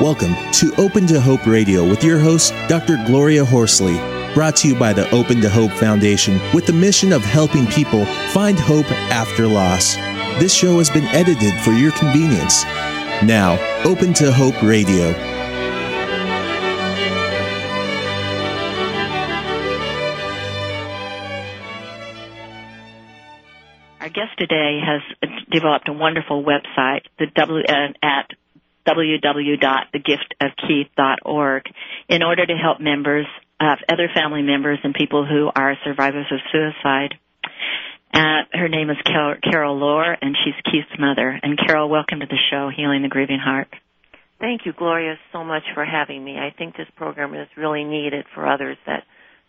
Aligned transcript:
Welcome 0.00 0.34
to 0.52 0.72
Open 0.78 1.06
to 1.08 1.20
Hope 1.20 1.44
Radio 1.44 1.86
with 1.86 2.02
your 2.02 2.18
host, 2.18 2.54
Dr. 2.68 2.96
Gloria 3.04 3.44
Horsley, 3.44 3.98
brought 4.32 4.56
to 4.56 4.68
you 4.68 4.74
by 4.74 4.94
the 4.94 5.06
Open 5.10 5.42
to 5.42 5.50
Hope 5.50 5.72
Foundation 5.72 6.40
with 6.54 6.64
the 6.64 6.72
mission 6.72 7.12
of 7.12 7.22
helping 7.22 7.66
people 7.66 8.06
find 8.32 8.58
hope 8.58 8.90
after 9.12 9.46
loss. 9.46 9.96
This 10.40 10.54
show 10.54 10.78
has 10.78 10.88
been 10.88 11.04
edited 11.08 11.52
for 11.60 11.72
your 11.72 11.92
convenience. 11.92 12.64
Now, 13.24 13.58
Open 13.84 14.14
to 14.14 14.32
Hope 14.32 14.62
Radio. 14.62 15.10
Our 24.00 24.08
guest 24.08 24.38
today 24.38 24.80
has 24.82 25.02
developed 25.50 25.90
a 25.90 25.92
wonderful 25.92 26.42
website 26.42 27.02
the 27.18 27.26
w, 27.26 27.62
at 28.02 28.30
www.thegiftofkeith.org 28.86 31.62
in 32.08 32.22
order 32.22 32.46
to 32.46 32.54
help 32.54 32.80
members, 32.80 33.26
uh, 33.58 33.74
other 33.88 34.08
family 34.14 34.42
members, 34.42 34.78
and 34.82 34.94
people 34.94 35.26
who 35.26 35.50
are 35.54 35.76
survivors 35.84 36.26
of 36.30 36.38
suicide. 36.52 37.14
Uh, 38.12 38.42
her 38.52 38.68
name 38.68 38.90
is 38.90 38.96
Carol, 39.04 39.36
Carol 39.42 39.78
Loehr, 39.78 40.16
and 40.20 40.36
she's 40.44 40.54
Keith's 40.64 40.98
mother. 40.98 41.38
And 41.42 41.58
Carol, 41.58 41.88
welcome 41.88 42.20
to 42.20 42.26
the 42.26 42.38
show, 42.50 42.68
Healing 42.74 43.02
the 43.02 43.08
Grieving 43.08 43.38
Heart. 43.38 43.68
Thank 44.40 44.64
you, 44.64 44.72
Gloria, 44.72 45.16
so 45.32 45.44
much 45.44 45.62
for 45.74 45.84
having 45.84 46.24
me. 46.24 46.38
I 46.38 46.50
think 46.56 46.76
this 46.76 46.88
program 46.96 47.34
is 47.34 47.48
really 47.56 47.84
needed 47.84 48.24
for 48.34 48.46
others 48.46 48.78
that 48.86 49.04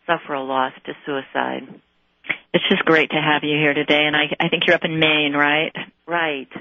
suffer 0.06 0.34
a 0.34 0.44
loss 0.44 0.74
to 0.86 0.94
suicide. 1.06 1.82
It's 2.54 2.68
just 2.70 2.84
great 2.84 3.10
to 3.12 3.16
have 3.16 3.44
you 3.44 3.58
here 3.58 3.74
today, 3.74 4.04
and 4.06 4.16
I, 4.16 4.24
I 4.40 4.50
think 4.50 4.64
you're 4.68 4.76
up 4.76 4.84
in 4.84 5.00
Maine, 5.00 5.34
right? 5.34 5.74
Right. 6.12 6.52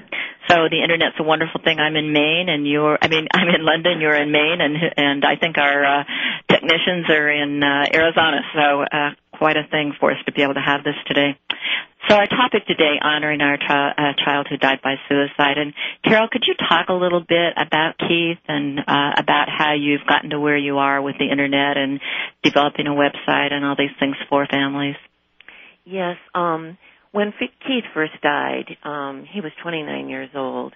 So 0.47 0.71
the 0.71 0.79
internet's 0.81 1.19
a 1.19 1.23
wonderful 1.23 1.59
thing. 1.61 1.77
I'm 1.77 1.97
in 1.97 2.13
Maine, 2.13 2.47
and 2.47 2.65
you're. 2.65 2.97
I 3.01 3.09
mean, 3.09 3.27
I'm 3.33 3.49
in 3.49 3.65
London. 3.65 3.99
You're 3.99 4.15
in 4.15 4.31
Maine, 4.31 4.61
and 4.61 4.77
and 4.95 5.25
I 5.25 5.35
think 5.35 5.57
our 5.57 5.83
uh, 5.83 6.03
technicians 6.49 7.09
are 7.09 7.29
in 7.29 7.61
uh, 7.61 7.83
Arizona. 7.93 8.39
So 8.55 8.83
uh, 8.87 9.09
quite 9.37 9.57
a 9.57 9.67
thing 9.69 9.91
for 9.99 10.11
us 10.11 10.17
to 10.25 10.31
be 10.31 10.41
able 10.41 10.53
to 10.53 10.63
have 10.63 10.85
this 10.85 10.95
today. 11.05 11.35
So 12.07 12.15
our 12.15 12.27
topic 12.27 12.65
today, 12.65 12.95
honoring 13.03 13.41
our 13.41 13.57
chi- 13.57 13.93
uh, 13.97 14.13
child 14.23 14.47
who 14.49 14.55
died 14.55 14.79
by 14.81 14.95
suicide. 15.09 15.57
And 15.57 15.73
Carol, 16.05 16.29
could 16.31 16.43
you 16.47 16.55
talk 16.55 16.87
a 16.87 16.93
little 16.93 17.19
bit 17.19 17.53
about 17.57 17.99
Keith 17.99 18.39
and 18.47 18.79
uh, 18.79 19.11
about 19.17 19.49
how 19.49 19.73
you've 19.73 20.07
gotten 20.07 20.29
to 20.29 20.39
where 20.39 20.57
you 20.57 20.77
are 20.77 21.01
with 21.01 21.17
the 21.19 21.29
internet 21.29 21.75
and 21.75 21.99
developing 22.41 22.87
a 22.87 22.95
website 22.95 23.51
and 23.51 23.65
all 23.65 23.75
these 23.77 23.95
things 23.99 24.15
for 24.29 24.47
families? 24.47 24.95
Yes. 25.83 26.15
Um, 26.33 26.77
when 27.11 27.33
Keith 27.39 27.83
first 27.93 28.13
died, 28.21 28.77
um, 28.83 29.25
he 29.29 29.41
was 29.41 29.51
29 29.63 30.09
years 30.09 30.29
old, 30.35 30.73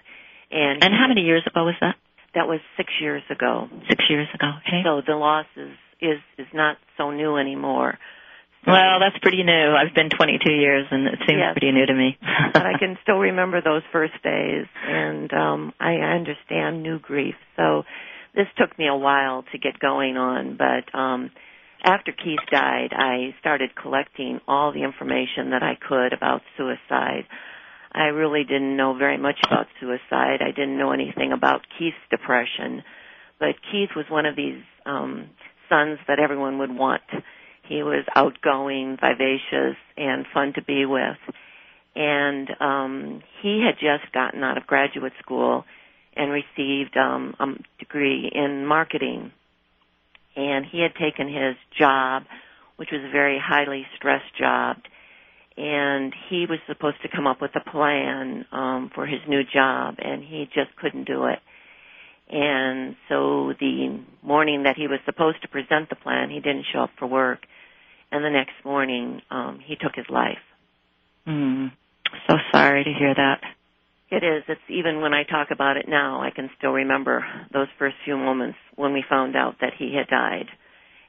and 0.50 0.82
And 0.82 0.94
how 0.94 1.08
many 1.08 1.22
years 1.22 1.42
ago 1.46 1.64
was 1.64 1.74
that? 1.80 1.96
that 2.34 2.46
was 2.46 2.60
six 2.76 2.92
years 3.00 3.22
ago. 3.30 3.68
Six 3.88 4.04
years 4.10 4.28
ago. 4.34 4.50
Okay. 4.66 4.82
So 4.84 5.00
the 5.06 5.16
loss 5.16 5.46
is 5.56 5.72
is 6.02 6.18
is 6.36 6.46
not 6.52 6.76
so 6.98 7.10
new 7.10 7.36
anymore. 7.38 7.98
So- 8.66 8.72
Well, 8.72 9.00
that's 9.00 9.16
pretty 9.22 9.42
new. 9.42 9.74
I've 9.74 9.94
been 9.94 10.10
22 10.10 10.50
years, 10.52 10.86
and 10.90 11.06
it 11.06 11.18
seems 11.26 11.38
Yes. 11.38 11.52
pretty 11.54 11.72
new 11.72 11.86
to 11.86 11.94
me. 11.94 12.18
but 12.52 12.66
I 12.66 12.76
can 12.78 12.98
still 13.02 13.18
remember 13.18 13.62
those 13.62 13.82
first 13.90 14.20
days, 14.22 14.66
and 14.86 15.32
um, 15.32 15.72
I 15.80 15.94
understand 15.94 16.82
new 16.82 16.98
grief. 16.98 17.36
So 17.56 17.84
this 18.34 18.48
took 18.58 18.78
me 18.78 18.86
a 18.86 18.94
while 18.96 19.44
to 19.52 19.58
get 19.58 19.78
going 19.78 20.18
on, 20.18 20.56
but 20.58 20.94
um, 20.98 21.30
after 21.84 22.12
Keith 22.12 22.40
died, 22.50 22.90
I 22.92 23.34
started 23.40 23.70
collecting 23.80 24.40
all 24.48 24.72
the 24.72 24.82
information 24.84 25.50
that 25.50 25.62
I 25.62 25.74
could 25.76 26.12
about 26.12 26.42
suicide. 26.56 27.24
I 27.92 28.06
really 28.06 28.44
didn't 28.44 28.76
know 28.76 28.94
very 28.94 29.16
much 29.18 29.38
about 29.46 29.66
suicide. 29.80 30.40
I 30.42 30.50
didn't 30.54 30.78
know 30.78 30.92
anything 30.92 31.32
about 31.32 31.62
Keith's 31.78 31.96
depression, 32.10 32.82
but 33.38 33.54
Keith 33.70 33.90
was 33.96 34.06
one 34.10 34.26
of 34.26 34.36
these 34.36 34.62
um, 34.84 35.30
sons 35.68 35.98
that 36.08 36.18
everyone 36.18 36.58
would 36.58 36.74
want. 36.74 37.02
He 37.68 37.82
was 37.82 38.04
outgoing, 38.14 38.96
vivacious, 39.00 39.76
and 39.96 40.26
fun 40.32 40.52
to 40.54 40.62
be 40.62 40.84
with 40.86 41.16
and 41.96 42.48
um, 42.60 43.22
he 43.42 43.64
had 43.66 43.76
just 43.80 44.12
gotten 44.12 44.44
out 44.44 44.58
of 44.58 44.66
graduate 44.66 45.14
school 45.22 45.64
and 46.14 46.30
received 46.30 46.96
um, 46.96 47.34
a 47.40 47.46
degree 47.78 48.30
in 48.32 48.66
marketing. 48.66 49.32
And 50.36 50.66
he 50.66 50.80
had 50.80 50.94
taken 50.94 51.28
his 51.28 51.56
job, 51.78 52.24
which 52.76 52.90
was 52.92 53.00
a 53.02 53.10
very 53.10 53.40
highly 53.42 53.86
stressed 53.96 54.36
job, 54.38 54.76
and 55.56 56.12
he 56.28 56.46
was 56.48 56.58
supposed 56.66 57.00
to 57.02 57.08
come 57.08 57.26
up 57.26 57.40
with 57.40 57.52
a 57.56 57.70
plan 57.70 58.44
um, 58.52 58.90
for 58.94 59.06
his 59.06 59.20
new 59.26 59.42
job, 59.42 59.96
and 59.98 60.22
he 60.22 60.44
just 60.54 60.76
couldn't 60.76 61.04
do 61.04 61.24
it. 61.24 61.38
And 62.28 62.96
so 63.08 63.54
the 63.58 64.02
morning 64.22 64.64
that 64.64 64.76
he 64.76 64.88
was 64.88 64.98
supposed 65.06 65.40
to 65.42 65.48
present 65.48 65.88
the 65.88 65.96
plan, 65.96 66.28
he 66.28 66.40
didn't 66.40 66.66
show 66.72 66.80
up 66.80 66.90
for 66.98 67.06
work, 67.06 67.46
and 68.12 68.24
the 68.24 68.30
next 68.30 68.54
morning 68.64 69.22
um, 69.30 69.60
he 69.64 69.76
took 69.76 69.94
his 69.94 70.06
life. 70.10 70.42
mm. 71.26 71.72
So 72.28 72.36
sorry 72.52 72.84
to 72.84 72.92
hear 72.92 73.14
that. 73.14 73.40
It 74.10 74.22
is. 74.22 74.44
It's 74.48 74.60
even 74.68 75.00
when 75.00 75.14
I 75.14 75.24
talk 75.24 75.48
about 75.50 75.76
it 75.76 75.86
now, 75.88 76.20
I 76.22 76.30
can 76.30 76.48
still 76.58 76.72
remember 76.72 77.24
those 77.52 77.68
first 77.78 77.96
few 78.04 78.16
moments 78.16 78.58
when 78.76 78.92
we 78.92 79.04
found 79.08 79.34
out 79.36 79.56
that 79.60 79.72
he 79.78 79.94
had 79.96 80.08
died 80.08 80.46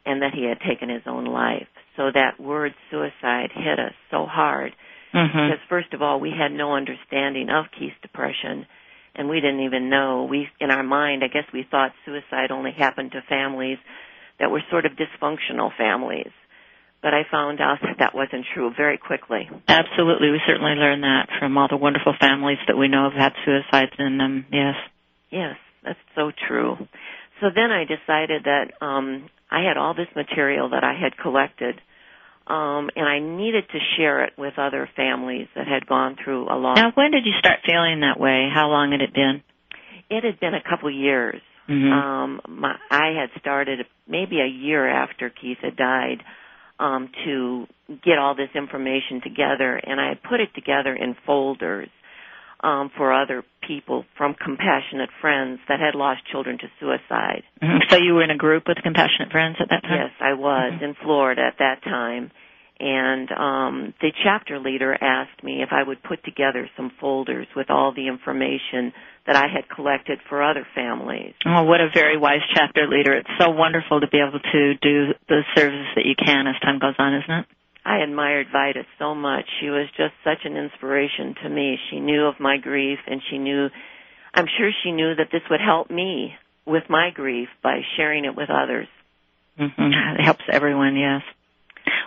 and 0.05 0.21
that 0.21 0.33
he 0.33 0.45
had 0.45 0.59
taken 0.67 0.89
his 0.89 1.03
own 1.05 1.25
life. 1.25 1.67
So 1.95 2.09
that 2.13 2.39
word 2.39 2.73
suicide 2.89 3.49
hit 3.53 3.79
us 3.79 3.93
so 4.09 4.25
hard 4.25 4.73
Mm-hmm. 5.13 5.47
because 5.47 5.63
first 5.69 5.93
of 5.93 6.01
all, 6.01 6.19
we 6.19 6.31
had 6.31 6.51
no 6.51 6.75
understanding 6.75 7.49
of 7.49 7.65
Keith's 7.77 7.95
depression 8.01 8.65
and 9.15 9.29
we 9.29 9.39
didn't 9.39 9.61
even 9.61 9.89
know. 9.89 10.27
We 10.29 10.47
in 10.59 10.69
our 10.69 10.83
mind, 10.83 11.23
I 11.23 11.27
guess 11.27 11.45
we 11.53 11.65
thought 11.69 11.91
suicide 12.05 12.51
only 12.51 12.71
happened 12.71 13.13
to 13.13 13.21
families 13.27 13.77
that 14.39 14.51
were 14.51 14.61
sort 14.69 14.85
of 14.85 14.91
dysfunctional 14.93 15.71
families. 15.75 16.31
But 17.01 17.13
I 17.13 17.21
found 17.29 17.61
out 17.61 17.77
that 17.81 17.97
that 17.99 18.15
wasn't 18.15 18.45
true 18.53 18.71
very 18.75 18.97
quickly. 18.97 19.49
Absolutely, 19.67 20.31
we 20.31 20.41
certainly 20.47 20.73
learned 20.73 21.03
that 21.03 21.29
from 21.39 21.57
all 21.57 21.67
the 21.69 21.77
wonderful 21.77 22.15
families 22.19 22.57
that 22.67 22.75
we 22.75 22.87
know 22.87 23.09
have 23.09 23.13
had 23.13 23.33
suicides 23.45 23.93
in 23.99 24.17
them. 24.17 24.45
Yes. 24.51 24.75
Yes, 25.29 25.55
that's 25.83 25.99
so 26.15 26.31
true. 26.47 26.75
So 27.39 27.47
then 27.53 27.71
I 27.71 27.83
decided 27.85 28.45
that 28.45 28.83
um, 28.83 29.29
I 29.51 29.61
had 29.61 29.77
all 29.77 29.93
this 29.93 30.07
material 30.15 30.69
that 30.69 30.83
I 30.83 30.93
had 30.99 31.17
collected, 31.17 31.79
um, 32.47 32.89
and 32.95 33.05
I 33.07 33.19
needed 33.19 33.65
to 33.69 33.79
share 33.95 34.23
it 34.23 34.33
with 34.37 34.57
other 34.57 34.89
families 34.95 35.47
that 35.55 35.67
had 35.67 35.85
gone 35.85 36.17
through 36.23 36.45
a 36.45 36.57
loss. 36.57 36.77
Now, 36.77 36.91
when 36.95 37.11
did 37.11 37.25
you 37.25 37.33
start 37.37 37.59
feeling 37.65 38.01
that 38.01 38.19
way? 38.19 38.49
How 38.51 38.69
long 38.69 38.91
had 38.91 39.01
it 39.01 39.13
been? 39.13 39.43
It 40.09 40.23
had 40.23 40.39
been 40.39 40.55
a 40.55 40.63
couple 40.67 40.89
years. 40.89 41.41
Mm-hmm. 41.69 41.91
Um, 41.91 42.41
my, 42.47 42.75
I 42.89 43.07
had 43.19 43.39
started 43.39 43.79
maybe 44.07 44.39
a 44.39 44.47
year 44.47 44.87
after 44.87 45.29
Keith 45.29 45.57
had 45.61 45.75
died 45.75 46.23
um, 46.79 47.09
to 47.25 47.67
get 48.03 48.17
all 48.17 48.35
this 48.35 48.49
information 48.55 49.21
together, 49.21 49.75
and 49.75 49.99
I 49.99 50.13
put 50.29 50.39
it 50.39 50.49
together 50.53 50.93
in 50.93 51.15
folders 51.25 51.89
um, 52.61 52.89
for 52.97 53.13
other 53.13 53.43
people 53.65 54.05
from 54.17 54.33
compassionate 54.33 55.09
friends 55.21 55.59
that 55.69 55.79
had 55.79 55.95
lost 55.95 56.21
children 56.25 56.57
to 56.57 56.67
suicide. 56.79 57.43
Mhm. 57.61 57.89
So 57.89 57.97
you 57.97 58.15
were 58.15 58.23
in 58.23 58.31
a 58.31 58.37
group 58.37 58.67
with 58.67 58.81
compassionate 58.81 59.31
friends 59.31 59.57
at 59.59 59.69
that 59.69 59.83
time. 59.83 60.01
Yes, 60.01 60.11
I 60.19 60.33
was 60.33 60.73
Mhm. 60.73 60.81
in 60.81 60.93
Florida 60.95 61.43
at 61.43 61.57
that 61.57 61.81
time. 61.83 62.31
And 62.79 63.31
um, 63.31 63.93
the 64.01 64.11
chapter 64.23 64.59
leader 64.59 64.93
asked 64.93 65.43
me 65.43 65.63
if 65.63 65.69
I 65.71 65.81
would 65.81 66.03
put 66.03 66.23
together 66.23 66.69
some 66.77 66.91
folders 66.99 67.47
with 67.55 67.71
all 67.71 67.91
the 67.91 68.07
information 68.07 68.93
that 69.25 69.35
I 69.35 69.47
had 69.53 69.67
collected 69.67 70.19
for 70.29 70.43
other 70.43 70.65
families. 70.75 71.33
Oh, 71.45 71.63
what 71.63 71.81
a 71.81 71.89
very 71.93 72.17
wise 72.17 72.45
chapter 72.53 72.87
leader! 72.87 73.13
It's 73.13 73.29
so 73.39 73.49
wonderful 73.49 74.01
to 74.01 74.07
be 74.07 74.19
able 74.19 74.39
to 74.39 74.73
do 74.75 75.13
the 75.27 75.41
service 75.55 75.87
that 75.95 76.05
you 76.05 76.13
can 76.15 76.45
as 76.45 76.55
time 76.61 76.79
goes 76.79 76.95
on, 76.99 77.15
isn't 77.15 77.31
it? 77.31 77.45
I 77.83 78.03
admired 78.03 78.47
Vida 78.51 78.83
so 78.99 79.15
much. 79.15 79.45
She 79.61 79.69
was 79.69 79.87
just 79.97 80.13
such 80.23 80.43
an 80.43 80.57
inspiration 80.57 81.35
to 81.41 81.49
me. 81.49 81.77
She 81.89 81.99
knew 81.99 82.25
of 82.25 82.35
my 82.39 82.57
grief 82.57 82.99
and 83.07 83.21
she 83.29 83.37
knew, 83.37 83.69
I'm 84.33 84.47
sure 84.57 84.71
she 84.83 84.91
knew 84.91 85.15
that 85.15 85.29
this 85.31 85.41
would 85.49 85.61
help 85.61 85.89
me 85.89 86.35
with 86.65 86.83
my 86.89 87.11
grief 87.13 87.47
by 87.63 87.79
sharing 87.95 88.25
it 88.25 88.35
with 88.35 88.49
others. 88.49 88.87
Mm-hmm. 89.57 90.19
It 90.19 90.23
helps 90.23 90.43
everyone, 90.51 90.97
yes. 90.97 91.21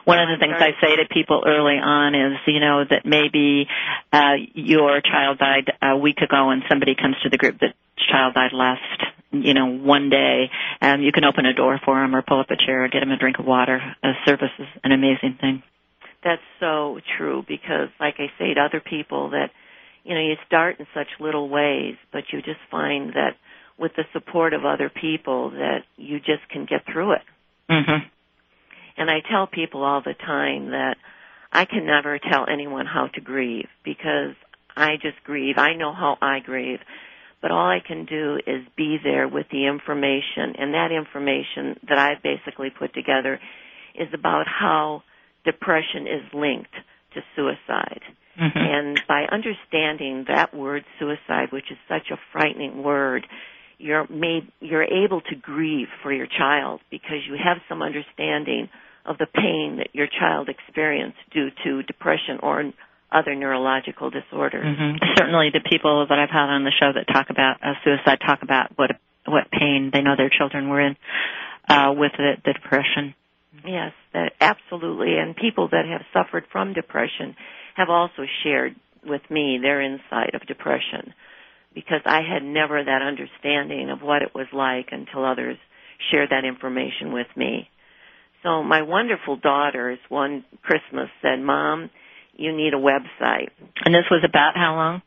One 0.04 0.18
of 0.18 0.28
the 0.28 0.38
things 0.38 0.56
I 0.58 0.72
say 0.80 0.96
to 0.96 1.04
people 1.10 1.44
early 1.46 1.76
on 1.76 2.14
is, 2.14 2.38
you 2.46 2.60
know, 2.60 2.84
that 2.88 3.04
maybe 3.04 3.66
uh, 4.12 4.36
your 4.54 5.00
child 5.00 5.38
died 5.38 5.70
a 5.82 5.96
week 5.96 6.18
ago 6.18 6.50
and 6.50 6.62
somebody 6.68 6.94
comes 6.94 7.16
to 7.22 7.28
the 7.28 7.36
group 7.36 7.58
that 7.60 7.74
child 8.10 8.34
died 8.34 8.52
last, 8.52 8.80
you 9.30 9.54
know, 9.54 9.66
one 9.66 10.10
day, 10.10 10.50
and 10.80 11.04
you 11.04 11.12
can 11.12 11.24
open 11.24 11.46
a 11.46 11.54
door 11.54 11.80
for 11.84 12.00
them 12.00 12.14
or 12.14 12.22
pull 12.22 12.40
up 12.40 12.50
a 12.50 12.56
chair 12.56 12.84
or 12.84 12.88
get 12.88 13.00
them 13.00 13.10
a 13.10 13.18
drink 13.18 13.38
of 13.38 13.46
water. 13.46 13.80
Uh, 14.02 14.12
service 14.26 14.50
is 14.58 14.66
an 14.82 14.92
amazing 14.92 15.38
thing. 15.40 15.62
That's 16.22 16.42
so 16.58 17.00
true 17.16 17.44
because, 17.46 17.88
like 17.98 18.16
I 18.18 18.26
say 18.38 18.54
to 18.54 18.60
other 18.60 18.80
people, 18.80 19.30
that 19.30 19.50
you 20.04 20.14
know 20.14 20.20
you 20.20 20.34
start 20.46 20.78
in 20.78 20.86
such 20.92 21.08
little 21.18 21.48
ways, 21.48 21.96
but 22.12 22.24
you 22.32 22.42
just 22.42 22.60
find 22.70 23.14
that 23.14 23.36
with 23.78 23.92
the 23.96 24.04
support 24.12 24.52
of 24.52 24.66
other 24.66 24.90
people, 24.90 25.50
that 25.50 25.84
you 25.96 26.18
just 26.18 26.46
can 26.50 26.66
get 26.66 26.84
through 26.92 27.12
it. 27.12 27.22
Mm-hmm. 27.70 28.08
And 29.00 29.10
I 29.10 29.20
tell 29.30 29.46
people 29.46 29.82
all 29.82 30.02
the 30.02 30.12
time 30.12 30.72
that 30.72 30.98
I 31.50 31.64
can 31.64 31.86
never 31.86 32.18
tell 32.18 32.44
anyone 32.46 32.84
how 32.84 33.06
to 33.14 33.20
grieve 33.22 33.68
because 33.82 34.34
I 34.76 34.96
just 35.00 35.24
grieve. 35.24 35.56
I 35.56 35.72
know 35.72 35.94
how 35.94 36.18
I 36.20 36.40
grieve. 36.40 36.80
but 37.40 37.50
all 37.50 37.68
I 37.68 37.80
can 37.80 38.04
do 38.04 38.38
is 38.46 38.62
be 38.76 38.98
there 39.02 39.26
with 39.26 39.46
the 39.50 39.66
information, 39.66 40.56
and 40.58 40.74
that 40.74 40.92
information 40.92 41.80
that 41.88 41.98
I've 41.98 42.22
basically 42.22 42.68
put 42.68 42.92
together 42.92 43.40
is 43.94 44.08
about 44.12 44.46
how 44.46 45.02
depression 45.44 46.06
is 46.06 46.34
linked 46.34 46.74
to 47.14 47.20
suicide. 47.34 48.02
Mm-hmm. 48.38 48.58
And 48.58 49.00
by 49.08 49.24
understanding 49.32 50.26
that 50.28 50.54
word 50.54 50.84
suicide, 50.98 51.48
which 51.50 51.70
is 51.70 51.78
such 51.88 52.10
a 52.10 52.18
frightening 52.32 52.82
word, 52.82 53.26
you're 53.78 54.06
made, 54.08 54.52
you're 54.60 54.84
able 54.84 55.22
to 55.22 55.34
grieve 55.34 55.88
for 56.02 56.12
your 56.12 56.26
child 56.26 56.80
because 56.90 57.26
you 57.26 57.36
have 57.42 57.56
some 57.68 57.80
understanding 57.80 58.68
of 59.04 59.18
the 59.18 59.26
pain 59.26 59.76
that 59.78 59.94
your 59.94 60.06
child 60.06 60.48
experienced 60.48 61.18
due 61.32 61.48
to 61.64 61.82
depression 61.82 62.38
or 62.42 62.72
other 63.12 63.34
neurological 63.34 64.10
disorders. 64.10 64.64
Mm-hmm. 64.64 64.96
Certainly, 65.16 65.50
the 65.52 65.68
people 65.68 66.06
that 66.08 66.18
I've 66.18 66.30
had 66.30 66.48
on 66.50 66.64
the 66.64 66.72
show 66.78 66.92
that 66.94 67.12
talk 67.12 67.30
about 67.30 67.56
uh, 67.62 67.74
suicide 67.84 68.18
talk 68.24 68.42
about 68.42 68.72
what 68.76 68.90
what 69.26 69.50
pain 69.50 69.90
they 69.92 70.00
know 70.00 70.14
their 70.16 70.30
children 70.30 70.68
were 70.68 70.80
in 70.80 70.96
uh, 71.68 71.92
with 71.96 72.12
the, 72.16 72.34
the 72.44 72.52
depression. 72.52 73.14
Yes, 73.64 73.92
that, 74.14 74.32
absolutely. 74.40 75.16
And 75.18 75.36
people 75.36 75.68
that 75.70 75.84
have 75.86 76.02
suffered 76.12 76.44
from 76.50 76.72
depression 76.72 77.36
have 77.76 77.90
also 77.90 78.24
shared 78.42 78.74
with 79.04 79.22
me 79.30 79.58
their 79.60 79.80
insight 79.80 80.34
of 80.34 80.46
depression 80.46 81.14
because 81.74 82.00
I 82.04 82.20
had 82.22 82.42
never 82.42 82.82
that 82.82 83.02
understanding 83.02 83.90
of 83.90 84.00
what 84.02 84.22
it 84.22 84.34
was 84.34 84.46
like 84.52 84.88
until 84.90 85.24
others 85.24 85.56
shared 86.10 86.30
that 86.30 86.44
information 86.44 87.12
with 87.12 87.28
me. 87.36 87.68
So 88.42 88.62
my 88.62 88.82
wonderful 88.82 89.36
daughters 89.36 89.98
one 90.08 90.44
Christmas 90.62 91.08
said, 91.20 91.40
Mom, 91.40 91.90
you 92.34 92.56
need 92.56 92.72
a 92.72 92.78
website. 92.78 93.50
And 93.84 93.94
this 93.94 94.04
was 94.10 94.24
about 94.26 94.56
how 94.56 94.74
long? 94.76 95.02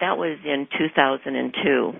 That 0.00 0.16
was 0.16 0.38
in 0.44 0.68
2002. 0.78 1.92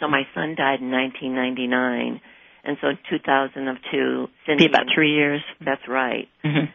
So 0.00 0.08
my 0.08 0.22
son 0.34 0.54
died 0.56 0.80
in 0.80 0.90
1999. 0.90 2.20
And 2.64 2.76
so 2.80 2.88
in 2.88 2.98
2002, 3.08 4.26
Cindy. 4.46 4.66
Be 4.66 4.70
about 4.70 4.86
three 4.92 5.14
years. 5.14 5.40
That's 5.64 5.86
right. 5.88 6.28
Mm-hmm. 6.44 6.66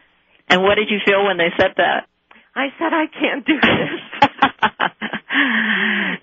And 0.48 0.62
what 0.62 0.76
did 0.76 0.88
you 0.90 0.98
feel 1.04 1.24
when 1.26 1.36
they 1.36 1.52
said 1.58 1.72
that? 1.76 2.08
I 2.54 2.68
said, 2.78 2.92
I 2.92 3.06
can't 3.08 3.46
do 3.46 3.60
this. 3.60 4.30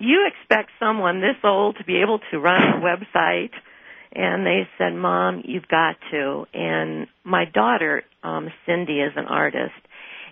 you 0.00 0.26
expect 0.26 0.70
someone 0.78 1.20
this 1.20 1.36
old 1.44 1.76
to 1.78 1.84
be 1.84 2.02
able 2.02 2.20
to 2.30 2.38
run 2.38 2.62
a 2.62 2.80
website 2.80 3.50
and 4.12 4.46
they 4.46 4.68
said, 4.78 4.94
"Mom, 4.94 5.42
you've 5.44 5.68
got 5.68 5.96
to." 6.10 6.46
And 6.52 7.06
my 7.24 7.44
daughter, 7.44 8.02
um, 8.22 8.50
Cindy, 8.66 9.00
is 9.00 9.12
an 9.16 9.26
artist, 9.26 9.80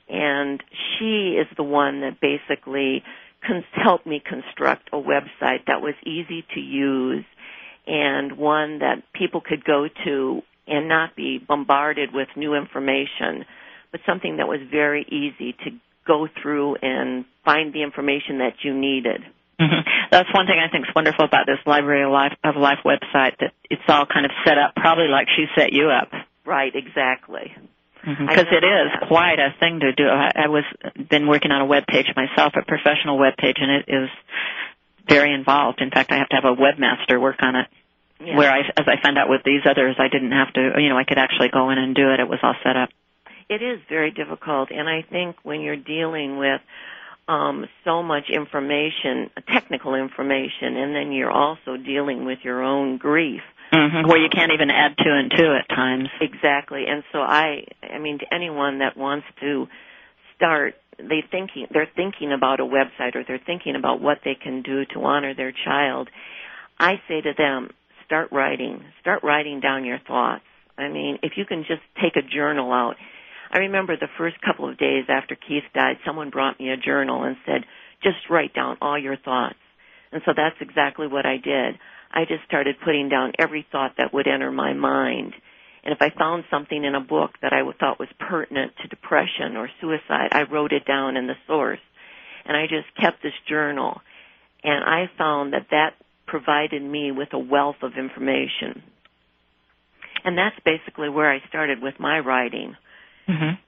and 0.08 0.62
she 0.98 1.36
is 1.38 1.46
the 1.56 1.62
one 1.62 2.00
that 2.00 2.20
basically 2.20 3.02
con- 3.46 3.64
helped 3.72 4.06
me 4.06 4.20
construct 4.20 4.88
a 4.92 4.96
website 4.96 5.66
that 5.66 5.80
was 5.80 5.94
easy 6.04 6.44
to 6.54 6.60
use 6.60 7.24
and 7.86 8.36
one 8.36 8.80
that 8.80 9.02
people 9.14 9.40
could 9.40 9.64
go 9.64 9.88
to 10.04 10.42
and 10.66 10.88
not 10.88 11.16
be 11.16 11.38
bombarded 11.38 12.12
with 12.12 12.28
new 12.36 12.54
information, 12.54 13.46
but 13.90 14.00
something 14.06 14.36
that 14.36 14.46
was 14.46 14.60
very 14.70 15.04
easy 15.08 15.54
to 15.64 15.70
go 16.06 16.28
through 16.42 16.76
and 16.76 17.24
find 17.44 17.72
the 17.72 17.82
information 17.82 18.38
that 18.38 18.54
you 18.62 18.74
needed. 18.74 19.22
Mm-hmm. 19.60 19.88
That's 20.10 20.32
one 20.32 20.46
thing 20.46 20.58
I 20.58 20.70
think 20.70 20.86
is 20.86 20.94
wonderful 20.94 21.24
about 21.24 21.46
this 21.46 21.58
Library 21.66 22.04
of 22.04 22.10
Life, 22.10 22.32
of 22.44 22.56
Life 22.56 22.78
website 22.84 23.38
that 23.40 23.52
it's 23.70 23.82
all 23.88 24.06
kind 24.06 24.24
of 24.24 24.32
set 24.44 24.58
up 24.58 24.74
probably 24.74 25.08
like 25.08 25.28
she 25.36 25.46
set 25.56 25.72
you 25.72 25.90
up. 25.90 26.10
Right, 26.46 26.74
exactly. 26.74 27.52
Because 28.00 28.46
mm-hmm. 28.46 28.54
it 28.54 28.64
is 28.64 28.88
that. 29.00 29.08
quite 29.08 29.38
a 29.38 29.52
thing 29.58 29.80
to 29.80 29.92
do. 29.92 30.06
I, 30.08 30.46
I 30.46 30.48
was 30.48 30.64
been 31.10 31.26
working 31.26 31.50
on 31.50 31.60
a 31.60 31.66
web 31.66 31.84
page 31.86 32.06
myself, 32.16 32.54
a 32.56 32.64
professional 32.64 33.18
web 33.18 33.36
page, 33.36 33.56
and 33.60 33.70
it 33.70 33.84
is 33.88 34.08
very 35.08 35.34
involved. 35.34 35.80
In 35.82 35.90
fact, 35.90 36.12
I 36.12 36.16
have 36.18 36.28
to 36.28 36.36
have 36.36 36.44
a 36.44 36.54
webmaster 36.54 37.20
work 37.20 37.42
on 37.42 37.56
it. 37.56 37.66
Yeah. 38.20 38.36
Where 38.36 38.50
I, 38.50 38.60
as 38.60 38.86
I 38.86 39.00
found 39.02 39.16
out 39.16 39.28
with 39.28 39.42
these 39.44 39.62
others, 39.64 39.96
I 39.98 40.08
didn't 40.08 40.32
have 40.32 40.52
to. 40.54 40.72
You 40.78 40.88
know, 40.88 40.96
I 40.96 41.04
could 41.04 41.18
actually 41.18 41.50
go 41.52 41.70
in 41.70 41.78
and 41.78 41.94
do 41.94 42.10
it. 42.12 42.20
It 42.20 42.28
was 42.28 42.40
all 42.42 42.54
set 42.64 42.76
up. 42.76 42.88
It 43.48 43.62
is 43.62 43.80
very 43.88 44.10
difficult, 44.10 44.70
and 44.70 44.88
I 44.88 45.02
think 45.02 45.36
when 45.42 45.60
you're 45.60 45.76
dealing 45.76 46.36
with 46.36 46.60
um, 47.28 47.66
so 47.84 48.02
much 48.02 48.24
information, 48.32 49.30
technical 49.52 49.94
information, 49.94 50.76
and 50.76 50.94
then 50.94 51.12
you're 51.12 51.30
also 51.30 51.76
dealing 51.76 52.24
with 52.24 52.38
your 52.42 52.62
own 52.62 52.96
grief. 52.96 53.42
Mm-hmm, 53.72 54.08
where 54.08 54.16
you 54.16 54.30
can't 54.34 54.52
even 54.54 54.70
add 54.70 54.96
two 54.96 55.12
and 55.12 55.30
two 55.30 55.54
at 55.54 55.68
times. 55.68 56.08
Exactly, 56.22 56.84
and 56.88 57.04
so 57.12 57.18
I, 57.18 57.66
I 57.82 57.98
mean, 57.98 58.18
to 58.20 58.34
anyone 58.34 58.78
that 58.78 58.96
wants 58.96 59.26
to 59.40 59.66
start, 60.34 60.74
they 60.96 61.22
thinking 61.30 61.66
they're 61.70 61.90
thinking 61.94 62.32
about 62.32 62.60
a 62.60 62.64
website 62.64 63.14
or 63.14 63.24
they're 63.28 63.40
thinking 63.44 63.76
about 63.76 64.00
what 64.00 64.20
they 64.24 64.34
can 64.34 64.62
do 64.62 64.86
to 64.94 65.04
honor 65.04 65.34
their 65.34 65.52
child. 65.52 66.08
I 66.80 66.94
say 67.08 67.20
to 67.20 67.32
them, 67.36 67.68
start 68.06 68.32
writing. 68.32 68.84
Start 69.02 69.22
writing 69.22 69.60
down 69.60 69.84
your 69.84 69.98
thoughts. 69.98 70.44
I 70.78 70.88
mean, 70.88 71.18
if 71.22 71.32
you 71.36 71.44
can 71.44 71.64
just 71.68 71.82
take 72.00 72.16
a 72.16 72.26
journal 72.26 72.72
out 72.72 72.94
I 73.50 73.58
remember 73.58 73.96
the 73.96 74.08
first 74.18 74.40
couple 74.40 74.68
of 74.68 74.78
days 74.78 75.04
after 75.08 75.34
Keith 75.34 75.64
died, 75.74 75.96
someone 76.04 76.30
brought 76.30 76.60
me 76.60 76.70
a 76.70 76.76
journal 76.76 77.24
and 77.24 77.36
said, 77.46 77.64
just 78.02 78.30
write 78.30 78.54
down 78.54 78.76
all 78.80 78.98
your 78.98 79.16
thoughts. 79.16 79.58
And 80.12 80.22
so 80.24 80.32
that's 80.36 80.56
exactly 80.60 81.06
what 81.06 81.26
I 81.26 81.36
did. 81.36 81.78
I 82.12 82.24
just 82.24 82.44
started 82.46 82.76
putting 82.84 83.08
down 83.08 83.32
every 83.38 83.66
thought 83.70 83.94
that 83.98 84.12
would 84.12 84.26
enter 84.26 84.50
my 84.50 84.72
mind. 84.72 85.34
And 85.84 85.92
if 85.92 85.98
I 86.00 86.16
found 86.16 86.44
something 86.50 86.84
in 86.84 86.94
a 86.94 87.00
book 87.00 87.32
that 87.42 87.52
I 87.52 87.62
thought 87.78 87.98
was 87.98 88.08
pertinent 88.18 88.72
to 88.82 88.88
depression 88.88 89.56
or 89.56 89.70
suicide, 89.80 90.30
I 90.32 90.42
wrote 90.42 90.72
it 90.72 90.86
down 90.86 91.16
in 91.16 91.26
the 91.26 91.36
source. 91.46 91.80
And 92.44 92.56
I 92.56 92.66
just 92.66 92.94
kept 93.00 93.22
this 93.22 93.32
journal. 93.48 94.00
And 94.64 94.84
I 94.84 95.10
found 95.16 95.52
that 95.52 95.68
that 95.70 95.94
provided 96.26 96.82
me 96.82 97.10
with 97.12 97.28
a 97.32 97.38
wealth 97.38 97.82
of 97.82 97.92
information. 97.96 98.82
And 100.24 100.36
that's 100.36 100.58
basically 100.64 101.08
where 101.08 101.30
I 101.30 101.40
started 101.48 101.80
with 101.80 101.94
my 101.98 102.18
writing. 102.18 102.76
Mm-hmm. 103.28 103.60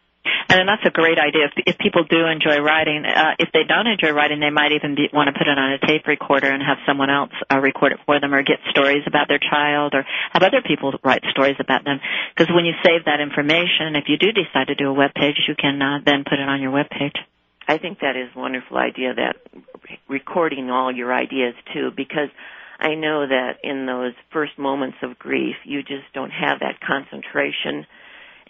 And 0.50 0.68
that's 0.68 0.84
a 0.84 0.90
great 0.90 1.18
idea. 1.18 1.46
If, 1.46 1.74
if 1.74 1.78
people 1.78 2.04
do 2.04 2.26
enjoy 2.26 2.58
writing, 2.58 3.04
uh, 3.06 3.38
if 3.38 3.50
they 3.52 3.64
don't 3.66 3.86
enjoy 3.86 4.10
writing, 4.10 4.40
they 4.40 4.50
might 4.50 4.72
even 4.72 4.94
be, 4.94 5.08
want 5.12 5.28
to 5.28 5.32
put 5.32 5.46
it 5.46 5.56
on 5.56 5.72
a 5.72 5.78
tape 5.78 6.06
recorder 6.06 6.50
and 6.50 6.62
have 6.62 6.78
someone 6.86 7.08
else 7.08 7.30
uh, 7.50 7.58
record 7.58 7.92
it 7.92 8.00
for 8.04 8.20
them, 8.20 8.34
or 8.34 8.42
get 8.42 8.58
stories 8.70 9.04
about 9.06 9.28
their 9.28 9.38
child, 9.38 9.94
or 9.94 10.04
have 10.32 10.42
other 10.42 10.60
people 10.66 10.92
write 11.04 11.22
stories 11.30 11.56
about 11.60 11.84
them. 11.84 12.00
Because 12.34 12.52
when 12.52 12.64
you 12.64 12.74
save 12.84 13.06
that 13.06 13.20
information, 13.20 13.94
if 13.94 14.08
you 14.08 14.18
do 14.18 14.32
decide 14.32 14.68
to 14.68 14.74
do 14.74 14.88
a 14.88 14.92
web 14.92 15.14
page, 15.14 15.38
you 15.46 15.54
can 15.54 15.80
uh, 15.80 16.00
then 16.04 16.24
put 16.24 16.38
it 16.38 16.48
on 16.48 16.60
your 16.60 16.72
web 16.72 16.90
page. 16.90 17.16
I 17.68 17.78
think 17.78 18.00
that 18.00 18.16
is 18.16 18.28
a 18.34 18.38
wonderful 18.38 18.76
idea. 18.76 19.14
That 19.14 19.36
recording 20.08 20.70
all 20.70 20.90
your 20.90 21.14
ideas 21.14 21.54
too, 21.72 21.92
because 21.96 22.28
I 22.78 22.94
know 22.94 23.26
that 23.26 23.58
in 23.62 23.86
those 23.86 24.14
first 24.32 24.58
moments 24.58 24.98
of 25.02 25.18
grief, 25.18 25.56
you 25.64 25.82
just 25.82 26.12
don't 26.12 26.30
have 26.30 26.60
that 26.60 26.80
concentration 26.80 27.86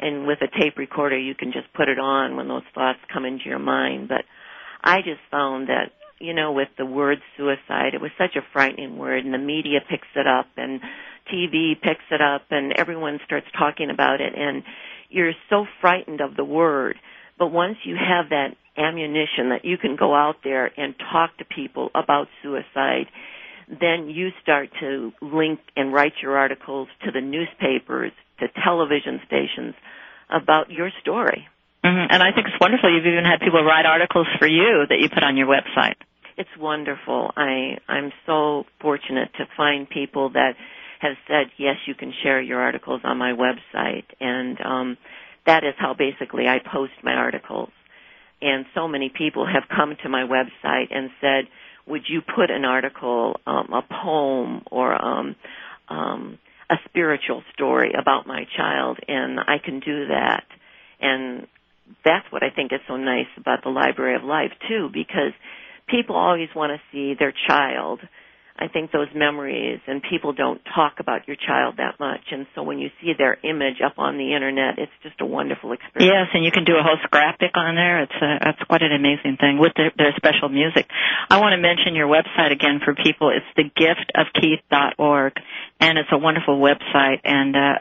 and 0.00 0.26
with 0.26 0.38
a 0.42 0.60
tape 0.60 0.76
recorder 0.76 1.18
you 1.18 1.34
can 1.34 1.52
just 1.52 1.72
put 1.74 1.88
it 1.88 1.98
on 1.98 2.36
when 2.36 2.48
those 2.48 2.62
thoughts 2.74 2.98
come 3.12 3.24
into 3.24 3.44
your 3.46 3.58
mind. 3.58 4.08
But 4.08 4.24
i 4.82 4.98
just 4.98 5.20
found 5.30 5.68
that 5.68 5.92
you 6.18 6.34
know 6.34 6.52
with 6.52 6.68
the 6.78 6.86
word 6.86 7.18
suicide 7.36 7.94
it 7.94 8.00
was 8.00 8.10
such 8.18 8.36
a 8.36 8.46
frightening 8.52 8.96
word 8.96 9.24
and 9.24 9.34
the 9.34 9.38
media 9.38 9.80
picks 9.88 10.08
it 10.16 10.26
up 10.26 10.46
and 10.56 10.80
tv 11.32 11.80
picks 11.80 12.04
it 12.10 12.20
up 12.20 12.42
and 12.50 12.72
everyone 12.76 13.18
starts 13.24 13.46
talking 13.58 13.90
about 13.90 14.20
it 14.20 14.32
and 14.36 14.62
you're 15.10 15.32
so 15.48 15.66
frightened 15.80 16.20
of 16.20 16.36
the 16.36 16.44
word. 16.44 16.96
But 17.38 17.48
once 17.48 17.78
you 17.84 17.96
have 17.96 18.30
that 18.30 18.54
ammunition 18.76 19.48
that 19.50 19.64
you 19.64 19.76
can 19.76 19.96
go 19.96 20.14
out 20.14 20.36
there 20.44 20.70
and 20.76 20.94
talk 21.12 21.36
to 21.38 21.44
people 21.44 21.90
about 21.94 22.28
suicide 22.42 23.06
then 23.70 24.08
you 24.08 24.30
start 24.42 24.68
to 24.80 25.12
link 25.22 25.60
and 25.76 25.92
write 25.92 26.14
your 26.22 26.36
articles 26.36 26.88
to 27.04 27.12
the 27.12 27.20
newspapers, 27.20 28.12
to 28.40 28.48
television 28.64 29.20
stations 29.26 29.74
about 30.28 30.70
your 30.70 30.90
story. 31.00 31.46
Mm-hmm. 31.84 32.12
And 32.12 32.22
I 32.22 32.32
think 32.32 32.48
it's 32.48 32.60
wonderful. 32.60 32.92
You've 32.94 33.06
even 33.06 33.24
had 33.24 33.40
people 33.40 33.64
write 33.64 33.86
articles 33.86 34.26
for 34.38 34.46
you 34.46 34.84
that 34.88 34.98
you 35.00 35.08
put 35.08 35.24
on 35.24 35.36
your 35.36 35.46
website. 35.46 35.96
It's 36.36 36.50
wonderful. 36.58 37.32
I 37.36 37.78
I'm 37.88 38.12
so 38.26 38.64
fortunate 38.80 39.30
to 39.38 39.46
find 39.56 39.88
people 39.88 40.30
that 40.30 40.54
have 41.00 41.16
said 41.26 41.46
yes, 41.56 41.76
you 41.86 41.94
can 41.94 42.12
share 42.22 42.40
your 42.40 42.60
articles 42.60 43.00
on 43.04 43.16
my 43.16 43.32
website, 43.32 44.04
and 44.20 44.60
um, 44.60 44.98
that 45.46 45.64
is 45.64 45.74
how 45.78 45.94
basically 45.94 46.46
I 46.48 46.58
post 46.58 46.92
my 47.02 47.14
articles. 47.14 47.70
And 48.42 48.64
so 48.74 48.88
many 48.88 49.10
people 49.10 49.46
have 49.46 49.64
come 49.74 49.96
to 50.02 50.08
my 50.08 50.22
website 50.22 50.88
and 50.90 51.10
said, 51.20 51.48
"Would 51.86 52.02
you 52.08 52.20
put 52.20 52.50
an 52.50 52.64
article, 52.64 53.40
um, 53.46 53.72
a 53.72 53.82
poem, 53.82 54.62
or 54.70 54.94
um, 55.02 55.36
um, 55.88 56.38
a 56.70 56.76
spiritual 56.88 57.42
story 57.52 57.92
about 58.00 58.26
my 58.26 58.44
child 58.56 58.98
and 59.08 59.40
I 59.40 59.56
can 59.62 59.80
do 59.80 60.06
that. 60.08 60.44
And 61.00 61.46
that's 62.04 62.26
what 62.30 62.44
I 62.44 62.50
think 62.54 62.72
is 62.72 62.80
so 62.86 62.96
nice 62.96 63.26
about 63.36 63.64
the 63.64 63.70
Library 63.70 64.14
of 64.14 64.22
Life 64.22 64.52
too 64.68 64.88
because 64.92 65.32
people 65.88 66.14
always 66.14 66.48
want 66.54 66.72
to 66.72 66.80
see 66.92 67.14
their 67.18 67.34
child. 67.48 68.00
I 68.60 68.68
think 68.68 68.92
those 68.92 69.08
memories 69.14 69.80
and 69.86 70.02
people 70.02 70.32
don't 70.32 70.60
talk 70.74 71.00
about 71.00 71.26
your 71.26 71.36
child 71.36 71.76
that 71.78 71.98
much 71.98 72.20
and 72.30 72.46
so 72.54 72.62
when 72.62 72.78
you 72.78 72.90
see 73.00 73.12
their 73.16 73.38
image 73.42 73.80
up 73.84 73.98
on 73.98 74.18
the 74.18 74.34
internet 74.34 74.78
it's 74.78 74.92
just 75.02 75.20
a 75.20 75.26
wonderful 75.26 75.72
experience. 75.72 76.12
Yes, 76.12 76.28
and 76.34 76.44
you 76.44 76.52
can 76.52 76.64
do 76.64 76.76
a 76.76 76.82
whole 76.82 76.98
graphic 77.10 77.52
on 77.54 77.74
there. 77.74 78.02
It's 78.02 78.20
a, 78.20 78.48
it's 78.50 78.62
quite 78.68 78.82
an 78.82 78.92
amazing 78.92 79.36
thing 79.40 79.58
with 79.58 79.72
their, 79.76 79.92
their 79.96 80.12
special 80.16 80.48
music. 80.48 80.86
I 81.30 81.40
want 81.40 81.54
to 81.54 81.60
mention 81.60 81.94
your 81.94 82.08
website 82.08 82.52
again 82.52 82.80
for 82.84 82.94
people. 82.94 83.32
It's 83.32 83.48
thegiftofkeith.org 83.56 85.32
and 85.80 85.98
it's 85.98 86.10
a 86.12 86.18
wonderful 86.18 86.60
website 86.60 87.20
and 87.24 87.56
uh 87.56 87.74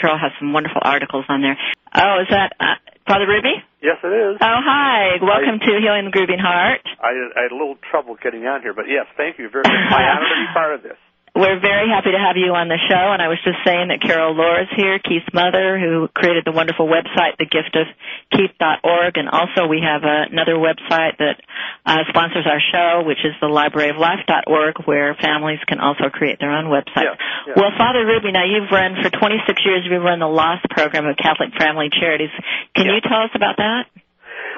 Carol 0.00 0.18
has 0.18 0.32
some 0.38 0.52
wonderful 0.52 0.80
articles 0.82 1.24
on 1.28 1.42
there. 1.42 1.58
Oh, 1.94 2.22
is 2.22 2.28
that 2.30 2.54
uh, 2.58 2.74
Father 3.06 3.26
Rubey? 3.26 3.62
Yes, 3.84 4.00
it 4.00 4.08
is. 4.08 4.40
Oh, 4.40 4.60
hi. 4.64 5.20
Welcome 5.20 5.60
I, 5.60 5.64
to 5.68 5.72
Healing 5.76 6.08
the 6.08 6.10
Grieving 6.10 6.40
Heart. 6.40 6.80
I, 7.04 7.12
I 7.36 7.40
had 7.44 7.52
a 7.52 7.58
little 7.60 7.76
trouble 7.92 8.16
getting 8.16 8.48
on 8.48 8.64
here, 8.64 8.72
but 8.72 8.88
yes, 8.88 9.04
thank 9.20 9.36
you 9.36 9.52
very 9.52 9.68
much. 9.68 9.92
Honor 9.92 10.24
to 10.24 10.40
be 10.40 10.48
part 10.56 10.72
of 10.72 10.80
this. 10.80 10.96
We're 11.34 11.58
very 11.58 11.90
happy 11.90 12.14
to 12.14 12.22
have 12.22 12.38
you 12.38 12.54
on 12.54 12.70
the 12.70 12.78
show, 12.78 13.10
and 13.10 13.18
I 13.18 13.26
was 13.26 13.42
just 13.42 13.58
saying 13.66 13.90
that 13.90 13.98
Carol 13.98 14.38
Loehr 14.38 14.62
is 14.62 14.70
here, 14.78 15.02
Keith's 15.02 15.26
mother, 15.34 15.82
who 15.82 16.06
created 16.14 16.46
the 16.46 16.54
wonderful 16.54 16.86
website, 16.86 17.34
thegiftofkeith.org, 17.42 19.18
and 19.18 19.26
also 19.26 19.66
we 19.66 19.82
have 19.82 20.06
another 20.06 20.54
website 20.54 21.18
that 21.18 21.42
uh, 21.82 22.06
sponsors 22.06 22.46
our 22.46 22.62
show, 22.70 23.02
which 23.02 23.18
is 23.26 23.34
the 23.42 23.50
libraryoflife.org, 23.50 24.86
where 24.86 25.18
families 25.18 25.58
can 25.66 25.82
also 25.82 26.06
create 26.06 26.38
their 26.38 26.54
own 26.54 26.70
website. 26.70 27.02
Yeah, 27.02 27.18
yeah. 27.50 27.54
Well, 27.58 27.74
Father 27.74 28.06
Rubey, 28.06 28.30
now 28.30 28.46
you've 28.46 28.70
run 28.70 28.94
for 29.02 29.10
26 29.10 29.58
years, 29.66 29.82
you've 29.82 30.06
run 30.06 30.22
the 30.22 30.30
LOSS 30.30 30.62
program 30.70 31.04
of 31.10 31.18
Catholic 31.18 31.50
Family 31.58 31.90
Charities. 31.90 32.30
Can 32.78 32.86
yeah. 32.86 32.94
you 32.94 33.00
tell 33.02 33.26
us 33.26 33.34
about 33.34 33.58
that? 33.58 33.90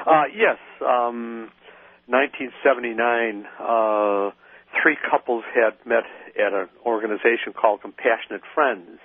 Uh, 0.05 0.29
yes. 0.29 0.61
Um, 0.85 1.49
1979, 2.05 3.49
uh, 3.65 4.37
three 4.83 4.97
couples 5.11 5.45
had 5.55 5.75
met 5.87 6.05
at 6.39 6.53
an 6.53 6.69
organization 6.85 7.53
called 7.55 7.81
Compassionate 7.83 8.43
Friends, 8.55 8.99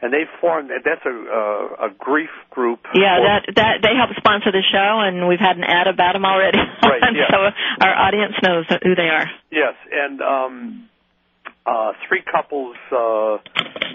and 0.00 0.12
they 0.12 0.24
formed. 0.40 0.70
That's 0.84 1.04
a 1.04 1.10
a, 1.10 1.86
a 1.86 1.90
grief 1.98 2.30
group. 2.50 2.80
Yeah, 2.94 3.18
for, 3.18 3.22
that 3.22 3.42
that 3.56 3.74
they 3.82 3.94
help 3.96 4.10
sponsor 4.16 4.50
the 4.52 4.62
show, 4.70 5.00
and 5.00 5.28
we've 5.28 5.40
had 5.42 5.56
an 5.56 5.64
ad 5.64 5.86
about 5.86 6.12
them 6.14 6.24
already. 6.24 6.58
Right. 6.82 7.00
yes. 7.14 7.30
so 7.30 7.38
our 7.86 7.94
audience 7.94 8.34
knows 8.42 8.66
who 8.82 8.94
they 8.94 9.08
are. 9.08 9.30
Yes, 9.50 9.74
and 9.90 10.20
um, 10.20 10.88
uh, 11.64 11.92
three 12.08 12.22
couples 12.22 12.76
uh, 12.90 13.38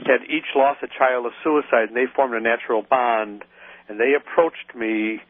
had 0.06 0.24
each 0.30 0.48
lost 0.56 0.82
a 0.84 0.88
child 0.88 1.26
of 1.26 1.34
suicide, 1.44 1.90
and 1.90 1.96
they 1.96 2.06
formed 2.16 2.34
a 2.34 2.40
natural 2.40 2.82
bond. 2.82 3.44
And 3.90 4.00
they 4.00 4.14
approached 4.20 4.76
me 4.76 5.22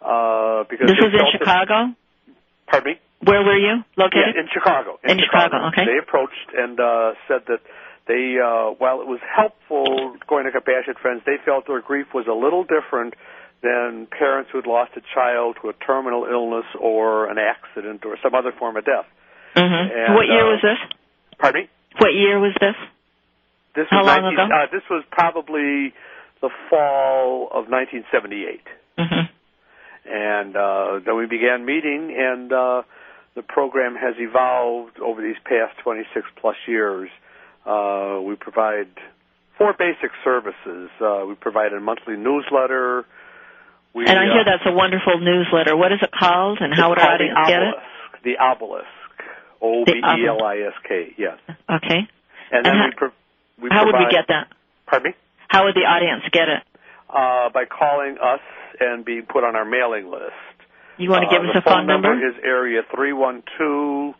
uh, 0.00 0.64
because 0.70 0.86
this 0.88 0.96
was 1.00 1.12
in 1.12 1.18
that- 1.18 1.32
Chicago. 1.38 1.94
pardon 2.66 2.92
me. 2.94 3.00
Where 3.22 3.42
were 3.42 3.58
you 3.58 3.82
located? 3.96 4.34
Yeah, 4.34 4.40
in 4.42 4.48
Chicago. 4.52 4.98
In 5.02 5.18
Chicago, 5.18 5.68
okay. 5.68 5.84
They 5.84 5.98
approached 5.98 6.54
and 6.54 6.78
uh, 6.78 7.12
said 7.26 7.42
that 7.48 7.60
they, 8.06 8.38
uh, 8.38 8.72
while 8.78 9.00
it 9.02 9.06
was 9.06 9.20
helpful 9.26 10.16
going 10.26 10.46
to 10.46 10.52
Compassionate 10.52 10.98
Friends, 10.98 11.22
they 11.26 11.36
felt 11.44 11.66
their 11.66 11.82
grief 11.82 12.06
was 12.14 12.26
a 12.26 12.32
little 12.32 12.62
different 12.64 13.14
than 13.62 14.06
parents 14.06 14.50
who 14.52 14.58
had 14.58 14.66
lost 14.66 14.92
a 14.96 15.02
child 15.14 15.58
to 15.62 15.68
a 15.68 15.74
terminal 15.84 16.24
illness 16.30 16.64
or 16.80 17.28
an 17.28 17.38
accident 17.38 18.06
or 18.06 18.16
some 18.22 18.34
other 18.34 18.52
form 18.56 18.76
of 18.76 18.84
death. 18.84 19.06
hmm 19.54 19.60
And, 19.66 20.14
what 20.14 20.26
year 20.26 20.46
uh, 20.46 20.54
was 20.54 20.62
this? 20.62 20.78
Pardon 21.38 21.62
me. 21.62 21.68
What 21.98 22.14
year 22.14 22.38
was 22.38 22.54
this? 22.60 22.76
This 23.74 23.86
How 23.90 23.98
was 23.98 24.06
long 24.06 24.34
19, 24.34 24.38
ago? 24.38 24.54
Uh, 24.54 24.66
this 24.70 24.86
was 24.88 25.04
probably 25.10 25.92
the 26.40 26.50
fall 26.70 27.48
of 27.50 27.66
1978, 27.68 28.62
hmm 28.96 29.26
and 30.08 30.56
uh, 30.56 31.00
then 31.04 31.16
we 31.18 31.26
began 31.26 31.66
meeting, 31.66 32.14
and 32.16 32.50
uh, 32.50 32.82
the 33.34 33.42
program 33.42 33.94
has 33.94 34.14
evolved 34.18 34.98
over 34.98 35.22
these 35.22 35.36
past 35.44 35.78
26 35.82 36.26
plus 36.40 36.56
years. 36.66 37.08
Uh, 37.64 38.20
we 38.22 38.34
provide 38.36 38.88
four 39.56 39.74
basic 39.78 40.10
services. 40.24 40.90
Uh, 41.00 41.24
we 41.26 41.34
provide 41.34 41.72
a 41.72 41.80
monthly 41.80 42.16
newsletter. 42.16 43.04
We, 43.94 44.06
And 44.06 44.18
I 44.18 44.24
hear 44.24 44.42
uh, 44.42 44.44
that's 44.44 44.66
a 44.66 44.72
wonderful 44.72 45.18
newsletter. 45.20 45.76
What 45.76 45.92
is 45.92 45.98
it 46.02 46.10
called, 46.10 46.58
and 46.60 46.72
how 46.74 46.90
would 46.90 46.98
our 46.98 47.14
audience 47.14 47.38
get 47.46 47.62
it? 47.62 47.74
The 48.24 48.38
obelisk. 48.38 48.86
O 49.60 49.84
B 49.84 49.92
E 49.92 50.26
L 50.26 50.42
I 50.44 50.58
S 50.68 50.74
K. 50.86 51.14
Yes. 51.16 51.38
Okay. 51.48 52.08
And 52.50 52.64
then 52.64 52.72
And 52.72 52.84
we, 52.84 52.96
pro- 52.96 53.12
we 53.60 53.68
How 53.70 53.84
would 53.86 53.96
we 53.98 54.06
get 54.10 54.26
that? 54.28 54.48
Pardon 54.86 55.10
me. 55.10 55.16
How 55.48 55.64
would 55.64 55.74
the 55.74 55.84
audience 55.84 56.22
get 56.32 56.48
it? 56.48 56.62
Uh, 57.08 57.50
by 57.50 57.64
calling 57.64 58.18
us 58.22 58.40
and 58.80 59.04
being 59.04 59.22
put 59.22 59.44
on 59.44 59.56
our 59.56 59.64
mailing 59.64 60.10
list. 60.10 60.32
You 60.98 61.10
want 61.10 61.24
to 61.24 61.30
give 61.30 61.42
Uh, 61.46 61.50
us 61.50 61.56
a 61.56 61.62
phone 61.62 61.86
number 61.86 62.10
number? 62.10 62.28
is 62.28 62.34
area 62.44 62.82
three 62.94 63.12
one 63.12 63.42
two 63.56 64.14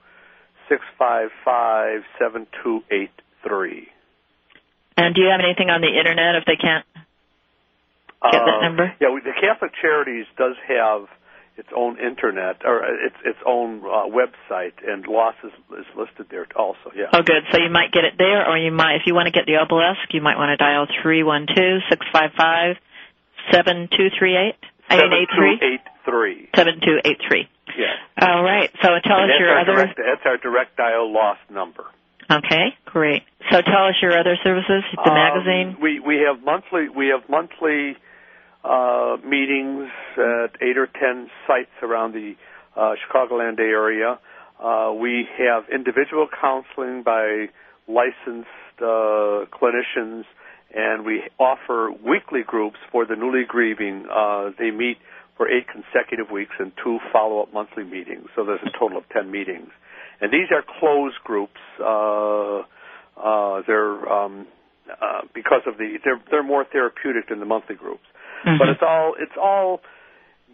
six 0.69 0.83
five 0.99 1.31
five 1.45 2.05
seven 2.19 2.47
two 2.63 2.83
eight 2.91 3.11
three. 3.43 3.89
And 4.97 5.15
do 5.15 5.23
you 5.23 5.29
have 5.29 5.41
anything 5.41 5.71
on 5.71 5.81
the 5.81 5.89
internet 5.89 6.37
if 6.37 6.45
they 6.45 6.57
can't? 6.57 6.85
Get 8.23 8.43
that 8.45 8.63
number? 8.63 8.85
Uh, 8.85 8.95
Yeah, 9.01 9.11
we, 9.11 9.21
the 9.21 9.33
Catholic 9.41 9.73
Charities 9.81 10.27
does 10.37 10.57
have 10.67 11.07
its 11.57 11.69
own 11.75 11.99
internet 11.99 12.63
or 12.65 12.83
uh, 12.85 13.07
its 13.07 13.17
its 13.25 13.39
own 13.47 13.83
uh, 13.83 14.07
website, 14.11 14.75
and 14.87 15.07
loss 15.07 15.35
is, 15.43 15.53
is 15.79 15.87
listed 15.97 16.27
there 16.31 16.47
also. 16.57 16.91
Yeah. 16.95 17.07
Oh, 17.13 17.23
good. 17.23 17.43
So 17.53 17.59
you 17.59 17.71
might 17.71 17.91
get 17.93 18.05
it 18.05 18.15
there, 18.19 18.49
or 18.49 18.57
you 18.59 18.71
might, 18.73 18.97
if 18.97 19.03
you 19.07 19.15
want 19.15 19.27
to 19.27 19.33
get 19.33 19.47
the 19.47 19.57
obelisk, 19.57 20.13
you 20.15 20.21
might 20.21 20.37
want 20.37 20.51
to 20.51 20.57
dial 20.57 20.87
three 21.03 21.23
one 21.23 21.47
two 21.47 21.79
six 21.91 22.07
five 22.13 22.31
five 22.37 22.77
seven 23.53 23.89
two 23.91 24.09
three 24.19 24.37
eight. 24.37 24.59
Seven 24.91 25.13
eight 25.13 25.29
two 25.29 25.37
three 25.37 25.59
eight 25.63 25.81
three. 26.05 26.49
seven 26.57 26.81
two 26.81 26.99
eight 27.05 27.19
three. 27.29 27.49
Yeah. 27.77 27.95
All 28.29 28.43
right. 28.43 28.71
So 28.83 28.89
tell 29.05 29.19
And 29.21 29.31
us 29.31 29.37
your 29.39 29.51
our 29.51 29.61
other. 29.61 29.73
direct, 29.75 29.97
that's 29.99 30.25
our 30.27 30.37
direct 30.39 30.77
dial 30.77 31.13
loss 31.13 31.39
number. 31.51 31.85
Okay, 32.31 32.77
great. 32.85 33.23
So 33.51 33.63
tell 33.63 33.85
us 33.87 33.95
your 34.03 34.19
other 34.19 34.37
services. 34.43 34.85
The 34.93 35.11
Um, 35.11 35.15
magazine. 35.15 35.77
We 35.81 36.01
we 36.01 36.17
have 36.27 36.43
monthly 36.43 36.89
we 36.89 37.09
have 37.09 37.29
monthly 37.29 37.97
uh, 38.65 39.17
meetings 39.25 39.89
at 40.17 40.57
eight 40.61 40.77
or 40.77 40.87
ten 40.89 41.31
sites 41.47 41.71
around 41.83 42.13
the 42.15 42.35
uh, 42.77 42.95
Chicagoland 43.01 43.59
area. 43.61 44.19
Uh, 44.63 44.93
we 44.99 45.27
have 45.39 45.69
individual 45.73 46.27
counseling 46.41 47.03
by 47.03 47.49
licensed 47.87 48.49
uh, 48.81 49.47
clinicians, 49.55 50.25
and 50.79 51.05
we 51.05 51.23
offer 51.39 51.91
weekly 52.07 52.43
groups 52.47 52.79
for 52.93 53.05
the 53.05 53.17
newly 53.17 53.43
grieving. 53.47 54.07
Uh, 54.11 54.51
they 54.59 54.71
meet 54.71 54.99
for 55.37 55.51
eight 55.51 55.67
consecutive 55.67 56.31
weeks 56.31 56.55
and 56.59 56.71
two 56.83 56.99
follow-up 57.13 57.53
monthly 57.53 57.85
meetings. 57.85 58.27
So 58.37 58.45
there's 58.45 58.63
a 58.65 58.71
total 58.79 58.99
of 58.99 59.05
ten 59.11 59.31
meetings, 59.31 59.71
and 60.21 60.33
these 60.33 60.49
are 60.53 60.63
closed 60.79 61.19
groups. 61.25 61.61
Uh, 61.81 62.63
uh, 63.19 63.63
they're 63.67 64.09
um, 64.09 64.47
uh, 64.89 65.23
because 65.35 65.63
of 65.67 65.79
the 65.79 65.99
they're 66.05 66.21
they're 66.31 66.43
more 66.55 66.65
therapeutic 66.65 67.29
than 67.29 67.41
the 67.41 67.47
monthly 67.47 67.75
groups, 67.75 68.07
Mhm. 68.47 68.59
but 68.59 68.69
it's 68.69 68.83
all 68.83 69.15
it's 69.19 69.37
all 69.37 69.81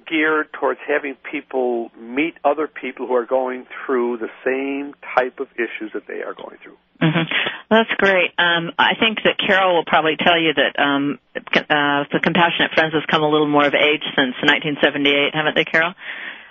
geared 0.07 0.53
towards 0.53 0.81
having 0.87 1.17
people 1.31 1.91
meet 1.99 2.35
other 2.45 2.67
people 2.69 3.07
who 3.07 3.15
are 3.15 3.27
going 3.27 3.67
through 3.85 4.19
the 4.19 4.29
same 4.45 4.95
type 5.17 5.41
of 5.41 5.49
issues 5.55 5.93
that 5.95 6.07
they 6.07 6.23
are 6.23 6.35
going 6.35 6.57
through. 6.63 6.77
hmm 7.01 7.23
That's 7.71 7.91
great. 7.99 8.31
Um, 8.39 8.73
I 8.79 8.95
think 8.99 9.19
that 9.25 9.37
Carol 9.45 9.75
will 9.75 9.85
probably 9.85 10.17
tell 10.17 10.39
you 10.41 10.53
that 10.55 10.79
um, 10.83 11.19
uh, 11.37 12.05
the 12.13 12.21
Compassionate 12.23 12.73
Friends 12.75 12.95
has 12.95 13.03
come 13.11 13.23
a 13.23 13.29
little 13.29 13.49
more 13.49 13.67
of 13.67 13.75
age 13.75 14.03
since 14.17 14.35
1978, 14.43 15.35
haven't 15.35 15.55
they, 15.57 15.65
Carol? 15.65 15.95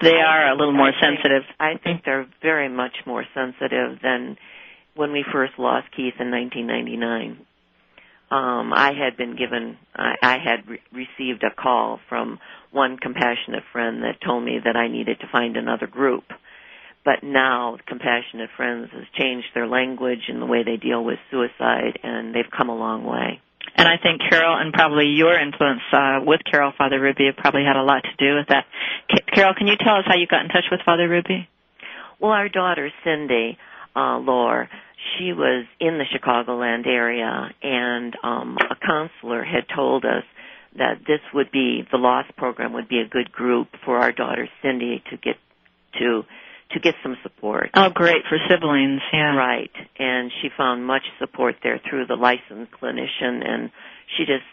They 0.01 0.17
are 0.19 0.51
a 0.51 0.55
little 0.57 0.73
more 0.73 0.89
I 0.89 0.91
think- 0.99 1.19
sensitive. 1.21 1.43
I 1.59 1.77
think 1.77 2.03
they're 2.03 2.27
very 2.41 2.67
much 2.69 2.95
more 3.05 3.23
sensitive 3.33 3.99
than 4.01 4.37
when 4.95 5.11
we 5.11 5.23
first 5.31 5.53
lost 5.57 5.87
Keith 5.95 6.15
in 6.19 6.29
1999. 6.29 7.45
Um, 8.33 8.73
I 8.73 8.93
had 8.97 9.15
been 9.15 9.35
given, 9.35 9.77
I, 9.95 10.15
I 10.23 10.37
had 10.43 10.67
re- 10.67 10.81
received 10.91 11.43
a 11.43 11.53
call 11.53 11.99
from 12.09 12.39
one 12.71 12.97
compassionate 12.97 13.61
friend 13.71 14.01
that 14.01 14.25
told 14.25 14.43
me 14.43 14.57
that 14.63 14.75
I 14.75 14.87
needed 14.87 15.19
to 15.19 15.27
find 15.31 15.55
another 15.55 15.85
group. 15.85 16.23
But 17.05 17.21
now 17.21 17.77
Compassionate 17.85 18.49
Friends 18.57 18.89
has 18.91 19.03
changed 19.19 19.47
their 19.53 19.67
language 19.67 20.29
and 20.29 20.41
the 20.41 20.47
way 20.47 20.63
they 20.63 20.77
deal 20.77 21.03
with 21.03 21.19
suicide, 21.29 21.99
and 22.01 22.33
they've 22.33 22.49
come 22.49 22.69
a 22.69 22.75
long 22.75 23.03
way. 23.03 23.39
And 23.75 23.87
I 23.87 23.97
think 24.01 24.21
Carol 24.27 24.57
and 24.57 24.73
probably 24.73 25.07
your 25.07 25.37
influence 25.37 25.81
uh, 25.91 26.19
with 26.25 26.41
Carol, 26.49 26.73
Father 26.75 26.99
Rubey, 26.99 27.27
have 27.27 27.37
probably 27.37 27.65
had 27.65 27.75
a 27.75 27.83
lot 27.83 28.01
to 28.03 28.15
do 28.17 28.35
with 28.37 28.47
that. 28.49 28.65
Ca- 29.11 29.35
Carol, 29.35 29.53
can 29.55 29.67
you 29.67 29.75
tell 29.77 29.97
us 29.97 30.05
how 30.07 30.15
you 30.15 30.25
got 30.25 30.41
in 30.41 30.49
touch 30.49 30.65
with 30.71 30.79
Father 30.85 31.07
Rubey? 31.07 31.45
Well, 32.19 32.31
our 32.31 32.49
daughter 32.49 32.89
Cindy 33.03 33.59
uh, 33.95 34.17
Loehr, 34.17 34.69
she 35.17 35.33
was 35.33 35.65
in 35.79 35.97
the 35.97 36.05
Chicagoland 36.05 36.87
area, 36.87 37.49
and 37.61 38.15
um, 38.23 38.57
a 38.57 38.75
counselor 38.75 39.43
had 39.43 39.65
told 39.73 40.05
us 40.05 40.23
that 40.77 40.99
this 41.05 41.19
would 41.33 41.51
be 41.51 41.87
the 41.91 41.97
LOSS 41.97 42.25
program 42.37 42.73
would 42.73 42.87
be 42.87 42.99
a 42.99 43.07
good 43.07 43.31
group 43.31 43.67
for 43.85 43.97
our 43.97 44.11
daughter 44.11 44.47
Cindy 44.61 45.03
to 45.11 45.17
get 45.17 45.35
to 45.99 46.23
to 46.71 46.79
get 46.79 46.95
some 47.03 47.15
support. 47.21 47.69
Oh, 47.75 47.89
great 47.89 48.23
for 48.27 48.37
siblings. 48.49 49.01
Yeah. 49.11 49.35
Right, 49.35 49.71
and 49.99 50.31
she 50.41 50.49
found 50.57 50.85
much 50.85 51.03
support 51.19 51.55
there 51.61 51.79
through 51.87 52.07
the 52.07 52.15
licensed 52.15 52.71
clinician, 52.71 53.47
and 53.47 53.71
she 54.17 54.25
just 54.25 54.45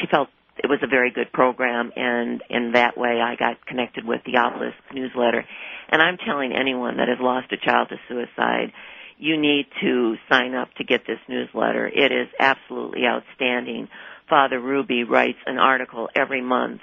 she 0.00 0.06
felt 0.10 0.28
it 0.58 0.68
was 0.68 0.78
a 0.82 0.86
very 0.86 1.10
good 1.10 1.32
program, 1.32 1.92
and 1.94 2.42
in 2.48 2.72
that 2.72 2.96
way, 2.96 3.20
I 3.20 3.36
got 3.36 3.66
connected 3.66 4.06
with 4.06 4.22
the 4.24 4.38
Obelisk 4.38 4.76
newsletter. 4.94 5.44
And 5.88 6.02
I'm 6.02 6.16
telling 6.16 6.52
anyone 6.52 6.96
that 6.96 7.08
has 7.08 7.18
lost 7.20 7.52
a 7.52 7.56
child 7.58 7.90
to 7.90 7.96
suicide, 8.08 8.72
you 9.18 9.40
need 9.40 9.66
to 9.80 10.16
sign 10.30 10.54
up 10.54 10.68
to 10.74 10.84
get 10.84 11.06
this 11.06 11.18
newsletter. 11.28 11.86
It 11.86 12.12
is 12.12 12.28
absolutely 12.38 13.02
outstanding. 13.06 13.88
Father 14.28 14.58
Rubey 14.58 15.08
writes 15.08 15.38
an 15.46 15.58
article 15.58 16.08
every 16.14 16.42
month 16.42 16.80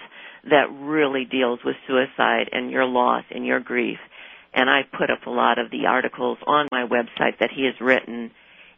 that 0.50 0.72
really 0.72 1.26
deals 1.26 1.60
with 1.64 1.76
suicide 1.88 2.50
and 2.52 2.72
your 2.72 2.86
loss 2.86 3.24
and 3.32 3.46
your 3.46 3.60
grief. 3.60 4.00
And 4.54 4.70
I 4.70 4.82
put 4.84 5.10
up 5.10 5.26
a 5.26 5.32
lot 5.32 5.58
of 5.58 5.72
the 5.72 5.88
articles 5.88 6.38
on 6.46 6.68
my 6.72 6.86
website 6.86 7.40
that 7.40 7.50
he 7.56 7.66
has 7.66 7.76
written. 7.80 8.32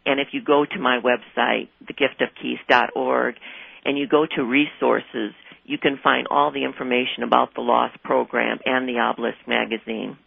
And 0.05 0.19
if 0.19 0.29
you 0.31 0.41
go 0.43 0.65
to 0.65 0.79
my 0.79 0.99
website, 0.99 1.69
thegiftofkeith.org, 1.83 3.35
and 3.83 3.97
you 3.97 4.07
go 4.07 4.25
to 4.35 4.43
resources, 4.43 5.33
you 5.63 5.77
can 5.77 5.99
find 6.01 6.27
all 6.29 6.51
the 6.51 6.63
information 6.63 7.23
about 7.23 7.55
the 7.55 7.61
Loss 7.61 7.91
Program 8.03 8.59
and 8.65 8.87
the 8.87 8.99
Obelisk 8.99 9.37
magazine. 9.47 10.17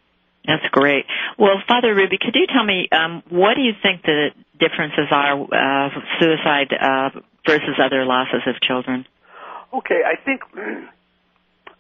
That's 0.49 0.67
great. 0.73 1.05
Well, 1.39 1.61
Father 1.69 1.95
Rubey, 1.95 2.19
could 2.19 2.35
you 2.35 2.47
tell 2.47 2.65
me 2.65 2.89
um, 2.91 3.23
what 3.29 3.55
do 3.55 3.61
you 3.61 3.73
think 3.83 4.01
the 4.03 4.31
differences 4.59 5.07
are 5.11 5.43
uh, 5.43 5.91
suicide 6.19 6.73
uh, 6.73 7.11
versus 7.47 7.77
other 7.79 8.07
losses 8.07 8.41
of 8.47 8.59
children? 8.63 9.05
Okay, 9.75 10.01
I 10.07 10.17
think 10.25 10.41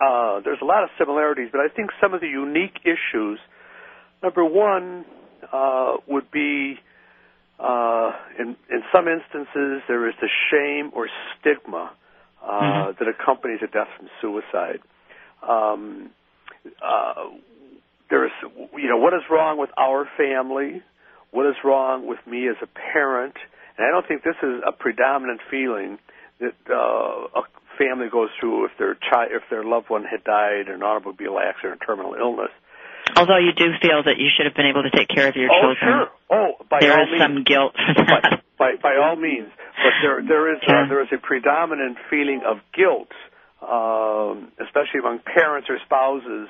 uh, 0.00 0.40
there's 0.44 0.60
a 0.60 0.66
lot 0.66 0.84
of 0.84 0.90
similarities, 0.98 1.48
but 1.50 1.62
I 1.62 1.68
think 1.68 1.90
some 1.98 2.12
of 2.12 2.20
the 2.20 2.28
unique 2.28 2.80
issues. 2.84 3.40
Number 4.22 4.44
one 4.44 5.06
uh, 5.50 5.96
would 6.06 6.30
be 6.30 6.78
uh, 7.58 8.12
in 8.38 8.54
in 8.70 8.82
some 8.92 9.08
instances 9.08 9.82
there 9.88 10.06
is 10.08 10.14
the 10.20 10.28
shame 10.50 10.90
or 10.94 11.08
stigma 11.40 11.90
uh, 12.42 12.50
mm-hmm. 12.50 12.90
that 12.98 13.08
accompanies 13.08 13.60
a 13.62 13.66
death 13.66 13.88
from 13.96 14.08
suicide. 14.20 14.80
Um, 15.42 16.10
uh, 18.08 18.10
there 18.10 18.26
is, 18.26 18.32
you 18.76 18.88
know, 18.88 18.98
what 18.98 19.14
is 19.14 19.22
wrong 19.30 19.58
with 19.58 19.70
our 19.76 20.08
family? 20.16 20.82
What 21.30 21.46
is 21.46 21.56
wrong 21.64 22.06
with 22.06 22.18
me 22.26 22.48
as 22.48 22.56
a 22.62 22.66
parent? 22.92 23.34
And 23.76 23.86
I 23.86 23.90
don't 23.90 24.06
think 24.06 24.24
this 24.24 24.36
is 24.42 24.62
a 24.66 24.72
predominant 24.72 25.40
feeling 25.50 25.98
that 26.40 26.54
uh, 26.70 27.40
a 27.40 27.42
family 27.78 28.08
goes 28.10 28.30
through 28.40 28.66
if 28.66 28.72
their 28.78 28.94
child, 28.94 29.30
if 29.32 29.42
their 29.50 29.64
loved 29.64 29.90
one 29.90 30.04
had 30.04 30.24
died 30.24 30.68
in 30.68 30.74
an 30.74 30.82
automobile 30.82 31.38
accident 31.38 31.80
or 31.80 31.86
terminal 31.86 32.14
illness. 32.14 32.50
Although 33.16 33.38
you 33.38 33.52
do 33.56 33.72
feel 33.80 34.02
that 34.04 34.18
you 34.18 34.28
should 34.36 34.46
have 34.46 34.54
been 34.54 34.66
able 34.66 34.82
to 34.82 34.90
take 34.90 35.08
care 35.08 35.28
of 35.28 35.36
your 35.36 35.48
oh, 35.50 35.74
children. 35.74 35.78
Oh, 35.82 36.04
sure. 36.28 36.58
Oh, 36.60 36.64
by 36.68 36.80
there 36.80 36.92
all 36.92 37.04
is 37.04 37.10
means. 37.10 37.22
some 37.22 37.44
guilt. 37.44 37.74
By, 37.76 38.40
by, 38.58 38.70
by 38.82 38.96
all 38.96 39.16
means, 39.16 39.48
but 39.54 39.94
there 40.02 40.22
there 40.26 40.52
is 40.52 40.60
yeah. 40.66 40.84
a, 40.84 40.88
there 40.88 41.02
is 41.02 41.08
a 41.12 41.18
predominant 41.18 41.96
feeling 42.10 42.42
of 42.44 42.58
guilt, 42.74 43.08
um, 43.62 44.50
especially 44.58 45.00
among 45.00 45.20
parents 45.20 45.70
or 45.70 45.78
spouses, 45.86 46.48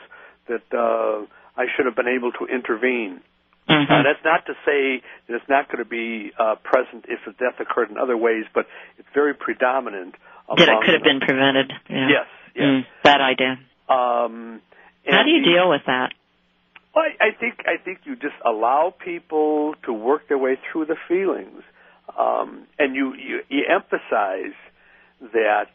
that 0.48 0.64
uh, 0.72 1.26
I 1.58 1.66
should 1.74 1.86
have 1.86 1.96
been 1.96 2.08
able 2.08 2.30
to 2.38 2.46
intervene. 2.46 3.20
Mm-hmm. 3.68 3.92
Uh, 3.92 4.02
that's 4.02 4.24
not 4.24 4.46
to 4.46 4.54
say 4.64 5.02
that 5.26 5.34
it's 5.34 5.48
not 5.48 5.66
going 5.66 5.84
to 5.84 5.90
be 5.90 6.32
uh, 6.38 6.54
present 6.62 7.04
if 7.08 7.20
the 7.26 7.32
death 7.32 7.60
occurred 7.60 7.90
in 7.90 7.98
other 7.98 8.16
ways, 8.16 8.44
but 8.54 8.66
it's 8.96 9.08
very 9.12 9.34
predominant. 9.34 10.14
That 10.48 10.68
it 10.68 10.80
could 10.86 10.94
have 10.94 11.02
been 11.02 11.20
prevented. 11.20 11.72
Yeah. 11.90 12.08
Yes, 12.08 12.26
yes. 12.54 12.64
Mm, 12.64 12.82
that 13.04 13.20
idea. 13.20 13.58
Um, 13.90 14.62
How 15.04 15.22
do 15.24 15.30
you 15.30 15.44
deal 15.44 15.68
with 15.68 15.82
that? 15.86 16.14
Well, 16.94 17.04
I 17.20 17.36
think 17.38 17.60
I 17.66 17.76
think 17.82 18.00
you 18.04 18.16
just 18.16 18.34
allow 18.44 18.94
people 19.04 19.74
to 19.84 19.92
work 19.92 20.28
their 20.28 20.38
way 20.38 20.56
through 20.72 20.86
the 20.86 20.96
feelings, 21.06 21.62
um, 22.18 22.66
and 22.78 22.94
you, 22.94 23.14
you 23.14 23.40
you 23.50 23.64
emphasize 23.68 24.56
that 25.20 25.70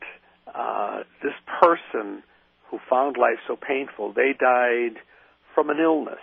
uh, 0.53 1.03
this 1.21 1.33
person 1.61 2.23
who 2.69 2.79
found 2.89 3.17
life 3.17 3.37
so 3.47 3.55
painful, 3.55 4.13
they 4.13 4.33
died 4.37 4.97
from 5.53 5.69
an 5.69 5.79
illness. 5.79 6.19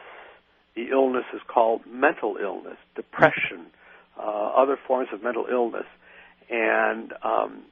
The 0.77 0.91
illness 0.91 1.25
is 1.35 1.41
called 1.53 1.83
mental 1.87 2.37
illness, 2.41 2.77
depression, 2.95 3.67
uh, 4.19 4.53
other 4.57 4.79
forms 4.87 5.09
of 5.13 5.23
mental 5.23 5.47
illness, 5.51 5.87
and 6.49 7.13
um, 7.23 7.63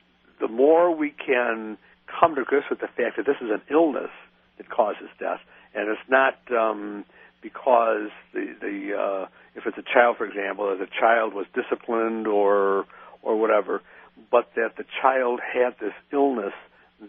the 0.40 0.48
more 0.48 0.94
we 0.94 1.10
can 1.10 1.78
come 2.20 2.34
to 2.34 2.44
grips 2.44 2.66
with 2.70 2.80
the 2.80 2.86
fact 2.86 3.16
that 3.16 3.26
this 3.26 3.36
is 3.40 3.50
an 3.50 3.62
illness 3.70 4.10
that 4.56 4.68
causes 4.70 5.08
death, 5.18 5.40
and 5.74 5.88
it's 5.88 6.00
not 6.08 6.34
um, 6.56 7.04
because 7.42 8.10
the 8.32 8.54
the 8.60 8.96
uh, 8.98 9.26
if 9.54 9.64
it's 9.66 9.78
a 9.78 9.94
child, 9.94 10.16
for 10.16 10.26
example, 10.26 10.70
that 10.70 10.78
the 10.78 10.90
child 11.00 11.34
was 11.34 11.46
disciplined 11.54 12.26
or 12.26 12.86
or 13.22 13.38
whatever, 13.38 13.82
but 14.30 14.50
that 14.56 14.76
the 14.76 14.84
child 15.02 15.40
had 15.40 15.74
this 15.80 15.94
illness 16.12 16.54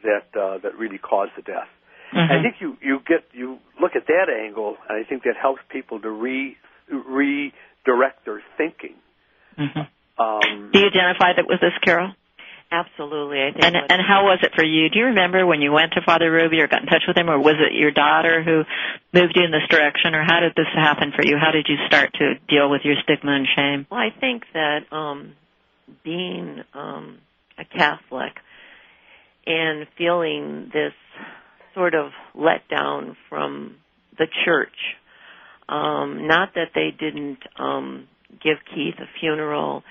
that 0.04 0.39
uh, 0.39 0.58
that 0.60 0.78
really 0.78 0.97
caused 0.97 1.32
the 1.36 1.41
death. 1.41 1.67
Mm-hmm. 2.13 2.32
I 2.32 2.41
think 2.41 2.56
you 2.60 2.78
you 2.82 3.00
get 3.08 3.26
you 3.34 3.60
look 3.80 3.95
at 3.95 4.08
that 4.08 4.28
angle, 4.30 4.78
and 4.88 5.04
I 5.04 5.08
think 5.08 5.24
that 5.24 5.36
helps 5.39 5.62
people 5.69 6.00
to 6.02 6.10
re 6.10 6.58
redirect 6.89 8.26
their 8.26 8.41
thinking. 8.58 8.95
Mm-hmm. 9.58 9.86
Um, 10.22 10.69
Do 10.74 10.80
you 10.80 10.88
identify 10.88 11.34
that 11.38 11.45
with 11.48 11.62
this, 11.62 11.74
Carol? 11.84 12.13
Absolutely, 12.72 13.41
I 13.41 13.52
think. 13.52 13.65
And 13.65 13.76
and 13.76 14.02
how 14.02 14.26
was 14.26 14.39
it 14.43 14.54
for 14.56 14.63
you? 14.63 14.89
Do 14.89 15.00
you 15.00 15.06
remember 15.06 15.45
when 15.45 15.62
you 15.62 15.72
went 15.72 15.93
to 15.93 16.02
Father 16.06 16.30
Rubey 16.30 16.62
or 16.62 16.67
got 16.67 16.82
in 16.82 16.88
touch 16.88 17.04
with 17.08 17.17
him, 17.17 17.30
or 17.30 17.39
was 17.39 17.56
it 17.58 17.74
your 17.74 17.91
daughter 17.91 18.43
who 18.43 18.62
moved 19.12 19.34
you 19.36 19.43
in 19.43 19.52
this 19.52 19.65
direction, 19.69 20.13
or 20.13 20.24
how 20.24 20.39
did 20.39 20.54
this 20.56 20.69
happen 20.76 21.12
for 21.15 21.26
you? 21.26 21.38
How 21.38 21.52
did 21.52 21.65
you 21.67 21.78
start 21.88 22.13
to 22.19 22.36
deal 22.48 22.69
with 22.69 22.82
your 22.84 22.95
stigma 23.04 23.32
and 23.34 23.48
shame? 23.56 23.88
Well, 23.89 24.00
I 24.00 24.10
think 24.19 24.43
that 24.54 24.86
um, 24.91 25.34
being 26.04 26.62
um, 26.76 27.17
a 27.58 27.65
Catholic 27.65 28.34
and 29.48 29.88
feeling 29.98 30.69
this 30.72 30.93
sort 31.73 31.95
of 31.95 32.12
let 32.36 32.67
down 32.69 33.15
from 33.29 33.75
the 34.17 34.27
church, 34.45 34.75
um, 35.67 36.27
not 36.27 36.49
that 36.55 36.69
they 36.75 36.89
didn't 36.97 37.39
um, 37.58 38.08
give 38.43 38.58
Keith 38.73 38.95
a 38.99 39.08
funeral 39.19 39.84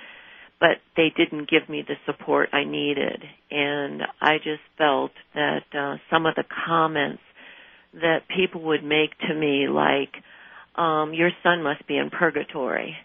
but 0.60 0.78
they 0.96 1.12
didn't 1.16 1.48
give 1.48 1.68
me 1.68 1.84
the 1.86 1.94
support 2.06 2.48
I 2.52 2.64
needed. 2.64 3.22
And 3.50 4.02
I 4.20 4.38
just 4.38 4.62
felt 4.76 5.12
that 5.34 5.62
uh, 5.72 5.96
some 6.10 6.26
of 6.26 6.34
the 6.34 6.44
comments 6.66 7.22
that 7.94 8.22
people 8.34 8.62
would 8.62 8.84
make 8.84 9.16
to 9.28 9.34
me, 9.34 9.66
like, 9.68 10.12
um, 10.76 11.14
your 11.14 11.30
son 11.42 11.62
must 11.62 11.86
be 11.86 11.96
in 11.96 12.10
purgatory 12.10 12.96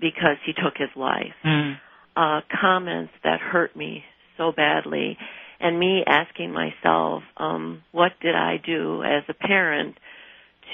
because 0.00 0.36
he 0.44 0.52
took 0.52 0.74
his 0.76 0.90
life, 0.96 1.34
mm. 1.44 1.76
uh, 2.16 2.40
comments 2.60 3.12
that 3.24 3.40
hurt 3.40 3.74
me 3.76 4.02
so 4.36 4.52
badly, 4.54 5.16
and 5.60 5.78
me 5.78 6.02
asking 6.06 6.52
myself, 6.52 7.22
um, 7.36 7.82
what 7.92 8.12
did 8.20 8.34
I 8.34 8.56
do 8.64 9.02
as 9.02 9.24
a 9.28 9.34
parent 9.34 9.96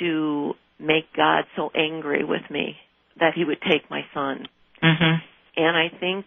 to 0.01 0.55
make 0.79 1.13
God 1.17 1.45
so 1.57 1.71
angry 1.75 2.25
with 2.25 2.43
me 2.51 2.77
that 3.21 3.35
he 3.35 3.45
would 3.45 3.61
take 3.63 3.91
my 3.91 4.03
son? 4.15 4.47
Mm-hmm 4.83 5.27
and 5.57 5.77
I 5.77 5.89
think 5.99 6.27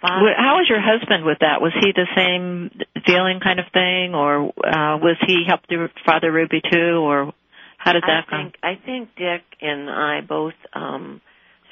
Father, 0.00 0.34
how 0.36 0.56
was 0.56 0.66
your 0.68 0.80
husband 0.80 1.24
with 1.24 1.38
that? 1.40 1.60
Was 1.60 1.72
he 1.80 1.92
the 1.94 2.08
same 2.16 2.70
feeling 3.06 3.38
kind 3.40 3.60
of 3.60 3.66
thing, 3.72 4.14
or 4.14 4.48
uh, 4.48 4.98
was 4.98 5.16
he 5.26 5.44
helped 5.46 5.72
Father 6.04 6.32
Rubey 6.32 6.60
too, 6.68 6.98
or 6.98 7.32
how 7.78 7.92
did 7.92 8.02
that 8.02 8.24
I 8.28 8.42
think, 8.42 8.54
I 8.62 8.74
think 8.84 9.10
Dick 9.16 9.42
and 9.60 9.88
I 9.88 10.20
both 10.20 10.54
um, 10.72 11.20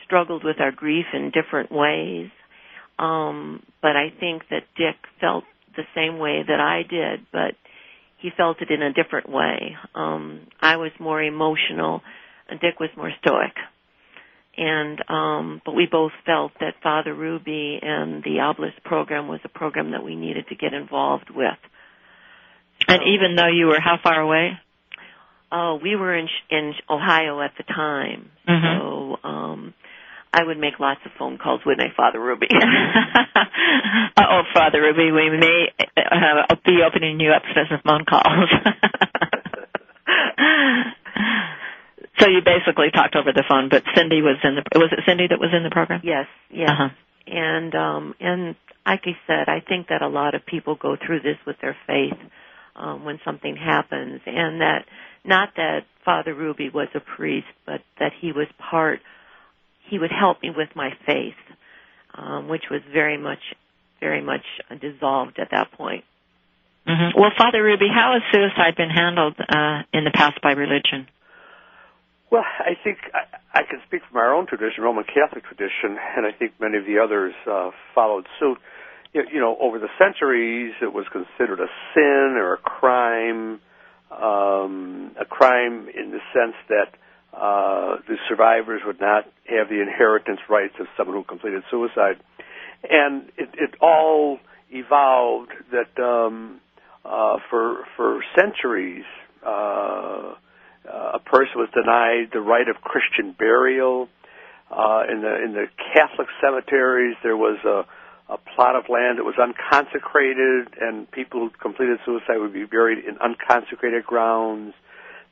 struggled 0.04 0.44
with 0.44 0.60
our 0.60 0.70
grief 0.70 1.06
in 1.12 1.32
different 1.32 1.72
ways, 1.72 2.30
um, 3.00 3.64
but 3.82 3.96
I 3.96 4.12
think 4.20 4.42
that 4.50 4.62
Dick 4.76 4.96
felt 5.20 5.44
the 5.76 5.84
same 5.94 6.18
way 6.18 6.42
that 6.46 6.60
I 6.60 6.82
did, 6.88 7.26
but 7.32 7.54
he 8.18 8.30
felt 8.36 8.60
it 8.60 8.70
in 8.70 8.82
a 8.82 8.92
different 8.92 9.28
way. 9.28 9.76
Um, 9.94 10.46
I 10.60 10.76
was 10.76 10.90
more 10.98 11.22
emotional, 11.22 12.02
and 12.48 12.60
Dick 12.60 12.78
was 12.80 12.90
more 12.96 13.10
stoic 13.20 13.54
and 14.60 15.02
um, 15.08 15.62
but 15.64 15.74
we 15.74 15.88
both 15.90 16.12
felt 16.26 16.52
that 16.60 16.74
Father 16.82 17.14
Rubey 17.14 17.84
and 17.84 18.22
the 18.22 18.40
Obelisk 18.40 18.82
program 18.84 19.26
was 19.26 19.40
a 19.44 19.48
program 19.48 19.92
that 19.92 20.04
we 20.04 20.14
needed 20.14 20.48
to 20.48 20.54
get 20.54 20.74
involved 20.74 21.30
with. 21.30 21.58
So, 22.86 22.94
and 22.94 23.02
even 23.14 23.36
though 23.36 23.48
you 23.48 23.66
were 23.66 23.80
how 23.80 23.98
far 24.02 24.20
away? 24.20 24.52
Oh, 25.52 25.80
we 25.82 25.96
were 25.96 26.14
in 26.16 26.28
in 26.50 26.74
Ohio 26.88 27.40
at 27.40 27.52
the 27.56 27.64
time, 27.64 28.30
mm-hmm. 28.48 28.78
so 28.78 29.28
um, 29.28 29.39
I 30.32 30.44
would 30.44 30.58
make 30.58 30.78
lots 30.78 31.00
of 31.04 31.12
phone 31.18 31.38
calls, 31.38 31.60
wouldn't 31.66 31.90
I, 31.90 31.94
Father 31.96 32.18
Rubey? 32.18 32.46
oh, 34.16 34.42
Father 34.54 34.80
Rubey, 34.80 35.12
we 35.12 35.36
may 35.36 35.72
uh, 35.96 36.54
be 36.64 36.82
opening 36.86 37.18
you 37.18 37.32
up 37.32 37.42
for 37.52 37.64
some 37.68 37.80
phone 37.84 38.04
calls. 38.04 38.48
So 42.20 42.28
you 42.28 42.40
basically 42.44 42.90
talked 42.92 43.16
over 43.16 43.32
the 43.32 43.44
phone, 43.48 43.68
but 43.70 43.82
Cindy 43.96 44.20
was 44.20 44.36
in 44.44 44.56
the. 44.56 44.62
Was 44.78 44.92
it 44.92 45.00
Cindy 45.06 45.26
that 45.28 45.40
was 45.40 45.50
in 45.56 45.62
the 45.62 45.70
program? 45.70 46.02
Yes, 46.04 46.26
yes. 46.50 46.68
Uh-huh. 46.68 46.88
And 47.26 47.74
um, 47.74 48.14
and 48.20 48.56
like 48.84 49.02
I 49.06 49.16
said, 49.26 49.48
I 49.48 49.60
think 49.66 49.88
that 49.88 50.02
a 50.02 50.08
lot 50.08 50.34
of 50.34 50.44
people 50.44 50.74
go 50.74 50.96
through 50.96 51.20
this 51.20 51.36
with 51.46 51.56
their 51.62 51.76
faith 51.86 52.18
um, 52.76 53.04
when 53.04 53.20
something 53.24 53.56
happens, 53.56 54.20
and 54.26 54.60
that 54.60 54.84
not 55.24 55.50
that 55.56 55.86
Father 56.04 56.34
Rubey 56.34 56.72
was 56.72 56.88
a 56.94 57.00
priest, 57.00 57.46
but 57.64 57.80
that 57.98 58.12
he 58.20 58.32
was 58.32 58.46
part. 58.58 59.00
He 59.88 59.98
would 59.98 60.12
help 60.12 60.42
me 60.42 60.50
with 60.50 60.68
my 60.74 60.90
faith, 61.06 61.34
um, 62.14 62.48
which 62.48 62.64
was 62.70 62.80
very 62.92 63.16
much, 63.16 63.40
very 63.98 64.22
much 64.22 64.44
dissolved 64.80 65.38
at 65.38 65.50
that 65.50 65.72
point. 65.72 66.04
Mm-hmm. 66.86 67.18
Well, 67.20 67.30
Father 67.36 67.62
Rubey, 67.62 67.92
how 67.92 68.14
has 68.14 68.22
suicide 68.32 68.76
been 68.76 68.90
handled 68.90 69.36
uh, 69.38 69.82
in 69.92 70.04
the 70.04 70.10
past 70.12 70.40
by 70.42 70.52
religion? 70.52 71.08
Well, 72.30 72.44
I 72.44 72.78
think 72.82 72.98
I, 73.12 73.60
I 73.60 73.62
can 73.64 73.80
speak 73.86 74.02
from 74.08 74.18
our 74.18 74.34
own 74.34 74.46
tradition, 74.46 74.84
Roman 74.84 75.04
Catholic 75.04 75.44
tradition, 75.44 75.98
and 76.16 76.24
I 76.24 76.32
think 76.32 76.52
many 76.60 76.78
of 76.78 76.86
the 76.86 76.98
others 76.98 77.34
uh, 77.46 77.70
followed 77.94 78.26
suit. 78.38 78.58
You, 79.12 79.24
you 79.32 79.40
know, 79.40 79.56
over 79.60 79.78
the 79.78 79.88
centuries, 79.98 80.72
it 80.80 80.92
was 80.92 81.06
considered 81.10 81.60
a 81.60 81.66
sin 81.94 82.36
or 82.38 82.54
a 82.54 82.58
crime, 82.58 83.60
um, 84.10 85.10
a 85.20 85.24
crime 85.24 85.88
in 85.88 86.12
the 86.12 86.20
sense 86.32 86.54
that 86.68 86.94
uh, 87.32 87.96
the 88.08 88.16
survivors 88.28 88.82
would 88.84 89.00
not 89.00 89.24
have 89.46 89.68
the 89.68 89.80
inheritance 89.80 90.40
rights 90.48 90.74
of 90.80 90.86
someone 90.96 91.16
who 91.16 91.24
completed 91.24 91.62
suicide, 91.70 92.18
and 92.88 93.30
it, 93.36 93.48
it 93.54 93.74
all 93.80 94.38
evolved 94.70 95.52
that 95.72 96.02
um, 96.02 96.60
uh, 97.04 97.36
for 97.48 97.84
for 97.96 98.22
centuries. 98.36 99.04
Uh, 99.44 100.34
uh, 100.88 101.12
a 101.14 101.18
person 101.20 101.52
was 101.56 101.68
denied 101.74 102.30
the 102.32 102.40
right 102.40 102.68
of 102.68 102.76
Christian 102.82 103.34
burial. 103.38 104.08
Uh, 104.70 105.02
in 105.10 105.20
the 105.20 105.34
in 105.44 105.52
the 105.52 105.66
Catholic 105.94 106.28
cemeteries, 106.40 107.16
there 107.22 107.36
was 107.36 107.58
a, 107.64 107.84
a 108.32 108.38
plot 108.54 108.76
of 108.76 108.84
land 108.88 109.18
that 109.18 109.24
was 109.24 109.34
unconsecrated, 109.38 110.68
and 110.80 111.10
people 111.10 111.40
who 111.40 111.50
completed 111.50 111.98
suicide 112.04 112.38
would 112.38 112.52
be 112.52 112.64
buried 112.64 113.04
in 113.04 113.18
unconsecrated 113.18 114.04
grounds. 114.04 114.74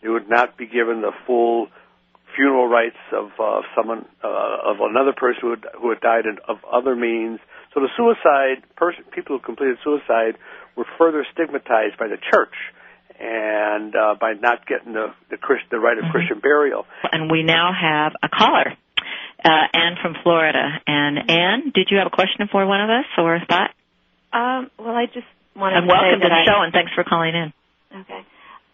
They 0.03 0.09
would 0.09 0.29
not 0.29 0.57
be 0.57 0.67
given 0.67 1.03
the 1.03 1.13
full 1.27 1.69
funeral 2.38 2.68
rights 2.68 3.03
of 3.11 3.35
uh, 3.42 3.66
someone 3.74 4.07
uh, 4.22 4.70
of 4.70 4.79
another 4.79 5.12
person 5.12 5.40
who 5.42 5.51
had, 5.51 5.64
who 5.74 5.90
had 5.90 6.01
died 6.01 6.24
in, 6.24 6.38
of 6.46 6.59
other 6.70 6.94
means. 6.94 7.40
So 7.74 7.81
the 7.81 7.90
suicide 7.98 8.62
person, 8.77 9.03
people 9.11 9.37
who 9.37 9.42
completed 9.42 9.77
suicide, 9.83 10.38
were 10.77 10.87
further 10.96 11.27
stigmatized 11.35 11.98
by 11.98 12.07
the 12.07 12.16
church 12.31 12.55
and 13.18 13.90
uh, 13.96 14.14
by 14.14 14.35
not 14.38 14.64
getting 14.66 14.94
the 14.94 15.11
the, 15.31 15.37
Christ, 15.37 15.64
the 15.70 15.83
right 15.83 15.98
of 15.98 16.05
mm-hmm. 16.05 16.12
Christian 16.12 16.38
burial. 16.38 16.87
And 17.11 17.31
we 17.31 17.42
now 17.42 17.74
have 17.74 18.12
a 18.22 18.31
caller, 18.31 18.79
uh, 19.44 19.66
Anne 19.74 19.98
from 20.01 20.14
Florida. 20.22 20.79
And 20.87 21.18
Anne, 21.29 21.72
did 21.74 21.88
you 21.90 21.98
have 21.98 22.07
a 22.07 22.14
question 22.14 22.46
for 22.51 22.64
one 22.64 22.81
of 22.81 22.90
us 22.90 23.11
or 23.18 23.35
a 23.35 23.44
thought? 23.44 23.74
Um, 24.31 24.70
well, 24.79 24.94
I 24.94 25.07
just 25.07 25.27
wanted 25.57 25.83
and 25.83 25.88
to 25.88 25.92
welcome 25.92 26.20
to 26.22 26.29
the 26.29 26.35
I, 26.35 26.46
show 26.46 26.62
and 26.62 26.72
thanks 26.72 26.92
for 26.94 27.03
calling 27.03 27.35
in. 27.35 27.53
Okay, 27.90 28.22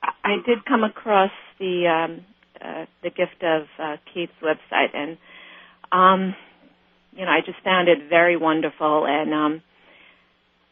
I 0.02 0.36
did 0.44 0.64
come 0.66 0.84
across 0.84 1.30
the 1.58 1.88
um, 1.88 2.26
uh, 2.64 2.86
the 3.02 3.10
gift 3.10 3.42
of 3.42 3.62
uh, 3.78 3.96
Keith's 4.12 4.32
website, 4.42 4.94
and 4.94 5.18
um, 5.92 6.34
you 7.12 7.24
know, 7.24 7.30
I 7.30 7.40
just 7.44 7.62
found 7.62 7.88
it 7.88 8.08
very 8.08 8.36
wonderful. 8.36 9.06
And 9.06 9.32
um, 9.32 9.62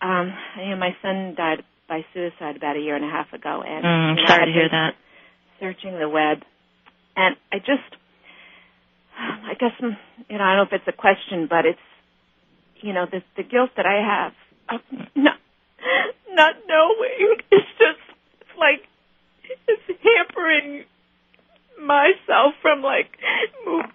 um, 0.01 0.33
you 0.59 0.71
know, 0.71 0.77
my 0.77 0.97
son 1.03 1.35
died 1.37 1.63
by 1.89 2.05
suicide 2.15 2.57
about 2.57 2.77
a 2.77 2.81
year 2.81 2.97
and 2.97 3.05
a 3.05 3.09
half 3.09 3.33
ago, 3.33 3.63
and 3.67 3.85
mm, 3.85 4.17
you 4.17 4.23
know, 4.23 4.29
sorry 4.29 4.47
to 4.47 4.53
hear 4.53 4.69
that. 4.71 4.95
Searching 5.61 5.99
the 5.99 6.09
web, 6.09 6.39
and 7.17 7.37
I 7.53 7.59
just, 7.59 7.87
I 9.17 9.55
guess, 9.61 9.73
mm, 9.81 9.97
you 10.29 10.39
know, 10.39 10.45
I 10.45 10.57
don't 10.57 10.71
know 10.71 10.77
if 10.77 10.83
it's 10.83 10.89
a 10.89 10.99
question, 10.99 11.47
but 11.49 11.67
it's, 11.67 11.79
you 12.81 12.93
know, 12.93 13.07
the 13.11 13.23
the 13.37 13.45
guilt 13.45 13.71
that 13.77 13.87
I 13.87 14.01
have 14.01 14.33
of 14.69 14.81
not 15.15 15.39
not 16.33 16.55
knowing 16.67 17.37
is 17.53 17.67
just 17.79 18.03
it's 18.41 18.59
like 18.59 18.89
it's 19.69 20.01
hampering 20.03 20.85
myself 21.83 22.55
from 22.63 22.83
like 22.83 23.19
move. 23.67 23.87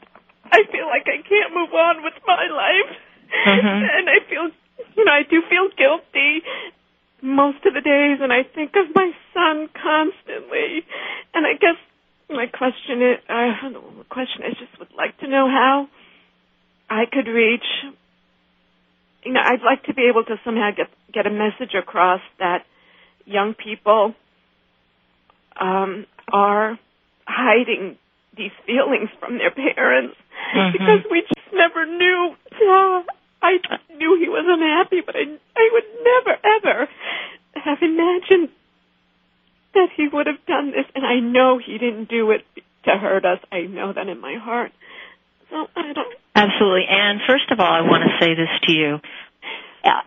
I 0.45 0.63
feel 0.71 0.87
like 0.87 1.07
I 1.07 1.19
can't 1.27 1.53
move 1.53 1.73
on 1.73 2.03
with 2.03 2.15
my 2.25 2.47
life, 2.47 2.91
mm-hmm. 3.31 3.83
and 3.97 4.09
I 4.09 4.19
feel, 4.29 4.47
you 4.95 5.05
know, 5.05 5.11
I 5.11 5.23
do 5.23 5.41
feel 5.49 5.67
guilty 5.75 6.43
most 7.21 7.65
of 7.65 7.73
the 7.73 7.81
days, 7.81 8.19
and 8.21 8.31
I 8.31 8.43
think 8.43 8.71
of 8.75 8.93
my 8.95 9.11
son 9.33 9.67
constantly. 9.73 10.85
And 11.33 11.45
I 11.45 11.53
guess 11.59 11.75
my 12.29 12.45
question 12.47 13.01
is, 13.01 13.17
uh, 13.27 13.69
the 13.69 14.05
question 14.09 14.43
is, 14.47 14.57
just 14.59 14.79
would 14.79 14.93
like 14.95 15.17
to 15.19 15.27
know 15.27 15.47
how 15.47 15.87
I 16.89 17.03
could 17.11 17.27
reach. 17.27 17.65
You 19.23 19.33
know, 19.33 19.41
I'd 19.43 19.63
like 19.65 19.83
to 19.85 19.93
be 19.93 20.07
able 20.09 20.23
to 20.25 20.35
somehow 20.45 20.71
get 20.75 20.87
get 21.13 21.25
a 21.25 21.31
message 21.31 21.73
across 21.77 22.21
that 22.39 22.65
young 23.25 23.53
people 23.53 24.13
um, 25.59 26.05
are 26.31 26.77
hiding 27.27 27.97
these 28.35 28.55
feelings 28.65 29.09
from 29.19 29.37
their 29.37 29.51
parents 29.51 30.15
mm-hmm. 30.55 30.71
because 30.71 31.03
we 31.11 31.21
just 31.21 31.53
never 31.53 31.85
knew. 31.85 32.35
Uh, 32.53 33.03
I 33.41 33.59
knew 33.93 34.17
he 34.17 34.29
was 34.29 34.45
unhappy, 34.47 35.01
but 35.05 35.15
I 35.15 35.27
I 35.27 35.69
would 35.73 35.89
never 36.01 36.33
ever 36.41 36.89
have 37.53 37.77
imagined 37.81 38.49
that 39.73 39.89
he 39.95 40.07
would 40.07 40.27
have 40.27 40.43
done 40.47 40.71
this, 40.71 40.85
and 40.95 41.05
I 41.05 41.19
know 41.19 41.59
he 41.59 41.77
didn't 41.77 42.09
do 42.09 42.31
it 42.31 42.41
to 42.85 42.97
hurt 42.97 43.25
us. 43.25 43.39
I 43.51 43.61
know 43.61 43.93
that 43.93 44.07
in 44.07 44.19
my 44.19 44.35
heart. 44.41 44.71
So 45.49 45.67
I 45.75 45.93
don't. 45.93 46.13
Absolutely. 46.35 46.85
And 46.89 47.21
first 47.27 47.51
of 47.51 47.59
all, 47.59 47.71
I 47.71 47.81
want 47.81 48.03
to 48.03 48.25
say 48.25 48.33
this 48.33 48.49
to 48.63 48.71
you. 48.71 48.99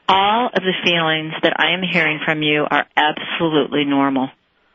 All 0.09 0.47
of 0.49 0.63
the 0.63 0.75
feelings 0.85 1.33
that 1.43 1.55
I 1.57 1.73
am 1.73 1.83
hearing 1.83 2.21
from 2.25 2.43
you 2.43 2.67
are 2.69 2.87
absolutely 2.97 3.85
normal. 3.85 4.29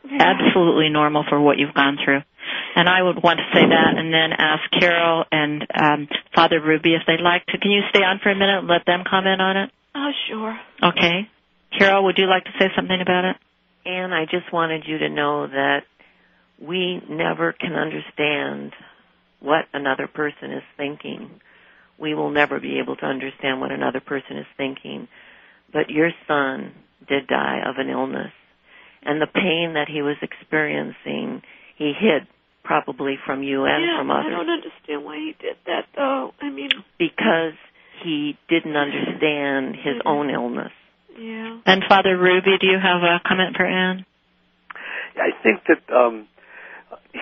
Yeah. 0.04 0.18
Absolutely 0.20 0.88
normal 0.88 1.24
for 1.28 1.40
what 1.40 1.58
you've 1.58 1.74
gone 1.74 1.98
through. 2.02 2.22
And 2.74 2.88
I 2.88 3.02
would 3.02 3.22
want 3.22 3.40
to 3.40 3.46
say 3.52 3.64
that 3.64 3.92
and 3.96 4.12
then 4.12 4.32
ask 4.36 4.62
Carol 4.78 5.24
and 5.32 5.66
um, 5.74 6.08
Father 6.34 6.60
Rubey 6.60 6.94
if 6.94 7.02
they'd 7.06 7.22
like 7.22 7.46
to. 7.46 7.58
Can 7.58 7.70
you 7.70 7.82
stay 7.90 8.00
on 8.00 8.20
for 8.22 8.30
a 8.30 8.36
minute 8.36 8.60
and 8.60 8.68
let 8.68 8.84
them 8.86 9.04
comment 9.08 9.40
on 9.40 9.56
it? 9.56 9.70
Oh, 9.94 10.10
sure. 10.28 10.58
Okay. 10.82 11.28
Carol, 11.78 12.04
would 12.04 12.18
you 12.18 12.26
like 12.26 12.44
to 12.44 12.52
say 12.58 12.66
something 12.76 13.00
about 13.00 13.24
it? 13.24 13.36
And 13.86 14.12
I 14.12 14.24
just 14.24 14.52
wanted 14.52 14.84
you 14.86 14.98
to 14.98 15.08
know 15.08 15.46
that 15.46 15.84
we 16.60 17.00
never 17.08 17.52
can 17.52 17.72
understand 17.72 18.72
what 19.40 19.66
another 19.72 20.06
person 20.06 20.52
is 20.52 20.62
thinking. 20.76 21.40
We 21.98 22.14
will 22.14 22.30
never 22.30 22.60
be 22.60 22.78
able 22.78 22.96
to 22.96 23.06
understand 23.06 23.60
what 23.60 23.72
another 23.72 24.00
person 24.00 24.38
is 24.38 24.46
thinking. 24.56 25.08
But 25.72 25.90
your 25.90 26.10
son 26.26 26.72
did 27.08 27.26
die 27.26 27.60
of 27.66 27.76
an 27.78 27.88
illness. 27.88 28.32
And 29.02 29.20
the 29.20 29.26
pain 29.26 29.74
that 29.74 29.88
he 29.88 30.02
was 30.02 30.16
experiencing, 30.20 31.42
he 31.76 31.92
hid 31.98 32.26
probably 32.66 33.16
from 33.24 33.42
you 33.42 33.64
and 33.64 33.84
yeah, 33.84 33.98
from 33.98 34.10
others. 34.10 34.26
I 34.26 34.30
don't 34.30 34.50
understand 34.50 35.04
why 35.04 35.16
he 35.16 35.34
did 35.40 35.56
that, 35.66 35.86
though. 35.94 36.34
I 36.40 36.50
mean, 36.50 36.70
because 36.98 37.54
he 38.02 38.36
didn't 38.48 38.76
understand 38.76 39.76
his 39.76 40.02
mm-hmm. 40.02 40.08
own 40.08 40.30
illness. 40.30 40.72
Yeah. 41.18 41.60
And 41.64 41.82
Father 41.88 42.16
Rubey, 42.18 42.58
do 42.60 42.66
you 42.66 42.78
have 42.82 43.02
a 43.02 43.20
comment 43.26 43.56
for 43.56 43.64
Anne? 43.64 44.04
I 45.16 45.30
think 45.42 45.62
that 45.68 45.94
um, 45.94 46.28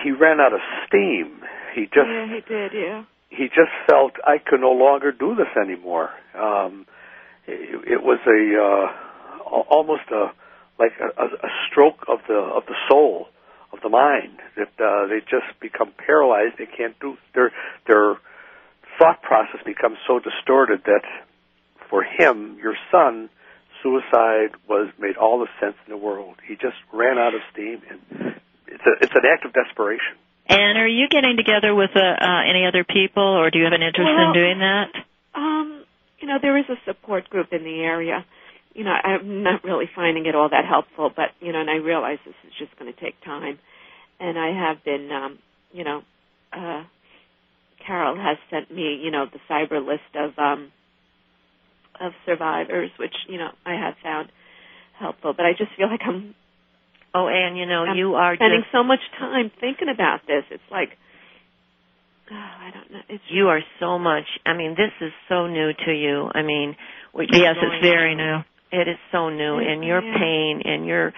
he 0.03 0.11
ran 0.11 0.41
out 0.41 0.53
of 0.53 0.59
steam. 0.87 1.41
He 1.75 1.85
just 1.85 2.07
yeah, 2.07 2.27
he 2.27 2.41
did. 2.41 2.71
Yeah. 2.73 3.03
He 3.29 3.45
just 3.47 3.71
felt 3.89 4.13
I 4.25 4.37
could 4.37 4.59
no 4.61 4.71
longer 4.71 5.11
do 5.11 5.35
this 5.35 5.47
anymore. 5.61 6.09
Um, 6.37 6.85
it, 7.47 7.93
it 7.93 8.03
was 8.03 8.19
a 8.27 8.41
uh, 8.59 9.55
almost 9.69 10.09
a 10.11 10.31
like 10.77 10.91
a, 10.99 11.23
a 11.23 11.49
stroke 11.69 12.05
of 12.09 12.19
the 12.27 12.35
of 12.35 12.65
the 12.65 12.75
soul 12.89 13.27
of 13.75 13.81
the 13.81 13.89
mind 13.89 14.39
that 14.55 14.71
uh, 14.79 15.07
they 15.07 15.19
just 15.19 15.59
become 15.59 15.91
paralyzed. 15.91 16.55
They 16.57 16.65
can't 16.65 16.97
do 16.99 17.17
their 17.33 17.51
their 17.87 18.15
thought 18.97 19.21
process 19.21 19.61
becomes 19.65 19.97
so 20.07 20.19
distorted 20.19 20.83
that 20.85 21.03
for 21.89 22.03
him, 22.03 22.57
your 22.61 22.75
son, 22.91 23.29
suicide 23.83 24.55
was 24.67 24.89
made 24.97 25.17
all 25.17 25.39
the 25.39 25.47
sense 25.59 25.75
in 25.85 25.91
the 25.91 25.97
world. 25.97 26.35
He 26.47 26.55
just 26.55 26.77
ran 26.91 27.17
out 27.17 27.35
of 27.35 27.41
steam, 27.51 27.81
and 27.89 28.35
it's 28.67 28.83
a 28.85 29.03
it's 29.03 29.13
an 29.13 29.25
act 29.31 29.45
of 29.45 29.53
desperation. 29.53 30.17
And 30.47 30.77
are 30.77 30.87
you 30.87 31.07
getting 31.09 31.37
together 31.37 31.73
with 31.73 31.91
uh, 31.95 31.99
uh, 31.99 32.41
any 32.47 32.65
other 32.67 32.83
people, 32.83 33.23
or 33.23 33.49
do 33.49 33.57
you 33.57 33.65
have 33.65 33.73
an 33.73 33.81
interest 33.81 34.05
well, 34.05 34.29
in 34.29 34.33
doing 34.33 34.59
that? 34.59 34.89
Um, 35.33 35.83
you 36.19 36.27
know, 36.27 36.37
there 36.41 36.57
is 36.57 36.65
a 36.69 36.77
support 36.85 37.29
group 37.29 37.51
in 37.51 37.63
the 37.63 37.81
area. 37.81 38.25
You 38.75 38.83
know, 38.83 38.91
I'm 38.91 39.41
not 39.41 39.63
really 39.63 39.85
finding 39.95 40.25
it 40.25 40.35
all 40.35 40.49
that 40.49 40.65
helpful, 40.69 41.09
but 41.15 41.29
you 41.39 41.53
know, 41.53 41.61
and 41.61 41.69
I 41.69 41.75
realize 41.75 42.19
this 42.25 42.35
is 42.45 42.53
just 42.59 42.77
going 42.77 42.93
to 42.93 42.99
take 42.99 43.15
time. 43.23 43.57
And 44.19 44.37
I 44.37 44.51
have 44.67 44.83
been, 44.83 45.09
um, 45.11 45.39
you 45.71 45.83
know, 45.83 46.01
uh, 46.51 46.83
Carol 47.85 48.15
has 48.17 48.37
sent 48.51 48.69
me, 48.69 48.99
you 49.01 49.11
know, 49.11 49.25
the 49.31 49.39
cyber 49.49 49.79
list 49.85 50.11
of 50.15 50.37
um, 50.37 50.71
of 51.99 52.11
survivors, 52.25 52.91
which 52.99 53.13
you 53.27 53.37
know 53.37 53.49
I 53.65 53.73
have 53.73 53.95
found 54.03 54.29
helpful. 54.99 55.33
But 55.35 55.45
I 55.45 55.51
just 55.51 55.71
feel 55.77 55.87
like 55.87 56.01
I'm. 56.05 56.35
Oh, 57.13 57.27
and 57.27 57.57
you 57.57 57.65
know, 57.65 57.85
I'm 57.85 57.97
you 57.97 58.15
are 58.15 58.35
spending 58.35 58.61
just, 58.61 58.73
so 58.73 58.83
much 58.83 58.99
time 59.17 59.51
thinking 59.59 59.87
about 59.87 60.27
this. 60.27 60.43
It's 60.51 60.69
like, 60.69 60.89
oh, 62.29 62.35
I 62.35 62.71
don't 62.73 62.91
know. 62.91 63.01
It's 63.07 63.23
you 63.29 63.47
are 63.47 63.61
so 63.79 63.97
much. 63.99 64.25
I 64.45 64.53
mean, 64.53 64.71
this 64.71 64.91
is 64.99 65.13
so 65.29 65.47
new 65.47 65.71
to 65.85 65.91
you. 65.93 66.29
I 66.33 66.41
mean, 66.41 66.75
yes, 67.15 67.55
it's 67.55 67.81
very 67.81 68.15
new. 68.15 68.39
It 68.71 68.87
is 68.87 68.97
so 69.11 69.29
new, 69.29 69.57
and 69.59 69.83
your 69.83 70.01
yeah. 70.01 70.17
pain 70.17 70.61
and 70.65 70.85
your 70.85 71.13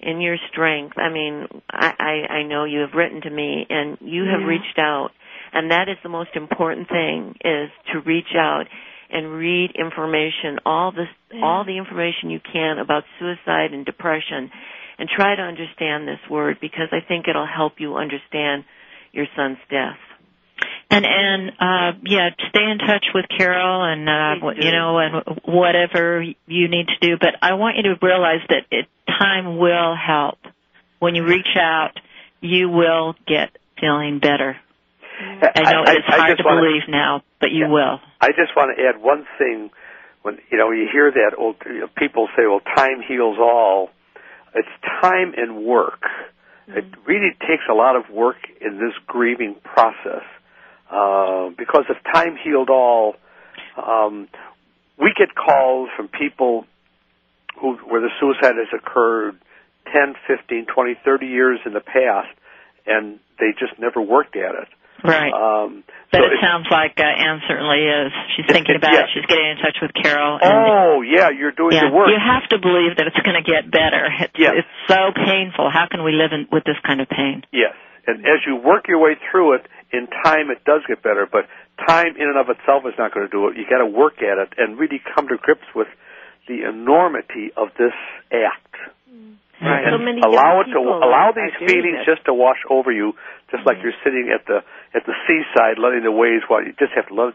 and 0.00 0.22
your 0.22 0.36
strength. 0.50 0.96
I 0.98 1.08
mean, 1.10 1.46
I, 1.70 1.92
I 1.98 2.32
I 2.38 2.42
know 2.44 2.64
you 2.64 2.80
have 2.80 2.94
written 2.94 3.20
to 3.22 3.30
me, 3.30 3.66
and 3.68 3.98
you 4.00 4.24
have 4.24 4.40
Yeah. 4.40 4.46
reached 4.46 4.78
out, 4.78 5.10
and 5.52 5.70
that 5.70 5.88
is 5.88 5.96
the 6.02 6.08
most 6.08 6.30
important 6.34 6.88
thing: 6.88 7.34
is 7.44 7.70
to 7.92 8.00
reach 8.00 8.34
out 8.36 8.66
and 9.10 9.32
read 9.32 9.70
information, 9.72 10.58
all 10.66 10.92
this, 10.92 11.08
Yeah. 11.32 11.44
all 11.44 11.64
the 11.64 11.78
information 11.78 12.30
you 12.30 12.40
can 12.40 12.78
about 12.78 13.04
suicide 13.18 13.72
and 13.72 13.84
depression, 13.86 14.50
and 14.98 15.08
try 15.08 15.34
to 15.34 15.42
understand 15.42 16.06
this 16.06 16.20
word 16.28 16.58
because 16.60 16.88
I 16.92 17.00
think 17.00 17.26
it'll 17.28 17.46
help 17.46 17.80
you 17.80 17.96
understand 17.96 18.64
your 19.12 19.26
son's 19.34 19.58
death. 19.70 19.98
And 20.90 21.04
and 21.04 21.50
uh 21.60 21.98
yeah, 22.04 22.30
stay 22.48 22.64
in 22.70 22.78
touch 22.78 23.04
with 23.14 23.26
Carol 23.36 23.84
and 23.84 24.08
uh 24.08 24.50
you 24.56 24.72
know 24.72 24.98
and 24.98 25.40
whatever 25.44 26.22
you 26.22 26.68
need 26.68 26.86
to 26.88 26.98
do. 27.00 27.16
But 27.20 27.34
I 27.42 27.54
want 27.54 27.76
you 27.76 27.82
to 27.84 27.94
realize 28.00 28.40
that 28.48 28.64
it, 28.70 28.86
time 29.06 29.58
will 29.58 29.94
help. 29.94 30.38
When 30.98 31.14
you 31.14 31.24
reach 31.24 31.56
out, 31.60 31.92
you 32.40 32.68
will 32.70 33.14
get 33.26 33.50
feeling 33.78 34.18
better. 34.18 34.56
I 35.20 35.72
know 35.72 35.82
I- 35.84 35.92
it's 35.92 36.08
I 36.08 36.16
hard 36.16 36.28
just 36.30 36.38
to 36.38 36.44
wanna- 36.46 36.62
believe 36.62 36.88
now, 36.88 37.22
but 37.40 37.50
you 37.50 37.66
Yeah. 37.66 37.72
will. 37.72 38.00
I 38.20 38.28
just 38.32 38.56
want 38.56 38.76
to 38.76 38.82
add 38.88 38.96
one 39.02 39.26
thing. 39.36 39.70
When 40.22 40.38
you 40.50 40.56
know 40.58 40.70
you 40.70 40.88
hear 40.90 41.10
that 41.10 41.34
old 41.36 41.56
you 41.66 41.80
know, 41.80 41.88
people 41.96 42.28
say, 42.34 42.46
"Well, 42.46 42.60
time 42.60 43.02
heals 43.02 43.38
all." 43.38 43.90
It's 44.54 44.68
time 45.02 45.34
and 45.36 45.58
work. 45.58 46.02
It 46.68 46.84
really 47.04 47.32
takes 47.46 47.64
a 47.68 47.74
lot 47.74 47.94
of 47.96 48.08
work 48.10 48.38
in 48.60 48.78
this 48.78 48.96
grieving 49.06 49.54
process 49.62 50.24
uh, 50.90 51.50
because 51.56 51.84
if 51.88 51.96
time 52.12 52.36
healed 52.42 52.70
all, 52.70 53.14
um, 53.76 54.28
we 54.98 55.12
get 55.16 55.34
calls 55.34 55.88
from 55.96 56.08
people 56.08 56.64
who 57.60 57.74
where 57.88 58.00
the 58.00 58.10
suicide 58.20 58.54
has 58.56 58.68
occurred 58.72 59.38
10, 59.92 60.14
15, 60.26 60.66
20, 60.66 60.94
30 61.04 61.26
years 61.26 61.60
in 61.66 61.72
the 61.72 61.80
past, 61.80 62.28
and 62.86 63.18
they 63.38 63.50
just 63.58 63.78
never 63.78 64.00
worked 64.02 64.36
at 64.36 64.54
it. 64.54 64.68
Right. 65.04 65.30
Um, 65.30 65.84
but 66.10 66.18
so 66.18 66.24
it 66.26 66.42
sounds 66.42 66.66
like 66.72 66.98
uh, 66.98 67.06
Anne 67.06 67.38
certainly 67.46 67.86
is. 67.86 68.10
She's 68.34 68.46
thinking 68.50 68.74
it- 68.74 68.82
about 68.82 68.92
yeah. 68.92 69.06
it. 69.06 69.10
She's 69.14 69.26
getting 69.26 69.46
in 69.46 69.56
touch 69.58 69.78
with 69.80 69.92
Carol. 69.94 70.40
And 70.42 70.50
Oh, 70.50 71.02
yeah, 71.02 71.30
you're 71.30 71.52
doing 71.54 71.76
yeah, 71.76 71.86
the 71.88 71.94
work. 71.94 72.08
you 72.10 72.18
have 72.18 72.48
to 72.50 72.58
believe 72.58 72.96
that 72.98 73.06
it's 73.06 73.18
going 73.22 73.38
to 73.38 73.46
get 73.46 73.70
better. 73.70 74.10
It's, 74.20 74.34
Yeah. 74.36 74.58
it's 74.58 74.66
so 74.88 75.12
painful. 75.14 75.70
How 75.70 75.86
can 75.86 76.02
we 76.02 76.10
live 76.10 76.32
in, 76.32 76.48
with 76.50 76.64
this 76.64 76.74
kind 76.84 77.00
of 77.00 77.08
pain? 77.08 77.44
Yes, 77.52 77.74
and 78.08 78.26
as 78.26 78.42
you 78.44 78.56
work 78.56 78.88
your 78.88 78.98
way 78.98 79.14
through 79.30 79.54
it, 79.62 79.66
in 79.92 80.06
time 80.24 80.50
it 80.50 80.64
does 80.64 80.82
get 80.86 81.02
better. 81.02 81.26
But 81.30 81.46
time 81.86 82.16
in 82.16 82.28
and 82.28 82.38
of 82.38 82.48
itself 82.50 82.84
is 82.86 82.94
not 82.98 83.14
going 83.14 83.26
to 83.26 83.32
do 83.32 83.48
it. 83.48 83.56
You 83.56 83.64
got 83.68 83.78
to 83.78 83.86
work 83.86 84.18
at 84.18 84.38
it 84.38 84.54
and 84.56 84.78
really 84.78 85.00
come 85.14 85.28
to 85.28 85.36
grips 85.36 85.66
with 85.74 85.88
the 86.46 86.68
enormity 86.68 87.52
of 87.56 87.68
this 87.78 87.96
act. 88.32 88.74
Mm. 89.08 89.36
Right. 89.60 89.84
And 89.84 89.96
So 89.96 90.04
many 90.04 90.20
allow 90.20 90.60
it 90.60 90.72
to 90.72 90.80
allow 90.80 91.32
these 91.34 91.54
feelings 91.68 92.04
just 92.06 92.24
to 92.26 92.34
wash 92.34 92.60
over 92.70 92.92
you, 92.92 93.14
just 93.50 93.66
like 93.66 93.78
mm. 93.78 93.84
you're 93.84 94.00
sitting 94.04 94.32
at 94.34 94.46
the 94.46 94.64
at 94.94 95.04
the 95.06 95.14
seaside, 95.26 95.78
letting 95.78 96.02
the 96.02 96.12
waves. 96.12 96.44
While 96.48 96.64
you 96.64 96.72
just 96.78 96.92
have 96.94 97.08
to 97.08 97.14
let, 97.14 97.28
it, 97.28 97.34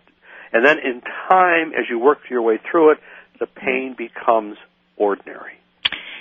and 0.51 0.65
then 0.65 0.77
in 0.79 1.01
time, 1.29 1.73
as 1.73 1.85
you 1.89 1.99
work 1.99 2.19
your 2.29 2.41
way 2.41 2.59
through 2.69 2.91
it, 2.91 2.97
the 3.39 3.45
mm. 3.45 3.55
pain 3.55 3.95
becomes 3.97 4.57
ordinary. 4.97 5.53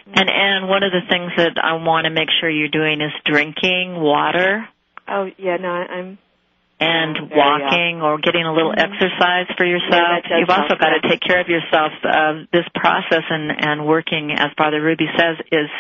And 0.07 0.29
and 0.29 0.69
one 0.69 0.83
of 0.83 0.91
the 0.91 1.07
things 1.09 1.33
that 1.37 1.57
I 1.63 1.75
want 1.75 2.05
to 2.07 2.11
make 2.11 2.29
sure 2.41 2.51
you're 2.51 2.69
doing 2.69 3.01
is 3.01 3.13
drinking 3.25 3.95
water 3.95 4.69
Oh 5.09 5.31
yeah, 5.39 5.57
no, 5.57 5.69
I- 5.69 5.91
I'm. 5.91 6.19
and 6.81 7.29
very, 7.29 7.33
uh, 7.33 7.37
walking 7.37 8.03
or 8.03 8.19
getting 8.19 8.45
a 8.45 8.53
little 8.53 8.73
mm-hmm. 8.73 8.93
exercise 8.93 9.47
for 9.57 9.65
yourself. 9.65 10.23
does 10.25 10.41
You've 10.41 10.51
also 10.51 10.75
got 10.79 10.99
to 11.01 11.09
take 11.09 11.21
care 11.21 11.41
of 11.41 11.49
yourself. 11.49 11.93
Uh, 12.03 12.45
this 12.53 12.67
process 12.75 13.25
and 13.31 13.53
and 13.53 13.87
working, 13.87 14.33
as 14.33 14.51
Father 14.57 14.81
Rubey 14.81 15.07
says, 15.17 15.37
is 15.51 15.71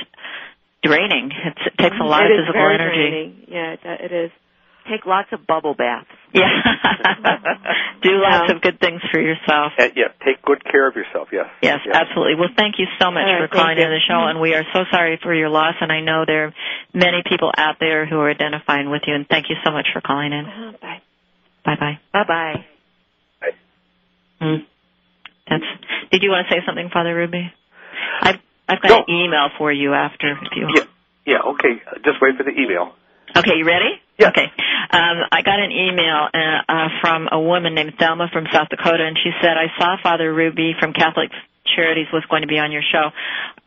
draining. 0.82 1.30
It's, 1.30 1.66
it 1.66 1.78
takes 1.78 1.96
a 1.96 1.98
mm-hmm. 1.98 2.08
lot 2.08 2.26
It 2.26 2.32
of 2.32 2.46
physical 2.46 2.68
energy. 2.68 3.10
draining. 3.10 3.46
Yeah, 3.48 3.72
it, 3.72 4.10
it 4.10 4.12
is. 4.12 4.30
Take 4.90 5.06
lots 5.06 5.28
of 5.32 5.46
bubble 5.46 5.74
baths. 5.74 6.08
Yeah. 6.34 6.48
Do 8.02 8.10
lots 8.18 8.48
Yeah. 8.48 8.56
of 8.56 8.62
good 8.62 8.80
things 8.80 9.02
for 9.12 9.20
yourself. 9.20 9.72
And 9.78 9.92
yeah, 9.94 10.08
take 10.24 10.40
good 10.42 10.64
care 10.64 10.88
of 10.88 10.96
yourself. 10.96 11.28
Yes. 11.30 11.46
Yes, 11.62 11.80
absolutely. 11.92 12.36
Well, 12.36 12.48
thank 12.56 12.78
you 12.78 12.86
so 12.98 13.10
much 13.10 13.24
All 13.28 13.46
for 13.46 13.48
calling 13.48 13.76
in 13.78 13.90
the 13.90 14.00
show, 14.08 14.26
and 14.26 14.40
we 14.40 14.54
are 14.54 14.64
so 14.72 14.84
sorry 14.90 15.18
for 15.22 15.34
your 15.34 15.50
loss. 15.50 15.74
And 15.80 15.92
I 15.92 16.00
know 16.00 16.24
there 16.26 16.46
are 16.46 16.54
many 16.94 17.22
people 17.28 17.52
out 17.56 17.76
there 17.80 18.06
who 18.06 18.16
are 18.18 18.30
identifying 18.30 18.88
with 18.90 19.02
you. 19.06 19.14
And 19.14 19.28
thank 19.28 19.50
you 19.50 19.56
so 19.64 19.70
much 19.72 19.88
for 19.92 20.00
calling 20.00 20.32
in. 20.32 20.46
Uh-huh, 20.46 20.72
bye. 20.80 21.02
Bye 21.64 21.76
bye. 21.78 21.98
Bye 22.12 22.24
bye. 22.26 22.64
Mm. 24.40 24.64
That's. 25.48 25.64
Did 26.10 26.22
you 26.22 26.30
want 26.30 26.48
to 26.48 26.54
say 26.54 26.60
something, 26.66 26.88
Father 26.92 27.14
Rubey? 27.14 27.50
I've 28.22 28.40
I've 28.68 28.80
got 28.82 28.88
No. 28.88 29.04
an 29.06 29.14
email 29.14 29.48
for 29.58 29.70
you 29.70 29.92
after 29.94 30.32
if 30.32 30.56
you. 30.56 30.68
Yeah. 30.74 30.84
Yeah. 31.26 31.50
Okay. 31.52 31.80
Just 32.04 32.20
wait 32.20 32.36
for 32.36 32.42
the 32.42 32.50
email. 32.50 32.94
Okay, 33.36 33.56
you 33.56 33.64
ready? 33.64 34.00
Yeah. 34.18 34.28
Okay. 34.28 34.44
Um, 34.90 35.16
I 35.32 35.40
got 35.42 35.58
an 35.58 35.72
email 35.72 36.28
uh, 36.32 36.60
uh, 36.68 36.88
from 37.00 37.28
a 37.32 37.40
woman 37.40 37.74
named 37.74 37.94
Thelma 37.98 38.28
from 38.32 38.44
South 38.52 38.68
Dakota, 38.68 39.04
and 39.06 39.16
she 39.16 39.30
said, 39.40 39.56
I 39.56 39.72
saw 39.78 39.96
Father 40.02 40.32
Rubey 40.32 40.78
from 40.78 40.92
Catholic 40.92 41.30
Charities 41.76 42.08
was 42.12 42.24
going 42.28 42.42
to 42.42 42.48
be 42.48 42.58
on 42.58 42.72
your 42.72 42.82
show, 42.82 43.08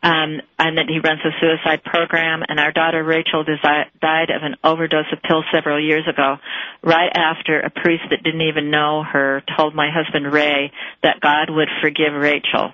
um, 0.02 0.40
and 0.58 0.78
that 0.78 0.86
he 0.86 1.00
runs 1.00 1.20
a 1.24 1.32
suicide 1.40 1.82
program, 1.82 2.42
and 2.46 2.60
our 2.60 2.70
daughter 2.70 3.02
Rachel 3.02 3.44
desi- 3.44 3.90
died 4.00 4.30
of 4.30 4.42
an 4.42 4.56
overdose 4.62 5.10
of 5.12 5.22
pills 5.22 5.44
several 5.52 5.82
years 5.82 6.06
ago, 6.06 6.36
right 6.82 7.10
after 7.12 7.58
a 7.58 7.70
priest 7.70 8.04
that 8.10 8.22
didn't 8.22 8.42
even 8.42 8.70
know 8.70 9.02
her 9.02 9.42
told 9.56 9.74
my 9.74 9.90
husband 9.90 10.32
Ray 10.32 10.70
that 11.02 11.20
God 11.20 11.50
would 11.50 11.68
forgive 11.82 12.12
Rachel. 12.12 12.72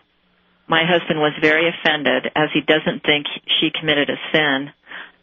My 0.69 0.83
husband 0.85 1.21
was 1.21 1.33
very 1.41 1.71
offended 1.71 2.27
as 2.35 2.51
he 2.53 2.61
doesn't 2.61 3.03
think 3.03 3.27
she 3.61 3.71
committed 3.79 4.11
a 4.11 4.19
sin. 4.33 4.73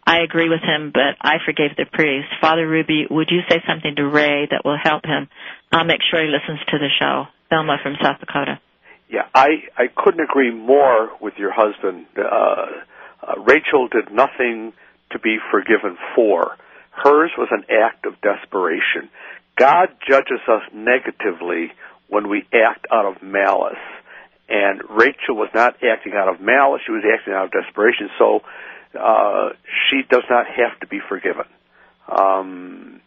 I 0.06 0.22
agree 0.22 0.50
with 0.50 0.62
him, 0.62 0.92
but 0.94 1.18
I 1.22 1.38
forgave 1.46 1.76
the 1.78 1.86
priest. 1.86 2.28
Father 2.42 2.68
Rubey, 2.68 3.10
would 3.10 3.30
you 3.30 3.42
say 3.50 3.62
something 3.68 3.96
to 3.96 4.08
Ray 4.08 4.48
that 4.50 4.66
will 4.66 4.78
help 4.82 5.06
him? 5.06 5.30
I'll 5.72 5.86
make 5.86 6.02
sure 6.10 6.22
he 6.22 6.30
listens 6.30 6.60
to 6.68 6.78
the 6.80 6.90
show. 7.00 7.26
Thelma 7.50 7.78
from 7.82 7.96
South 8.02 8.20
Dakota. 8.20 8.60
Yeah, 9.10 9.28
I 9.34 9.70
I 9.76 9.88
couldn't 9.96 10.22
agree 10.22 10.52
more 10.52 11.10
with 11.20 11.34
your 11.38 11.52
husband. 11.52 12.06
Uh, 12.16 12.22
uh, 13.22 13.40
Rachel 13.42 13.88
did 13.88 14.12
nothing 14.12 14.74
to 15.12 15.20
be 15.20 15.38
forgiven 15.52 15.98
for. 16.16 16.56
Hers 16.92 17.32
was 17.38 17.48
an 17.52 17.64
act 17.70 18.06
of 18.06 18.22
desperation. 18.22 19.10
God 19.56 19.90
judges 20.08 20.42
us 20.48 20.62
negatively 20.74 21.72
when 22.08 22.30
we 22.30 22.46
act 22.54 22.86
out 22.92 23.06
of 23.06 23.24
malice. 23.24 23.82
And 24.48 24.82
Rachel 24.90 25.36
was 25.36 25.50
not 25.54 25.76
acting 25.84 26.14
out 26.14 26.28
of 26.28 26.42
malice, 26.42 26.82
she 26.86 26.92
was 26.92 27.04
acting 27.06 27.34
out 27.34 27.46
of 27.46 27.52
desperation. 27.52 28.10
So 28.18 28.42
uh, 28.98 29.50
she 29.90 30.02
does 30.10 30.24
not 30.30 30.46
have 30.48 30.80
to 30.82 30.88
be 30.88 31.00
forgiven. 31.08 31.46
Um, 32.08 33.02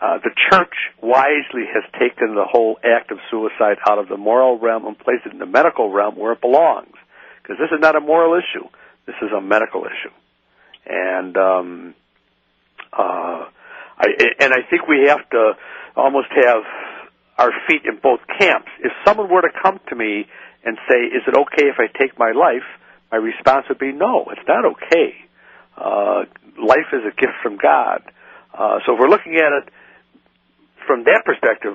uh, 0.00 0.18
the 0.22 0.30
church 0.50 0.74
wisely 1.02 1.64
has 1.72 1.82
taken 1.98 2.34
the 2.34 2.44
whole 2.44 2.78
act 2.84 3.10
of 3.10 3.18
suicide 3.30 3.78
out 3.88 3.98
of 3.98 4.08
the 4.08 4.16
moral 4.16 4.58
realm 4.58 4.86
and 4.86 4.98
placed 4.98 5.26
it 5.26 5.32
in 5.32 5.38
the 5.38 5.46
medical 5.46 5.90
realm 5.90 6.16
where 6.16 6.32
it 6.32 6.40
belongs. 6.40 6.94
Because 7.42 7.56
this 7.58 7.70
is 7.72 7.80
not 7.80 7.96
a 7.96 8.00
moral 8.00 8.34
issue. 8.38 8.68
This 9.06 9.16
is 9.22 9.30
a 9.36 9.40
medical 9.40 9.84
issue. 9.84 10.14
And, 10.86 11.36
um, 11.36 11.94
uh, 12.92 13.46
I, 13.98 14.06
and 14.40 14.52
I 14.52 14.62
think 14.68 14.86
we 14.86 15.06
have 15.08 15.28
to 15.30 15.52
almost 15.96 16.28
have 16.36 16.62
our 17.38 17.50
feet 17.66 17.82
in 17.84 17.98
both 18.02 18.20
camps. 18.38 18.68
If 18.80 18.92
someone 19.06 19.30
were 19.30 19.42
to 19.42 19.52
come 19.62 19.80
to 19.88 19.96
me 19.96 20.26
and 20.64 20.76
say, 20.88 20.96
is 20.96 21.22
it 21.26 21.34
okay 21.34 21.68
if 21.68 21.76
I 21.78 21.86
take 21.98 22.18
my 22.18 22.32
life? 22.32 22.66
My 23.10 23.18
response 23.18 23.66
would 23.68 23.78
be, 23.78 23.92
no, 23.92 24.26
it's 24.30 24.46
not 24.46 24.64
okay. 24.64 25.14
Uh, 25.76 26.24
life 26.60 26.92
is 26.92 27.02
a 27.06 27.14
gift 27.14 27.34
from 27.42 27.56
God. 27.56 28.02
Uh, 28.52 28.78
so 28.84 28.94
if 28.94 29.00
we're 29.00 29.08
looking 29.08 29.36
at 29.36 29.52
it 29.52 29.72
from 30.86 31.04
that 31.04 31.22
perspective, 31.24 31.74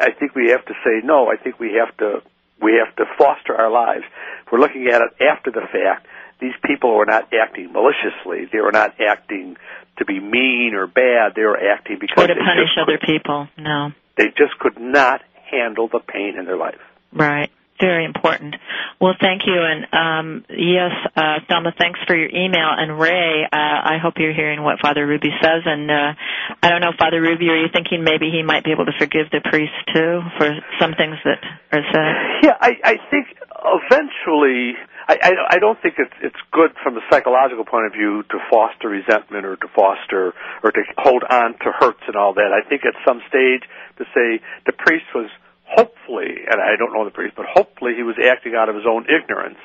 I 0.00 0.10
think 0.10 0.34
we 0.34 0.50
have 0.50 0.64
to 0.66 0.74
say 0.84 1.00
no. 1.04 1.28
I 1.28 1.36
think 1.36 1.58
we 1.60 1.78
have 1.78 1.96
to 1.98 2.22
we 2.60 2.80
have 2.84 2.94
to 2.96 3.04
foster 3.18 3.54
our 3.54 3.70
lives. 3.70 4.04
If 4.46 4.52
we're 4.52 4.60
looking 4.60 4.88
at 4.88 5.02
it 5.02 5.10
after 5.20 5.50
the 5.50 5.60
fact, 5.60 6.06
these 6.40 6.54
people 6.64 6.96
were 6.96 7.06
not 7.06 7.28
acting 7.32 7.72
maliciously. 7.72 8.48
They 8.50 8.60
were 8.60 8.72
not 8.72 8.94
acting 9.00 9.56
to 9.98 10.04
be 10.04 10.18
mean 10.20 10.72
or 10.74 10.86
bad. 10.86 11.34
They 11.36 11.42
were 11.42 11.58
acting 11.58 11.98
because 12.00 12.24
Or 12.24 12.26
to 12.26 12.34
punish 12.34 12.70
other 12.80 12.98
people. 13.04 13.48
No. 13.58 13.92
They 14.16 14.28
just 14.28 14.58
could 14.58 14.78
not 14.80 15.22
handle 15.50 15.88
the 15.88 16.00
pain 16.00 16.34
in 16.38 16.44
their 16.44 16.56
life. 16.56 16.80
Right. 17.12 17.50
Very 17.80 18.04
important. 18.04 18.54
Well, 19.00 19.14
thank 19.20 19.42
you. 19.46 19.58
And 19.58 19.86
um, 19.92 20.44
yes, 20.48 20.92
uh, 21.16 21.42
Thelma, 21.48 21.72
thanks 21.76 21.98
for 22.06 22.14
your 22.16 22.30
email. 22.30 22.70
And 22.70 22.98
Ray, 22.98 23.42
uh, 23.44 23.48
I 23.52 23.98
hope 24.00 24.14
you're 24.16 24.34
hearing 24.34 24.62
what 24.62 24.78
Father 24.80 25.06
Rubey 25.06 25.34
says. 25.42 25.62
And 25.66 25.90
uh, 25.90 26.14
I 26.62 26.70
don't 26.70 26.80
know, 26.80 26.92
Father 26.96 27.20
Rubey, 27.20 27.50
are 27.50 27.58
you 27.58 27.68
thinking 27.72 28.04
maybe 28.04 28.30
he 28.30 28.42
might 28.42 28.62
be 28.62 28.70
able 28.70 28.86
to 28.86 28.94
forgive 28.98 29.26
the 29.32 29.40
priest 29.42 29.74
too 29.92 30.20
for 30.38 30.54
some 30.80 30.94
things 30.94 31.16
that 31.24 31.42
are 31.72 31.82
said? 31.90 32.46
Yeah, 32.46 32.56
I, 32.60 32.72
I 32.84 32.94
think 33.10 33.26
eventually, 33.64 34.78
I, 35.08 35.18
I, 35.20 35.32
I 35.56 35.58
don't 35.58 35.80
think 35.82 35.96
it's 35.98 36.14
it's 36.22 36.38
good 36.52 36.70
from 36.82 36.96
a 36.96 37.00
psychological 37.10 37.64
point 37.64 37.86
of 37.86 37.92
view 37.92 38.22
to 38.30 38.38
foster 38.50 38.88
resentment 38.88 39.44
or 39.44 39.56
to 39.56 39.68
foster 39.74 40.32
or 40.62 40.70
to 40.70 40.82
hold 40.98 41.24
on 41.28 41.58
to 41.58 41.72
hurts 41.74 42.06
and 42.06 42.16
all 42.16 42.34
that. 42.34 42.54
I 42.54 42.66
think 42.68 42.86
at 42.86 42.94
some 43.06 43.20
stage 43.28 43.66
to 43.98 44.04
say 44.14 44.40
the 44.66 44.72
priest 44.72 45.06
was 45.14 45.28
hopefully, 45.76 46.32
and 46.50 46.60
I 46.60 46.76
don't 46.78 46.92
know 46.92 47.04
the 47.04 47.10
priest, 47.10 47.34
but 47.36 47.46
hopefully 47.46 47.92
he 47.96 48.02
was 48.02 48.16
acting 48.22 48.54
out 48.54 48.68
of 48.68 48.74
his 48.74 48.84
own 48.88 49.06
ignorance, 49.10 49.58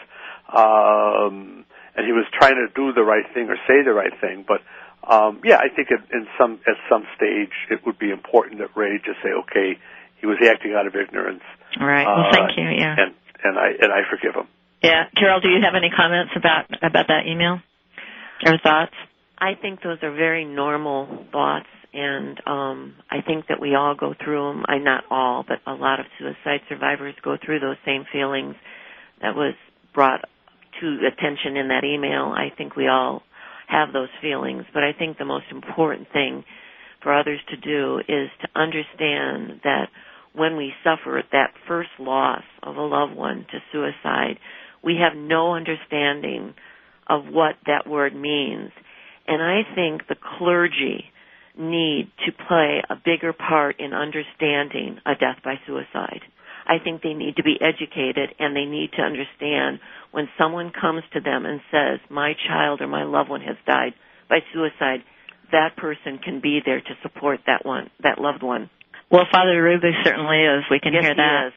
um, 0.54 1.66
and 1.96 2.06
he 2.06 2.12
was 2.14 2.26
trying 2.34 2.56
to 2.56 2.68
do 2.76 2.94
the 2.94 3.04
right 3.04 3.26
thing 3.34 3.50
or 3.50 3.58
say 3.68 3.84
the 3.84 3.94
right 3.94 4.14
thing. 4.20 4.46
But 4.48 4.62
um, 5.08 5.42
yeah, 5.44 5.58
I 5.58 5.70
think 5.74 5.90
at, 5.92 6.02
in 6.12 6.28
some 6.38 6.60
at 6.68 6.76
some 6.90 7.06
stage 7.16 7.54
it 7.70 7.86
would 7.86 7.98
be 8.00 8.10
important 8.12 8.60
that 8.60 8.76
Ray 8.76 8.98
just 9.04 9.20
say, 9.24 9.30
okay, 9.48 9.78
he 10.20 10.26
was 10.28 10.38
acting 10.44 10.74
out 10.74 10.88
of 10.88 10.96
ignorance. 10.96 11.44
All 11.80 11.88
right. 11.88 12.06
Well, 12.06 12.28
Uh, 12.28 12.32
thank 12.32 12.58
you. 12.58 12.64
Yeah. 12.66 12.96
and 12.98 13.14
and 13.44 13.58
I 13.58 13.70
and 13.82 13.92
I 13.92 14.02
forgive 14.10 14.36
him. 14.36 14.48
Yeah. 14.84 15.06
Carol, 15.16 15.40
do 15.42 15.50
you 15.50 15.62
have 15.64 15.76
any 15.76 15.90
comments 15.90 16.34
about 16.36 16.66
about 16.84 17.08
that 17.08 17.26
email 17.28 17.60
or 18.46 18.58
thoughts? 18.60 18.94
I 19.38 19.56
think 19.56 19.82
those 19.82 20.00
are 20.04 20.12
very 20.12 20.44
normal 20.44 21.26
thoughts, 21.32 21.68
and 21.94 22.40
um, 22.46 22.96
I 23.10 23.22
think 23.26 23.48
that 23.48 23.60
we 23.60 23.76
all 23.76 23.96
go 23.96 24.14
through 24.24 24.54
them. 24.54 24.64
I 24.68 24.78
not 24.78 25.04
all, 25.10 25.44
but 25.48 25.60
a 25.66 25.74
lot 25.74 26.00
of 26.00 26.06
suicide 26.20 26.62
survivors 26.70 27.16
go 27.24 27.36
through 27.44 27.60
those 27.60 27.78
same 27.86 28.06
feelings 28.12 28.56
that 29.22 29.36
was 29.36 29.56
brought 29.94 30.22
to 30.82 30.98
attention 31.08 31.58
in 31.58 31.70
that 31.70 31.84
email. 31.84 32.26
I 32.36 32.54
think 32.56 32.76
we 32.76 32.88
all 32.88 33.24
have 33.68 33.92
those 33.94 34.10
feelings, 34.22 34.66
but 34.74 34.84
I 34.84 34.94
think 34.98 35.18
the 35.18 35.26
most 35.26 35.46
important 35.52 36.08
thing 36.14 36.44
for 37.02 37.14
others 37.18 37.40
to 37.50 37.58
do 37.58 38.00
is 38.00 38.30
to 38.42 38.60
understand 38.60 39.62
that 39.64 39.88
when 40.34 40.58
we 40.58 40.74
suffer 40.84 41.24
that 41.32 41.54
first 41.68 41.90
loss 42.00 42.44
of 42.62 42.76
a 42.76 42.82
loved 42.82 43.16
one 43.16 43.46
to 43.52 43.60
suicide, 43.72 44.40
we 44.84 44.98
have 45.02 45.18
no 45.18 45.56
understanding 45.56 46.54
of 47.08 47.26
what 47.26 47.56
that 47.66 47.90
word 47.90 48.16
means. 48.16 48.72
And 49.28 49.42
I 49.42 49.62
think 49.76 50.08
the 50.08 50.16
clergy 50.38 51.06
need 51.60 52.10
to 52.26 52.32
play 52.48 52.82
a 52.90 52.96
bigger 52.96 53.34
part 53.34 53.80
in 53.80 53.94
understanding 53.94 54.98
a 55.06 55.14
death 55.14 55.38
by 55.44 55.56
suicide. 55.68 56.22
I 56.66 56.78
think 56.84 57.02
they 57.02 57.14
need 57.14 57.36
to 57.38 57.44
be 57.44 57.58
educated 57.60 58.30
and 58.40 58.56
they 58.56 58.66
need 58.66 58.92
to 58.94 59.02
understand 59.02 59.80
when 60.12 60.30
someone 60.38 60.72
comes 60.72 61.04
to 61.14 61.20
them 61.20 61.46
and 61.46 61.60
says, 61.72 62.00
my 62.10 62.34
child 62.48 62.82
or 62.82 62.88
my 62.88 63.04
loved 63.04 63.30
one 63.30 63.42
has 63.42 63.58
died 63.66 63.94
by 64.30 64.40
suicide, 64.54 65.04
that 65.52 65.76
person 65.76 66.20
can 66.24 66.40
be 66.42 66.60
there 66.64 66.80
to 66.80 66.94
support 67.02 67.40
that 67.48 67.66
one, 67.66 67.90
that 68.04 68.22
loved 68.22 68.44
one. 68.44 68.70
Well, 69.12 69.26
Father 69.32 69.58
Rubey 69.58 69.92
certainly 70.06 70.46
is. 70.46 70.64
We 70.70 70.80
can 70.80 70.94
yes, 70.94 71.02
hear 71.04 71.16
that. 71.16 71.48
Is. 71.48 71.54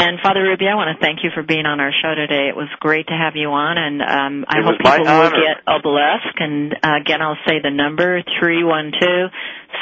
And 0.00 0.16
Father 0.24 0.40
Rubey, 0.40 0.64
I 0.64 0.76
want 0.80 0.96
to 0.96 0.98
thank 1.04 1.20
you 1.24 1.30
for 1.34 1.42
being 1.44 1.66
on 1.68 1.76
our 1.78 1.92
show 1.92 2.14
today. 2.16 2.48
It 2.48 2.56
was 2.56 2.72
great 2.80 3.08
to 3.08 3.12
have 3.12 3.36
you 3.36 3.52
on, 3.52 3.76
and 3.76 4.00
um, 4.00 4.34
I 4.48 4.60
It 4.60 4.64
hope 4.64 4.78
people 4.80 5.04
will 5.04 5.28
honor. 5.28 5.36
get 5.44 5.60
Obelisk. 5.68 6.40
And 6.40 6.72
uh, 6.80 6.96
again, 7.04 7.20
I'll 7.20 7.36
say 7.44 7.60
the 7.60 7.68
number 7.68 8.24
three 8.40 8.64
one 8.64 8.92
two 8.96 9.28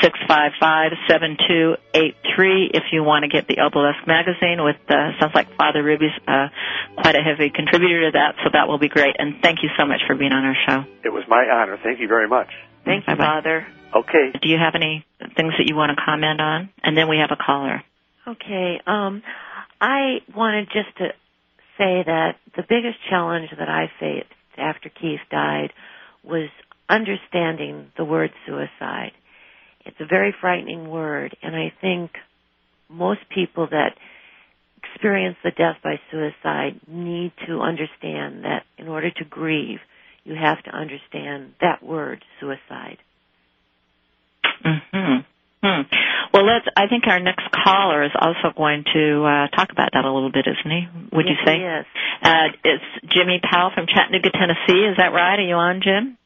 six 0.02 0.18
five 0.26 0.58
five 0.58 0.90
seven 1.06 1.38
two 1.46 1.74
eight 1.94 2.16
three 2.34 2.66
if 2.74 2.90
you 2.90 3.04
want 3.06 3.22
to 3.22 3.28
get 3.30 3.46
the 3.46 3.62
Obelisk 3.62 4.02
magazine. 4.10 4.58
With 4.58 4.82
uh, 4.90 5.14
sounds 5.22 5.38
like 5.38 5.54
Father 5.54 5.86
Rubey's 5.86 6.10
uh, 6.26 6.50
quite 6.98 7.14
a 7.14 7.22
heavy 7.22 7.54
contributor 7.54 8.10
to 8.10 8.18
that, 8.18 8.42
so 8.42 8.50
that 8.52 8.66
will 8.66 8.82
be 8.82 8.88
great. 8.90 9.14
And 9.22 9.38
thank 9.40 9.62
you 9.62 9.70
so 9.78 9.86
much 9.86 10.02
for 10.10 10.16
being 10.18 10.32
on 10.34 10.42
our 10.42 10.58
show. 10.66 10.82
It 11.06 11.14
was 11.14 11.22
my 11.30 11.46
honor. 11.46 11.78
Thank 11.78 12.00
you 12.00 12.08
very 12.08 12.26
much. 12.26 12.50
Thank 12.84 13.06
you, 13.06 13.14
Bye-bye. 13.14 13.24
Father. 13.24 13.66
Okay. 13.94 14.34
Do 14.42 14.48
you 14.50 14.58
have 14.58 14.74
any 14.74 15.06
things 15.38 15.54
that 15.62 15.70
you 15.70 15.76
want 15.78 15.94
to 15.96 16.02
comment 16.04 16.40
on? 16.40 16.70
And 16.82 16.96
then 16.98 17.08
we 17.08 17.18
have 17.22 17.30
a 17.30 17.38
caller. 17.38 17.82
Okay. 18.26 18.80
Um, 18.86 19.22
I 19.80 20.18
wanted 20.34 20.66
just 20.66 20.96
to 20.98 21.08
say 21.76 22.02
that 22.04 22.36
the 22.56 22.62
biggest 22.68 22.98
challenge 23.08 23.50
that 23.56 23.68
I 23.68 23.90
faced 24.00 24.26
after 24.56 24.88
Keith 24.88 25.20
died 25.30 25.72
was 26.24 26.48
understanding 26.88 27.92
the 27.96 28.04
word 28.04 28.30
suicide. 28.46 29.12
It's 29.84 30.00
a 30.00 30.06
very 30.06 30.34
frightening 30.40 30.88
word, 30.88 31.36
and 31.42 31.54
I 31.54 31.72
think 31.80 32.10
most 32.88 33.20
people 33.32 33.68
that 33.70 33.92
experience 34.82 35.36
the 35.44 35.50
death 35.50 35.76
by 35.82 36.00
suicide 36.10 36.80
need 36.86 37.32
to 37.46 37.60
understand 37.60 38.44
that 38.44 38.64
in 38.76 38.88
order 38.88 39.10
to 39.10 39.24
grieve, 39.24 39.78
you 40.24 40.34
have 40.34 40.62
to 40.64 40.70
understand 40.70 41.52
that 41.60 41.82
word, 41.82 42.24
suicide. 42.40 42.98
hmm 44.64 45.18
Hmm. 45.68 45.82
Well, 46.32 46.46
let's. 46.46 46.64
I 46.76 46.88
think 46.88 47.04
our 47.06 47.20
next 47.20 47.44
caller 47.52 48.04
is 48.04 48.12
also 48.16 48.56
going 48.56 48.84
to 48.94 49.24
uh, 49.24 49.48
talk 49.52 49.68
about 49.70 49.92
that 49.92 50.04
a 50.04 50.12
little 50.12 50.32
bit, 50.32 50.46
isn't 50.48 50.70
he? 50.70 50.88
Would 51.12 51.26
yes, 51.28 51.36
you 51.36 51.44
say? 51.44 51.56
Yes. 51.60 51.84
Uh, 52.22 52.48
it's 52.64 53.12
Jimmy 53.12 53.40
Powell 53.44 53.70
from 53.74 53.86
Chattanooga, 53.86 54.30
Tennessee. 54.32 54.88
Is 54.88 54.96
that 54.96 55.12
right? 55.12 55.38
Are 55.38 55.44
you 55.44 55.54
on, 55.54 55.80
Jim? 55.84 56.16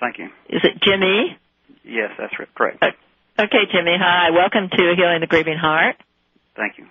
Thank 0.00 0.18
you. 0.18 0.26
Is 0.48 0.60
it 0.64 0.80
Jimmy? 0.84 1.36
Yes, 1.84 2.12
that's 2.18 2.32
right. 2.38 2.48
correct. 2.54 2.84
Okay, 3.38 3.64
Jimmy. 3.72 3.96
Hi. 3.96 4.30
Welcome 4.30 4.68
to 4.68 4.94
Healing 4.96 5.20
the 5.20 5.26
Grieving 5.26 5.56
Heart. 5.56 5.96
Thank 6.56 6.78
you. 6.78 6.86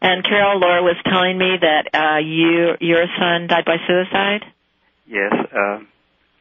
And 0.00 0.22
Carol 0.22 0.60
Loehr 0.60 0.82
was 0.82 0.96
telling 1.04 1.38
me 1.38 1.58
that 1.60 1.90
uh, 1.92 2.18
you 2.18 2.76
your 2.80 3.04
son 3.18 3.48
died 3.48 3.64
by 3.64 3.76
suicide. 3.86 4.44
Yes, 5.06 5.32
uh, 5.34 5.80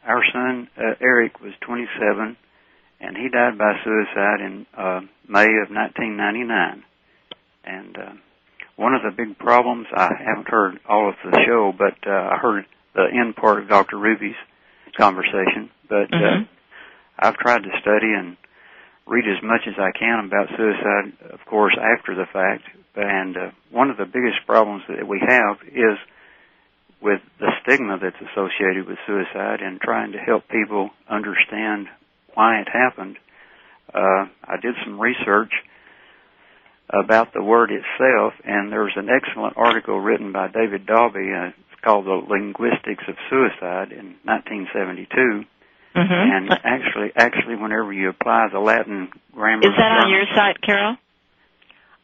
our 0.06 0.22
son 0.32 0.70
uh, 0.78 0.94
Eric 1.02 1.40
was 1.42 1.54
27, 1.62 2.38
and 3.00 3.16
he 3.16 3.30
died 3.30 3.58
by 3.58 3.74
suicide 3.84 4.42
in 4.42 4.66
uh, 4.76 5.02
May 5.28 5.46
of 5.64 5.70
1999. 5.70 6.84
And 7.64 7.98
uh, 7.98 8.12
one 8.76 8.94
of 8.96 9.02
the 9.04 9.12
big 9.12 9.38
problems, 9.38 9.88
I 9.94 10.10
haven't 10.18 10.48
heard 10.48 10.80
all 10.88 11.10
of 11.10 11.16
the 11.24 11.40
show, 11.46 11.74
but 11.78 11.98
uh, 12.10 12.12
I 12.34 12.38
heard 12.38 12.66
the 12.96 13.06
end 13.14 13.36
part 13.36 13.62
of 13.62 13.70
Dr. 13.70 13.98
Rubey's 13.98 14.36
conversation. 14.98 15.70
But 15.88 16.10
Mhm. 16.12 16.42
uh, 16.42 16.46
I've 17.20 17.38
tried 17.38 17.64
to 17.64 17.80
study 17.82 18.14
and 18.14 18.38
read 19.06 19.26
as 19.28 19.42
much 19.44 19.68
as 19.68 19.76
I 19.80 19.92
can 19.92 20.26
about 20.26 20.50
suicide, 20.58 21.14
of 21.32 21.46
course, 21.46 21.78
after 21.78 22.16
the 22.16 22.26
fact. 22.26 22.64
And 22.96 23.38
uh, 23.38 23.50
one 23.70 23.90
of 23.92 23.98
the 23.98 24.06
biggest 24.06 24.46
problems 24.48 24.84
that 24.88 25.08
we 25.08 25.20
have 25.20 25.60
is 25.68 25.98
with 27.00 27.22
the 27.40 27.52
stigma 27.62 28.00
that's 28.00 28.20
associated 28.32 28.88
with 28.88 28.98
suicide 29.06 29.62
and 29.62 29.80
trying 29.80 30.14
to 30.14 30.18
help 30.18 30.48
people 30.50 30.90
understand 31.08 31.88
why 32.38 32.62
it 32.62 32.68
happened. 32.72 33.18
Uh, 33.92 34.30
I 34.44 34.58
did 34.62 34.76
some 34.86 35.02
research 35.02 35.52
about 36.88 37.34
the 37.34 37.42
word 37.42 37.72
itself, 37.72 38.34
and 38.46 38.72
there's 38.72 38.94
an 38.96 39.10
excellent 39.10 39.58
article 39.58 40.00
written 40.00 40.32
by 40.32 40.48
David 40.48 40.86
Daube. 40.86 41.16
Uh, 41.16 41.48
it's 41.48 41.82
called 41.82 42.06
"The 42.06 42.22
Linguistics 42.30 43.04
of 43.08 43.16
Suicide" 43.30 43.92
in 43.92 44.16
1972. 44.24 45.46
Mm-hmm. 45.96 46.14
And 46.14 46.52
actually, 46.64 47.12
actually, 47.16 47.56
whenever 47.56 47.92
you 47.92 48.10
apply 48.10 48.50
the 48.54 48.60
Latin 48.60 49.10
grammar, 49.34 49.66
is 49.66 49.74
that 49.76 50.06
on 50.06 50.10
your 50.12 50.26
site, 50.36 50.62
Carol? 50.62 50.96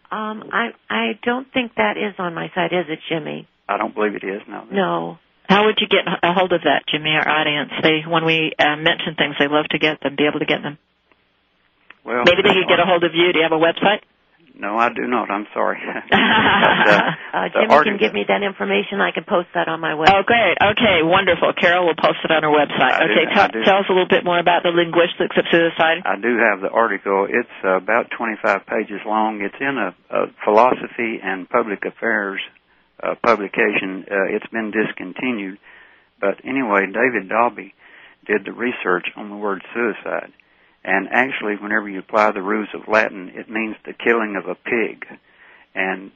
Um, 0.09 0.49
I 0.51 0.69
I 0.89 1.19
don't 1.21 1.51
think 1.53 1.75
that 1.75 1.97
is 1.97 2.15
on 2.17 2.33
my 2.33 2.49
site, 2.55 2.73
is 2.73 2.85
it, 2.89 2.99
Jimmy? 3.07 3.47
I 3.69 3.77
don't 3.77 3.93
believe 3.93 4.15
it 4.15 4.23
is. 4.23 4.41
No. 4.47 4.65
No. 4.71 5.17
How 5.53 5.69
would 5.69 5.77
you 5.77 5.85
get 5.85 6.09
a 6.09 6.33
hold 6.33 6.49
of 6.49 6.65
that, 6.65 6.81
Jimmy? 6.89 7.13
Our 7.13 7.29
audience, 7.29 7.69
they 7.85 8.01
when 8.09 8.25
we 8.25 8.57
uh, 8.57 8.73
mention 8.73 9.13
things, 9.13 9.37
they 9.37 9.45
love 9.45 9.69
to 9.69 9.77
get 9.77 10.01
them, 10.01 10.17
be 10.17 10.25
able 10.25 10.41
to 10.41 10.49
get 10.49 10.65
them. 10.65 10.81
Well, 12.01 12.25
Maybe 12.25 12.41
they 12.41 12.57
could 12.57 12.65
get 12.65 12.81
a 12.81 12.89
hold 12.89 13.05
of 13.05 13.13
you. 13.13 13.29
Do 13.31 13.37
you 13.37 13.45
have 13.45 13.53
a 13.53 13.61
website? 13.61 14.01
No, 14.57 14.77
I 14.77 14.89
do 14.89 15.05
not. 15.05 15.29
I'm 15.29 15.45
sorry. 15.53 15.77
but, 16.09 16.09
Uh, 16.09 17.49
the 17.49 17.49
Jimmy 17.53 17.69
article- 17.69 17.83
can 17.85 17.97
give 18.01 18.13
me 18.17 18.25
that 18.27 18.41
information. 18.41 18.97
I 18.97 19.13
can 19.13 19.29
post 19.29 19.53
that 19.53 19.69
on 19.69 19.77
my 19.77 19.93
website. 19.93 20.17
Oh, 20.17 20.25
great. 20.25 20.57
Okay, 20.57 21.05
wonderful. 21.05 21.53
Carol 21.53 21.85
will 21.85 22.01
post 22.01 22.25
it 22.25 22.33
on 22.33 22.41
her 22.41 22.53
website. 22.53 22.97
I 22.97 23.05
okay, 23.05 23.25
I 23.29 23.33
tell, 23.33 23.49
tell 23.61 23.77
us 23.85 23.87
a 23.89 23.93
little 23.93 24.09
bit 24.09 24.25
more 24.25 24.41
about 24.41 24.65
the 24.65 24.73
linguistics 24.73 25.37
of 25.37 25.45
suicide. 25.53 26.01
I 26.01 26.17
do 26.17 26.33
have 26.41 26.61
the 26.65 26.69
article. 26.73 27.29
It's 27.29 27.57
uh, 27.63 27.77
about 27.77 28.09
25 28.09 28.65
pages 28.65 29.01
long. 29.05 29.41
It's 29.41 29.57
in 29.61 29.77
a, 29.77 29.93
a 30.09 30.33
philosophy 30.45 31.21
and 31.21 31.45
public 31.49 31.85
affairs 31.85 32.41
uh, 33.03 33.15
publication. 33.23 34.05
Uh, 34.09 34.35
it's 34.35 34.47
been 34.47 34.71
discontinued. 34.71 35.57
But 36.19 36.39
anyway, 36.45 36.85
David 36.87 37.29
Daube 37.29 37.73
did 38.25 38.45
the 38.45 38.53
research 38.53 39.07
on 39.17 39.29
the 39.29 39.35
word 39.35 39.61
suicide. 39.73 40.31
And 40.85 41.07
actually, 41.11 41.55
whenever 41.61 41.89
you 41.89 41.99
apply 41.99 42.31
the 42.31 42.41
rules 42.41 42.69
of 42.73 42.87
Latin, 42.87 43.31
it 43.35 43.49
means 43.49 43.75
the 43.85 43.93
killing 43.93 44.35
of 44.41 44.49
a 44.49 44.55
pig. 44.55 45.05
And 45.75 46.11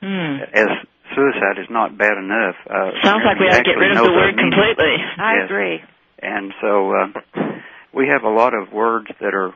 Hmm. 0.00 0.38
as 0.54 0.68
suicide 1.14 1.58
is 1.58 1.68
not 1.70 1.98
bad 1.98 2.16
enough. 2.18 2.54
Uh, 2.70 2.90
Sounds 3.02 3.24
like 3.24 3.38
we 3.38 3.46
whenever 3.46 3.58
ought 3.58 3.64
to 3.64 3.70
get 3.70 3.78
rid 3.78 3.90
of 3.96 4.04
the 4.04 4.12
word 4.12 4.38
completely. 4.38 4.94
I 5.18 5.34
Yes. 5.38 5.44
agree. 5.46 5.82
And 6.22 6.54
so 6.60 6.92
uh, 6.94 7.06
we 7.92 8.06
have 8.08 8.22
a 8.22 8.28
lot 8.28 8.54
of 8.54 8.72
words 8.72 9.08
that 9.20 9.34
are 9.34 9.52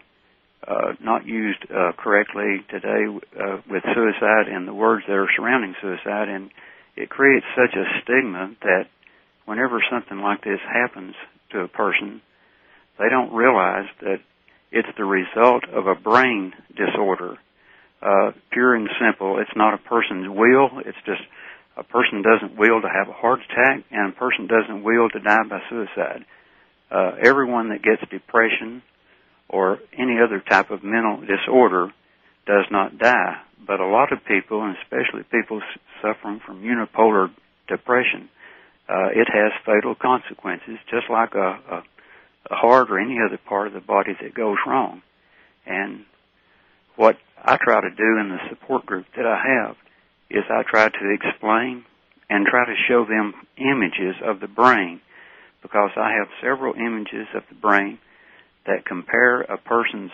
uh, 0.66 0.94
not 1.00 1.26
used 1.26 1.62
uh, 1.70 1.92
correctly 1.96 2.64
today 2.70 3.06
uh, 3.38 3.58
with 3.68 3.82
suicide 3.94 4.48
and 4.48 4.66
the 4.66 4.74
words 4.74 5.04
that 5.06 5.14
are 5.14 5.28
surrounding 5.36 5.74
suicide, 5.80 6.28
and 6.28 6.50
it 6.96 7.08
creates 7.08 7.46
such 7.56 7.74
a 7.74 8.02
stigma 8.02 8.54
that 8.62 8.86
whenever 9.46 9.82
something 9.90 10.18
like 10.18 10.42
this 10.44 10.60
happens 10.70 11.14
to 11.50 11.60
a 11.60 11.68
person, 11.68 12.20
they 12.98 13.08
don't 13.08 13.32
realize 13.32 13.86
that 14.00 14.18
it's 14.70 14.88
the 14.96 15.04
result 15.04 15.64
of 15.68 15.86
a 15.86 15.94
brain 15.94 16.52
disorder. 16.76 17.36
Uh, 18.00 18.32
pure 18.50 18.74
and 18.74 18.88
simple. 19.00 19.38
It's 19.38 19.56
not 19.56 19.74
a 19.74 19.78
person's 19.78 20.28
will. 20.28 20.80
It's 20.84 20.98
just 21.06 21.22
a 21.76 21.84
person 21.84 22.22
doesn't 22.22 22.58
will 22.58 22.80
to 22.80 22.88
have 22.88 23.08
a 23.08 23.12
heart 23.12 23.40
attack, 23.40 23.84
and 23.90 24.12
a 24.12 24.16
person 24.16 24.46
doesn't 24.46 24.82
will 24.82 25.08
to 25.10 25.20
die 25.20 25.44
by 25.48 25.60
suicide. 25.70 26.24
Uh, 26.90 27.12
everyone 27.22 27.70
that 27.70 27.82
gets 27.82 28.02
depression 28.10 28.82
or 29.48 29.78
any 29.96 30.18
other 30.22 30.40
type 30.40 30.70
of 30.70 30.82
mental 30.82 31.20
disorder 31.20 31.92
does 32.46 32.64
not 32.70 32.98
die. 32.98 33.40
But 33.66 33.80
a 33.80 33.86
lot 33.86 34.12
of 34.12 34.24
people, 34.24 34.62
and 34.62 34.76
especially 34.82 35.22
people 35.30 35.62
suffering 36.00 36.40
from 36.44 36.62
unipolar 36.62 37.30
depression, 37.68 38.28
uh, 38.88 39.08
it 39.14 39.28
has 39.32 39.52
fatal 39.64 39.94
consequences, 39.94 40.78
just 40.90 41.08
like 41.08 41.34
a, 41.34 41.58
a, 41.70 41.82
a 42.50 42.54
heart 42.54 42.90
or 42.90 42.98
any 42.98 43.18
other 43.24 43.38
part 43.38 43.68
of 43.68 43.72
the 43.72 43.80
body 43.80 44.12
that 44.20 44.34
goes 44.34 44.56
wrong. 44.66 45.02
And 45.64 46.04
what 46.96 47.16
I 47.42 47.56
try 47.56 47.80
to 47.80 47.90
do 47.90 48.18
in 48.20 48.28
the 48.28 48.48
support 48.48 48.84
group 48.84 49.06
that 49.16 49.26
I 49.26 49.40
have 49.40 49.76
is 50.28 50.44
I 50.50 50.62
try 50.68 50.88
to 50.88 51.14
explain 51.14 51.84
and 52.28 52.46
try 52.46 52.64
to 52.64 52.74
show 52.88 53.04
them 53.04 53.34
images 53.56 54.16
of 54.24 54.40
the 54.40 54.48
brain 54.48 55.00
because 55.62 55.90
I 55.96 56.12
have 56.18 56.28
several 56.42 56.74
images 56.74 57.28
of 57.34 57.42
the 57.48 57.54
brain 57.54 57.98
that 58.66 58.84
compare 58.84 59.42
a 59.42 59.56
person's 59.56 60.10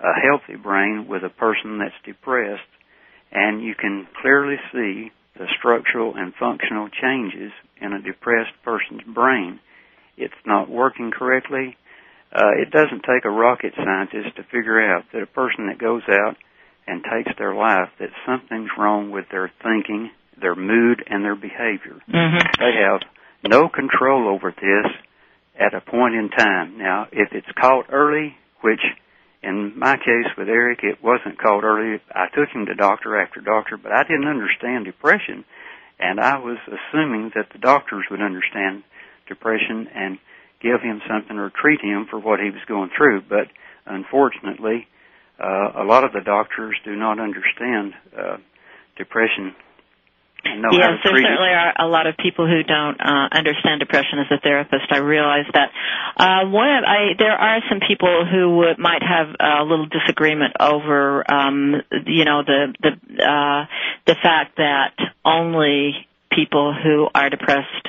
a 0.00 0.20
healthy 0.20 0.56
brain 0.56 1.06
with 1.08 1.22
a 1.24 1.28
person 1.28 1.78
that's 1.78 1.94
depressed, 2.04 2.62
and 3.32 3.62
you 3.62 3.74
can 3.74 4.06
clearly 4.20 4.56
see 4.72 5.12
the 5.36 5.46
structural 5.58 6.14
and 6.16 6.34
functional 6.34 6.88
changes 6.88 7.52
in 7.80 7.92
a 7.92 8.02
depressed 8.02 8.52
person's 8.64 9.02
brain. 9.14 9.60
It's 10.16 10.34
not 10.44 10.68
working 10.68 11.10
correctly. 11.10 11.76
Uh, 12.32 12.52
it 12.60 12.70
doesn't 12.70 13.02
take 13.02 13.24
a 13.24 13.30
rocket 13.30 13.72
scientist 13.76 14.36
to 14.36 14.42
figure 14.44 14.80
out 14.80 15.04
that 15.12 15.22
a 15.22 15.26
person 15.26 15.66
that 15.68 15.78
goes 15.78 16.02
out 16.08 16.36
and 16.86 17.02
takes 17.04 17.36
their 17.38 17.54
life, 17.54 17.88
that 17.98 18.10
something's 18.26 18.70
wrong 18.78 19.10
with 19.10 19.26
their 19.30 19.50
thinking, 19.62 20.10
their 20.40 20.54
mood, 20.54 21.02
and 21.08 21.24
their 21.24 21.36
behavior. 21.36 22.00
Mm-hmm. 22.08 22.46
They 22.58 22.72
have 22.82 23.00
no 23.48 23.68
control 23.68 24.28
over 24.28 24.50
this 24.50 24.92
at 25.58 25.74
a 25.74 25.80
point 25.80 26.14
in 26.14 26.30
time. 26.30 26.78
Now, 26.78 27.06
if 27.12 27.32
it's 27.32 27.50
caught 27.60 27.86
early, 27.92 28.36
which 28.62 28.80
in 29.42 29.78
my 29.78 29.96
case 29.96 30.28
with 30.36 30.48
Eric, 30.48 30.80
it 30.82 31.02
wasn't 31.02 31.40
called 31.40 31.64
early. 31.64 32.00
I 32.12 32.26
took 32.34 32.48
him 32.50 32.66
to 32.66 32.74
doctor 32.74 33.20
after 33.20 33.40
doctor, 33.40 33.76
but 33.76 33.92
I 33.92 34.02
didn't 34.02 34.28
understand 34.28 34.84
depression, 34.84 35.44
and 35.98 36.20
I 36.20 36.38
was 36.38 36.58
assuming 36.66 37.32
that 37.34 37.48
the 37.52 37.58
doctors 37.58 38.04
would 38.10 38.20
understand 38.20 38.82
depression 39.26 39.88
and 39.94 40.18
give 40.60 40.82
him 40.82 41.00
something 41.08 41.38
or 41.38 41.50
treat 41.50 41.80
him 41.80 42.06
for 42.10 42.18
what 42.18 42.40
he 42.40 42.50
was 42.50 42.60
going 42.68 42.90
through. 42.96 43.22
But 43.22 43.48
unfortunately, 43.86 44.86
uh, 45.38 45.82
a 45.82 45.84
lot 45.84 46.04
of 46.04 46.12
the 46.12 46.20
doctors 46.20 46.76
do 46.84 46.94
not 46.94 47.18
understand 47.18 47.94
uh, 48.16 48.36
depression 48.96 49.54
know 50.44 50.70
how 50.70 50.78
Yes, 50.78 51.00
there 51.04 51.12
certainly 51.12 51.52
are 51.52 51.72
a 51.78 51.88
lot 51.88 52.06
of 52.06 52.16
people 52.16 52.46
who 52.46 52.62
don't 52.62 53.00
uh, 53.00 53.28
understand 53.32 53.80
depression 53.80 54.18
as 54.18 54.26
a 54.30 54.40
therapist. 54.40 54.90
I 54.90 54.98
realize 54.98 55.46
that. 55.54 55.70
Uh, 56.16 56.48
one 56.48 56.68
of 56.68 56.84
I 56.84 57.14
there 57.18 57.32
are 57.32 57.60
some 57.68 57.80
people 57.86 58.26
who 58.30 58.56
would, 58.58 58.78
might 58.78 59.02
have 59.02 59.34
a 59.40 59.64
little 59.64 59.86
disagreement 59.86 60.54
over, 60.60 61.24
um, 61.30 61.82
you 62.06 62.24
know, 62.24 62.42
the 62.42 62.74
the 62.80 63.24
uh, 63.24 63.66
the 64.06 64.16
fact 64.22 64.56
that 64.56 64.94
only 65.24 66.06
people 66.30 66.74
who 66.74 67.08
are 67.14 67.30
depressed 67.30 67.88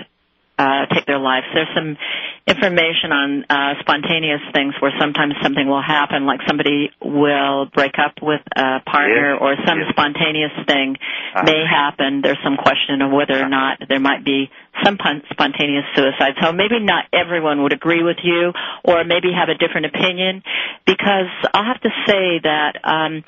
uh, 0.61 0.85
take 0.93 1.05
their 1.09 1.17
lives. 1.17 1.47
There's 1.55 1.73
some 1.73 1.97
information 2.45 3.09
on 3.11 3.27
uh, 3.49 3.73
spontaneous 3.81 4.41
things 4.53 4.73
where 4.79 4.91
sometimes 4.99 5.33
something 5.41 5.67
will 5.67 5.81
happen, 5.81 6.25
like 6.25 6.39
somebody 6.47 6.91
will 7.01 7.65
break 7.73 7.95
up 7.97 8.13
with 8.21 8.41
a 8.55 8.79
partner, 8.85 9.33
Yes, 9.33 9.41
or 9.41 9.49
some 9.65 9.79
yes. 9.81 9.89
spontaneous 9.89 10.53
thing 10.69 10.97
Uh, 11.33 11.43
may 11.49 11.61
happen. 11.65 12.21
There's 12.21 12.41
some 12.43 12.57
question 12.57 13.01
of 13.01 13.09
whether 13.11 13.37
or 13.41 13.49
not 13.49 13.79
there 13.89 13.99
might 13.99 14.23
be 14.25 14.49
some 14.83 14.97
pon- 14.97 15.23
spontaneous 15.31 15.85
suicide. 15.95 16.33
So 16.41 16.51
maybe 16.51 16.77
not 16.79 17.05
everyone 17.13 17.63
would 17.63 17.73
agree 17.73 18.03
with 18.03 18.17
you, 18.23 18.51
or 18.83 19.03
maybe 19.03 19.29
have 19.31 19.49
a 19.49 19.55
different 19.63 19.85
opinion, 19.87 20.43
because 20.85 21.31
I'll 21.53 21.65
have 21.73 21.81
to 21.81 21.91
say 22.07 22.39
that 22.43 22.73
um, 22.83 23.23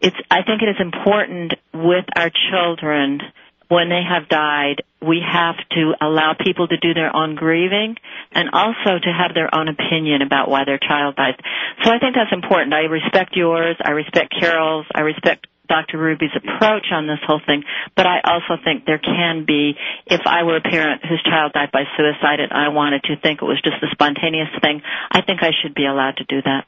it's. 0.00 0.16
I 0.30 0.40
think 0.46 0.62
it 0.62 0.68
is 0.74 0.80
important 0.80 1.54
with 1.74 2.06
our 2.16 2.30
children 2.50 3.20
when 3.68 3.88
they 3.88 4.02
have 4.02 4.28
died, 4.28 4.82
we 5.00 5.20
have 5.20 5.56
to 5.72 5.92
allow 6.00 6.34
people 6.34 6.66
to 6.68 6.76
do 6.76 6.94
their 6.94 7.14
own 7.14 7.36
grieving 7.36 7.96
and 8.32 8.48
also 8.52 8.98
to 8.98 9.12
have 9.12 9.34
their 9.34 9.54
own 9.54 9.68
opinion 9.68 10.22
about 10.22 10.48
why 10.48 10.64
their 10.64 10.78
child 10.78 11.16
died. 11.16 11.36
So 11.84 11.92
I 11.92 11.98
think 11.98 12.16
that's 12.16 12.32
important. 12.32 12.72
I 12.72 12.88
respect 12.88 13.36
yours. 13.36 13.76
I 13.84 13.90
respect 13.90 14.34
Carol's. 14.40 14.86
I 14.94 15.00
respect 15.00 15.46
Dr. 15.68 15.98
Rubey's 15.98 16.34
approach 16.34 16.86
on 16.92 17.06
this 17.06 17.20
whole 17.26 17.42
thing, 17.44 17.62
but 17.94 18.06
I 18.06 18.20
also 18.24 18.56
think 18.64 18.86
there 18.86 18.98
can 18.98 19.44
be, 19.46 19.76
if 20.06 20.22
I 20.24 20.42
were 20.42 20.56
a 20.56 20.62
parent 20.62 21.04
whose 21.04 21.22
child 21.22 21.52
died 21.52 21.70
by 21.70 21.84
suicide 21.96 22.40
and 22.40 22.52
I 22.52 22.68
wanted 22.68 23.02
to 23.04 23.20
think 23.20 23.42
it 23.42 23.44
was 23.44 23.60
just 23.62 23.76
a 23.82 23.92
spontaneous 23.92 24.48
thing, 24.62 24.80
I 25.12 25.20
think 25.20 25.42
I 25.42 25.52
should 25.62 25.74
be 25.74 25.84
allowed 25.84 26.16
to 26.16 26.24
do 26.24 26.40
that. 26.42 26.64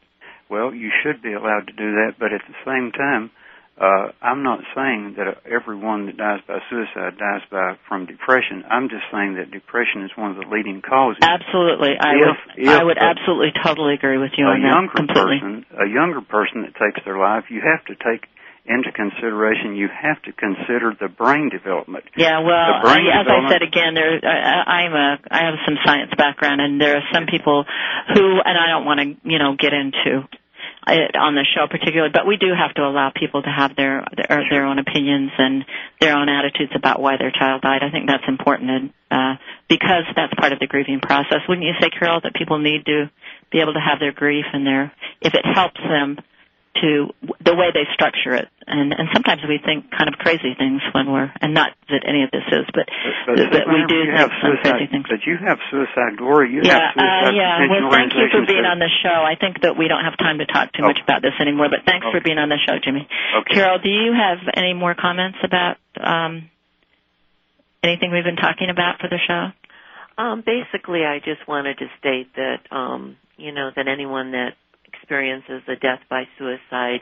Well, 0.51 0.74
you 0.74 0.90
should 1.03 1.22
be 1.22 1.32
allowed 1.32 1.68
to 1.68 1.72
do 1.72 1.92
that, 2.05 2.16
but 2.18 2.34
at 2.34 2.42
the 2.46 2.55
same 2.66 2.92
time, 2.92 3.30
uh, 3.81 4.12
I'm 4.20 4.43
not 4.43 4.61
saying 4.76 5.16
that 5.16 5.41
everyone 5.49 6.05
that 6.07 6.16
dies 6.20 6.41
by 6.47 6.59
suicide 6.68 7.16
dies 7.16 7.41
by 7.51 7.76
from 7.89 8.05
depression. 8.05 8.62
I'm 8.68 8.89
just 8.93 9.05
saying 9.11 9.35
that 9.41 9.51
depression 9.51 10.05
is 10.05 10.11
one 10.16 10.31
of 10.33 10.37
the 10.37 10.45
leading 10.53 10.83
causes. 10.83 11.18
Absolutely. 11.24 11.97
I 11.99 12.12
If- 12.12 12.20
would, 12.20 12.37
if 12.57 12.68
I 12.68 12.85
would 12.85 12.99
a- 12.99 13.03
absolutely 13.16 13.53
totally 13.64 13.95
agree 13.95 14.18
with 14.18 14.33
you 14.37 14.45
on 14.45 14.61
that 14.61 14.68
younger 14.68 14.93
completely. 14.93 15.41
person, 15.41 15.66
a 15.81 15.89
younger 15.89 16.20
person 16.20 16.62
that 16.68 16.76
takes 16.76 17.01
their 17.05 17.16
life, 17.16 17.45
you 17.49 17.62
have 17.64 17.83
to 17.87 17.97
take 18.05 18.28
into 18.66 18.93
consideration. 18.93 19.74
You 19.74 19.89
have 19.89 20.20
to 20.28 20.33
consider 20.33 20.93
the 21.01 21.09
brain 21.09 21.49
development. 21.49 22.05
Yeah, 22.14 22.41
well, 22.41 22.85
I, 22.85 23.01
as 23.16 23.26
I 23.26 23.49
said 23.49 23.62
again, 23.62 23.95
there 23.95 24.20
I, 24.22 24.85
I'm 24.85 24.93
a 24.93 25.18
I 25.31 25.39
have 25.49 25.55
some 25.64 25.78
science 25.85 26.12
background, 26.16 26.61
and 26.61 26.78
there 26.78 26.97
are 26.99 27.07
some 27.12 27.24
people 27.26 27.64
who, 28.12 28.24
and 28.45 28.59
I 28.61 28.68
don't 28.68 28.85
want 28.85 29.01
to 29.01 29.16
you 29.24 29.39
know 29.39 29.57
get 29.59 29.72
into 29.72 30.28
on 30.87 31.35
the 31.35 31.45
show 31.55 31.66
particularly, 31.68 32.11
but 32.12 32.26
we 32.26 32.37
do 32.37 32.49
have 32.57 32.74
to 32.74 32.83
allow 32.83 33.12
people 33.14 33.43
to 33.43 33.51
have 33.51 33.76
their 33.76 34.05
their, 34.16 34.45
their 34.51 34.64
own 34.66 34.78
opinions 34.78 35.31
and 35.39 35.64
their 36.01 36.16
own 36.16 36.28
attitudes 36.28 36.72
about 36.74 37.01
why 37.01 37.16
their 37.18 37.31
child 37.31 37.62
died. 37.62 37.83
I 37.83 37.91
think 37.91 38.07
that's 38.07 38.24
important, 38.26 38.70
and 38.70 38.91
uh, 39.11 39.35
because 39.68 40.05
that's 40.16 40.33
part 40.35 40.53
of 40.53 40.59
the 40.59 40.66
grieving 40.66 41.01
process. 41.01 41.41
Wouldn't 41.49 41.66
you 41.66 41.74
say, 41.81 41.91
Carol, 41.91 42.20
that 42.22 42.35
people 42.35 42.59
need 42.59 42.87
to 42.87 43.11
be 43.53 43.61
able 43.61 43.74
to 43.74 43.81
have 43.81 43.99
their 43.99 44.12
grief 44.12 44.47
and 44.53 44.66
their 44.66 44.93
if 45.20 45.35
it 45.35 45.45
helps 45.45 45.81
them 45.81 46.18
to 46.79 47.11
the 47.43 47.55
way 47.59 47.75
they 47.75 47.83
structure 47.95 48.35
it. 48.39 48.47
And 48.66 48.95
and 48.95 49.11
sometimes 49.12 49.43
we 49.43 49.59
think 49.59 49.91
kind 49.91 50.07
of 50.07 50.14
crazy 50.23 50.55
things 50.55 50.81
when 50.95 51.11
we're 51.11 51.27
and 51.43 51.53
not 51.53 51.75
that 51.91 52.07
any 52.07 52.23
of 52.23 52.31
this 52.31 52.47
is, 52.47 52.62
but, 52.71 52.87
But, 53.27 53.37
that, 53.43 53.51
that 53.51 53.66
we 53.66 53.83
do 53.91 54.07
have 54.14 54.31
some 54.39 54.55
suicide, 54.55 54.79
crazy 54.79 54.87
things. 54.87 55.07
But 55.11 55.27
you 55.27 55.35
have 55.43 55.59
suicide 55.75 56.14
glory. 56.16 56.55
You 56.55 56.62
Yeah, 56.62 56.79
have 56.79 56.95
suicide 56.95 57.27
uh, 57.27 57.35
yeah. 57.35 57.59
prevention 57.59 57.83
Well, 57.91 57.99
thank 57.99 58.14
you 58.14 58.27
for 58.31 58.47
being 58.47 58.62
that- 58.62 58.79
on 58.79 58.79
the 58.79 58.93
show. 59.03 59.11
I 59.27 59.35
think 59.35 59.66
that 59.66 59.75
we 59.75 59.91
don't 59.91 60.07
have 60.07 60.14
time 60.16 60.39
to 60.39 60.47
talk 60.47 60.71
too 60.73 60.87
much 60.87 61.03
about 61.03 61.21
this 61.27 61.35
anymore, 61.43 61.66
but 61.68 61.83
thanks 61.85 62.07
for 62.14 62.23
being 62.23 62.39
on 62.39 62.49
the 62.49 62.59
show, 62.62 62.79
Jimmy. 62.79 63.03
Okay. 63.43 63.55
Carol, 63.59 63.83
do 63.83 63.91
you 63.91 64.14
have 64.14 64.39
any 64.55 64.73
more 64.73 64.95
comments 64.95 65.39
about 65.43 65.77
um, 65.99 66.47
anything 67.83 68.14
we've 68.14 68.25
been 68.25 68.39
talking 68.39 68.71
about 68.71 69.01
for 69.03 69.09
the 69.11 69.18
show? 69.27 69.51
Um, 70.23 70.45
basically, 70.47 71.03
I 71.05 71.18
just 71.18 71.43
wanted 71.49 71.79
to 71.79 71.87
state 71.99 72.31
that 72.37 72.62
um, 72.71 73.16
you 73.37 73.53
know 73.53 73.71
that 73.75 73.89
anyone 73.89 74.33
that 74.33 74.53
experiences 75.11 75.62
a 75.66 75.74
death 75.74 76.00
by 76.08 76.24
suicide 76.38 77.00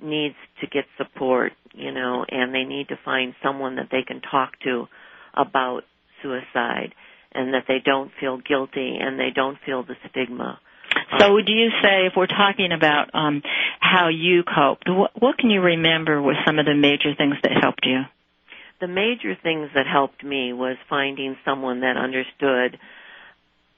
needs 0.00 0.36
to 0.60 0.66
get 0.68 0.84
support, 0.96 1.52
you 1.74 1.90
know, 1.90 2.24
and 2.28 2.54
they 2.54 2.62
need 2.62 2.88
to 2.88 2.98
find 3.04 3.34
someone 3.42 3.76
that 3.76 3.88
they 3.90 4.02
can 4.06 4.20
talk 4.20 4.52
to 4.60 4.86
about 5.34 5.82
suicide, 6.22 6.94
and 7.32 7.54
that 7.54 7.64
they 7.66 7.78
don't 7.84 8.10
feel 8.20 8.38
guilty 8.38 8.98
and 9.00 9.18
they 9.18 9.30
don't 9.34 9.58
feel 9.64 9.82
the 9.82 9.94
stigma. 10.10 10.60
So 11.18 11.32
would 11.32 11.48
you 11.48 11.70
say, 11.82 12.06
if 12.06 12.12
we're 12.16 12.26
talking 12.26 12.72
about 12.72 13.14
um, 13.14 13.42
how 13.80 14.08
you 14.08 14.42
coped, 14.42 14.84
what, 14.88 15.10
what 15.20 15.38
can 15.38 15.50
you 15.50 15.60
remember 15.60 16.20
were 16.20 16.34
some 16.46 16.58
of 16.58 16.66
the 16.66 16.74
major 16.74 17.14
things 17.16 17.34
that 17.42 17.52
helped 17.60 17.84
you? 17.84 18.02
the 18.80 18.88
major 18.88 19.36
things 19.42 19.68
that 19.74 19.86
helped 19.86 20.24
me 20.24 20.54
was 20.54 20.76
finding 20.88 21.36
someone 21.44 21.80
that 21.80 21.98
understood 21.98 22.78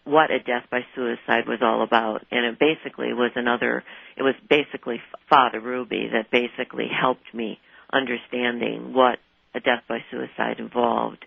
what 0.05 0.30
a 0.30 0.38
death 0.38 0.64
by 0.70 0.80
suicide 0.94 1.46
was 1.46 1.61
all 1.62 1.82
about 1.82 2.24
and 2.30 2.44
it 2.44 2.59
basically 2.59 3.12
was 3.12 3.30
another 3.36 3.84
it 4.16 4.22
was 4.22 4.34
basically 4.48 5.00
father 5.28 5.61
rubey 5.61 6.11
that 6.12 6.30
basically 6.30 6.88
helped 6.88 7.32
me 7.34 7.59
understanding 7.92 8.92
what 8.92 9.18
a 9.55 9.61
death 9.61 9.82
by 9.88 9.98
suicide 10.11 10.59
involved 10.59 11.24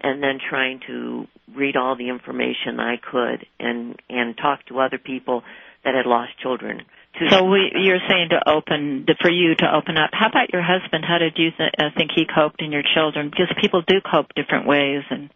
and 0.00 0.22
then 0.22 0.38
trying 0.50 0.80
to 0.86 1.26
read 1.54 1.76
all 1.76 1.96
the 1.96 2.08
information 2.08 2.80
I 2.80 2.96
could 2.96 3.46
and 3.60 3.96
and 4.08 4.36
talk 4.36 4.64
to 4.66 4.80
other 4.80 4.98
people 4.98 5.42
that 5.84 5.94
had 5.94 6.06
lost 6.06 6.32
children 6.40 6.82
So 7.30 7.44
we, 7.44 7.70
you're 7.74 8.02
saying 8.08 8.30
to 8.30 8.50
open, 8.50 9.06
for 9.20 9.30
you 9.30 9.54
to 9.54 9.66
open 9.72 9.96
up. 9.96 10.10
How 10.12 10.28
about 10.28 10.52
your 10.52 10.62
husband? 10.62 11.04
How 11.06 11.18
did 11.18 11.34
you 11.36 11.50
th- 11.56 11.74
uh, 11.78 11.90
think 11.96 12.10
he 12.14 12.24
coped 12.26 12.60
and 12.60 12.72
your 12.72 12.82
children? 12.82 13.30
Because 13.30 13.54
people 13.60 13.82
do 13.86 14.00
cope 14.00 14.34
different 14.34 14.66
ways. 14.66 15.02
And 15.10 15.30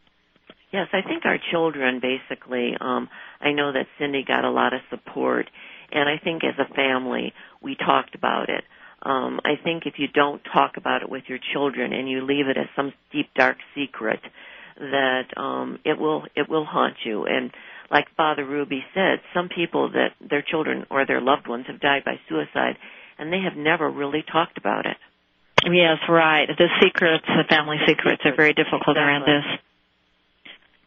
Yes, 0.73 0.89
I 0.93 1.01
think 1.03 1.25
our 1.25 1.39
children 1.51 2.01
basically, 2.01 2.77
um, 2.79 3.09
I 3.41 3.53
know 3.53 3.73
that 3.73 3.87
Cindy 3.99 4.25
got 4.27 4.45
a 4.45 4.51
lot 4.51 4.75
of 4.75 4.81
support, 4.91 5.49
and 5.91 6.09
I 6.09 6.23
think 6.23 6.43
as 6.45 6.59
a 6.59 6.73
family, 6.75 7.33
we 7.62 7.75
talked 7.75 8.14
about 8.14 8.51
it. 8.51 8.64
Um, 9.03 9.41
I 9.45 9.55
think 9.62 9.85
if 9.87 9.95
you 9.99 10.09
don't 10.09 10.43
talk 10.53 10.77
about 10.77 11.03
it 11.03 11.09
with 11.09 11.25
your 11.29 11.39
children 11.53 11.93
and 11.93 12.09
you 12.09 12.21
leave 12.21 12.49
it 12.49 12.59
as 12.59 12.66
some 12.77 12.93
deep 13.12 13.31
dark 13.35 13.57
secret, 13.75 14.21
that 14.77 15.27
um, 15.37 15.79
it 15.85 15.99
will 15.99 16.25
it 16.37 16.49
will 16.49 16.64
haunt 16.64 16.97
you. 17.05 17.25
And 17.25 17.51
like 17.91 18.07
Father 18.16 18.45
Rubey 18.45 18.81
said, 18.95 19.21
some 19.33 19.49
people 19.49 19.91
that 19.93 20.12
their 20.21 20.43
children 20.43 20.87
or 20.91 21.07
their 21.07 21.21
loved 21.21 21.49
ones 21.49 21.66
have 21.69 21.81
died 21.81 22.05
by 22.05 22.21
suicide, 22.29 22.77
and 23.19 23.33
they 23.33 23.41
have 23.41 23.57
never 23.57 23.91
really 23.91 24.25
talked 24.31 24.59
about 24.59 24.85
it. 24.85 24.97
yes, 25.64 25.99
right. 26.09 26.47
The 26.47 26.69
secrets, 26.83 27.25
the 27.27 27.45
family 27.49 27.79
secrets, 27.87 28.23
are 28.25 28.37
very 28.37 28.53
difficult 28.53 28.97
around 28.97 29.23
this. 29.23 29.61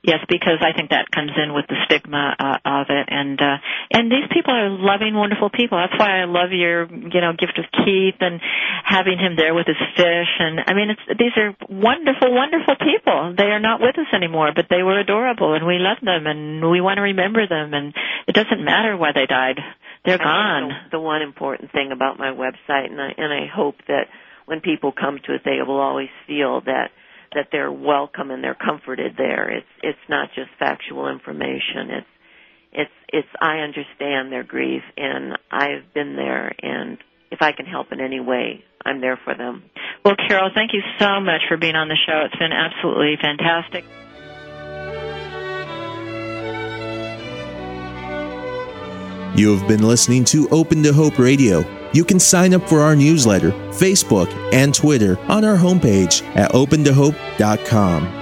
Yes, 0.03 0.25
because 0.27 0.65
I 0.65 0.73
think 0.73 0.89
that 0.89 1.13
comes 1.13 1.29
in 1.37 1.53
with 1.53 1.69
the 1.69 1.77
stigma 1.85 2.33
uh, 2.33 2.57
of 2.65 2.87
it, 2.89 3.05
and 3.13 3.37
uh, 3.39 3.57
and 3.93 4.09
these 4.09 4.25
people 4.33 4.49
are 4.49 4.67
loving, 4.67 5.13
wonderful 5.13 5.51
people. 5.53 5.77
That's 5.77 5.93
why 5.93 6.21
I 6.21 6.25
love 6.25 6.49
your, 6.49 6.89
you 6.89 7.21
know, 7.21 7.37
gift 7.37 7.61
of 7.61 7.69
Keith 7.69 8.17
and 8.19 8.41
having 8.83 9.19
him 9.21 9.37
there 9.37 9.53
with 9.53 9.67
his 9.67 9.77
fish. 9.95 10.33
And 10.41 10.57
I 10.65 10.73
mean, 10.73 10.89
it's 10.89 11.05
these 11.21 11.37
are 11.37 11.53
wonderful, 11.69 12.33
wonderful 12.33 12.81
people. 12.81 13.35
They 13.37 13.53
are 13.53 13.61
not 13.61 13.79
with 13.79 13.93
us 13.93 14.09
anymore, 14.11 14.49
but 14.55 14.73
they 14.73 14.81
were 14.81 14.97
adorable, 14.97 15.53
and 15.53 15.67
we 15.67 15.77
love 15.77 16.01
them, 16.01 16.25
and 16.25 16.65
we 16.65 16.81
want 16.81 16.97
to 16.97 17.05
remember 17.05 17.45
them. 17.45 17.75
And 17.75 17.93
it 18.25 18.33
doesn't 18.33 18.65
matter 18.65 18.97
why 18.97 19.11
they 19.13 19.27
died. 19.27 19.61
they're 20.03 20.17
gone. 20.17 20.69
The, 20.89 20.97
the 20.97 20.99
one 20.99 21.21
important 21.21 21.71
thing 21.73 21.91
about 21.93 22.17
my 22.17 22.33
website, 22.33 22.89
and 22.89 22.99
I 22.99 23.13
and 23.21 23.31
I 23.31 23.45
hope 23.45 23.77
that 23.87 24.09
when 24.45 24.61
people 24.61 24.91
come 24.91 25.19
to 25.29 25.35
it, 25.35 25.41
they 25.45 25.61
will 25.61 25.79
always 25.79 26.09
feel 26.25 26.61
that 26.61 26.89
that 27.33 27.47
they're 27.51 27.71
welcome 27.71 28.31
and 28.31 28.43
they're 28.43 28.55
comforted 28.55 29.13
there. 29.17 29.49
It's 29.49 29.67
it's 29.81 30.09
not 30.09 30.29
just 30.35 30.49
factual 30.59 31.09
information. 31.09 31.89
It's 31.89 32.07
it's 32.73 32.91
it's 33.09 33.27
I 33.41 33.59
understand 33.59 34.31
their 34.31 34.43
grief 34.43 34.83
and 34.97 35.37
I've 35.51 35.93
been 35.93 36.15
there 36.15 36.53
and 36.61 36.97
if 37.31 37.41
I 37.41 37.53
can 37.53 37.65
help 37.65 37.91
in 37.91 38.01
any 38.01 38.19
way, 38.19 38.63
I'm 38.85 38.99
there 38.99 39.17
for 39.23 39.33
them. 39.33 39.63
Well, 40.03 40.15
Carol, 40.27 40.51
thank 40.53 40.73
you 40.73 40.81
so 40.99 41.21
much 41.21 41.41
for 41.47 41.55
being 41.55 41.75
on 41.75 41.87
the 41.87 41.97
show. 42.05 42.23
It's 42.25 42.35
been 42.35 42.51
absolutely 42.51 43.15
fantastic. 43.21 43.85
You 49.39 49.57
have 49.57 49.67
been 49.67 49.83
listening 49.83 50.25
to 50.25 50.49
Open 50.49 50.83
to 50.83 50.91
Hope 50.91 51.17
Radio. 51.17 51.80
You 51.93 52.05
can 52.05 52.19
sign 52.19 52.53
up 52.53 52.67
for 52.69 52.81
our 52.81 52.95
newsletter, 52.95 53.51
Facebook, 53.71 54.31
and 54.53 54.73
Twitter 54.73 55.19
on 55.21 55.43
our 55.43 55.57
homepage 55.57 56.23
at 56.35 56.51
opentohope.com. 56.51 58.20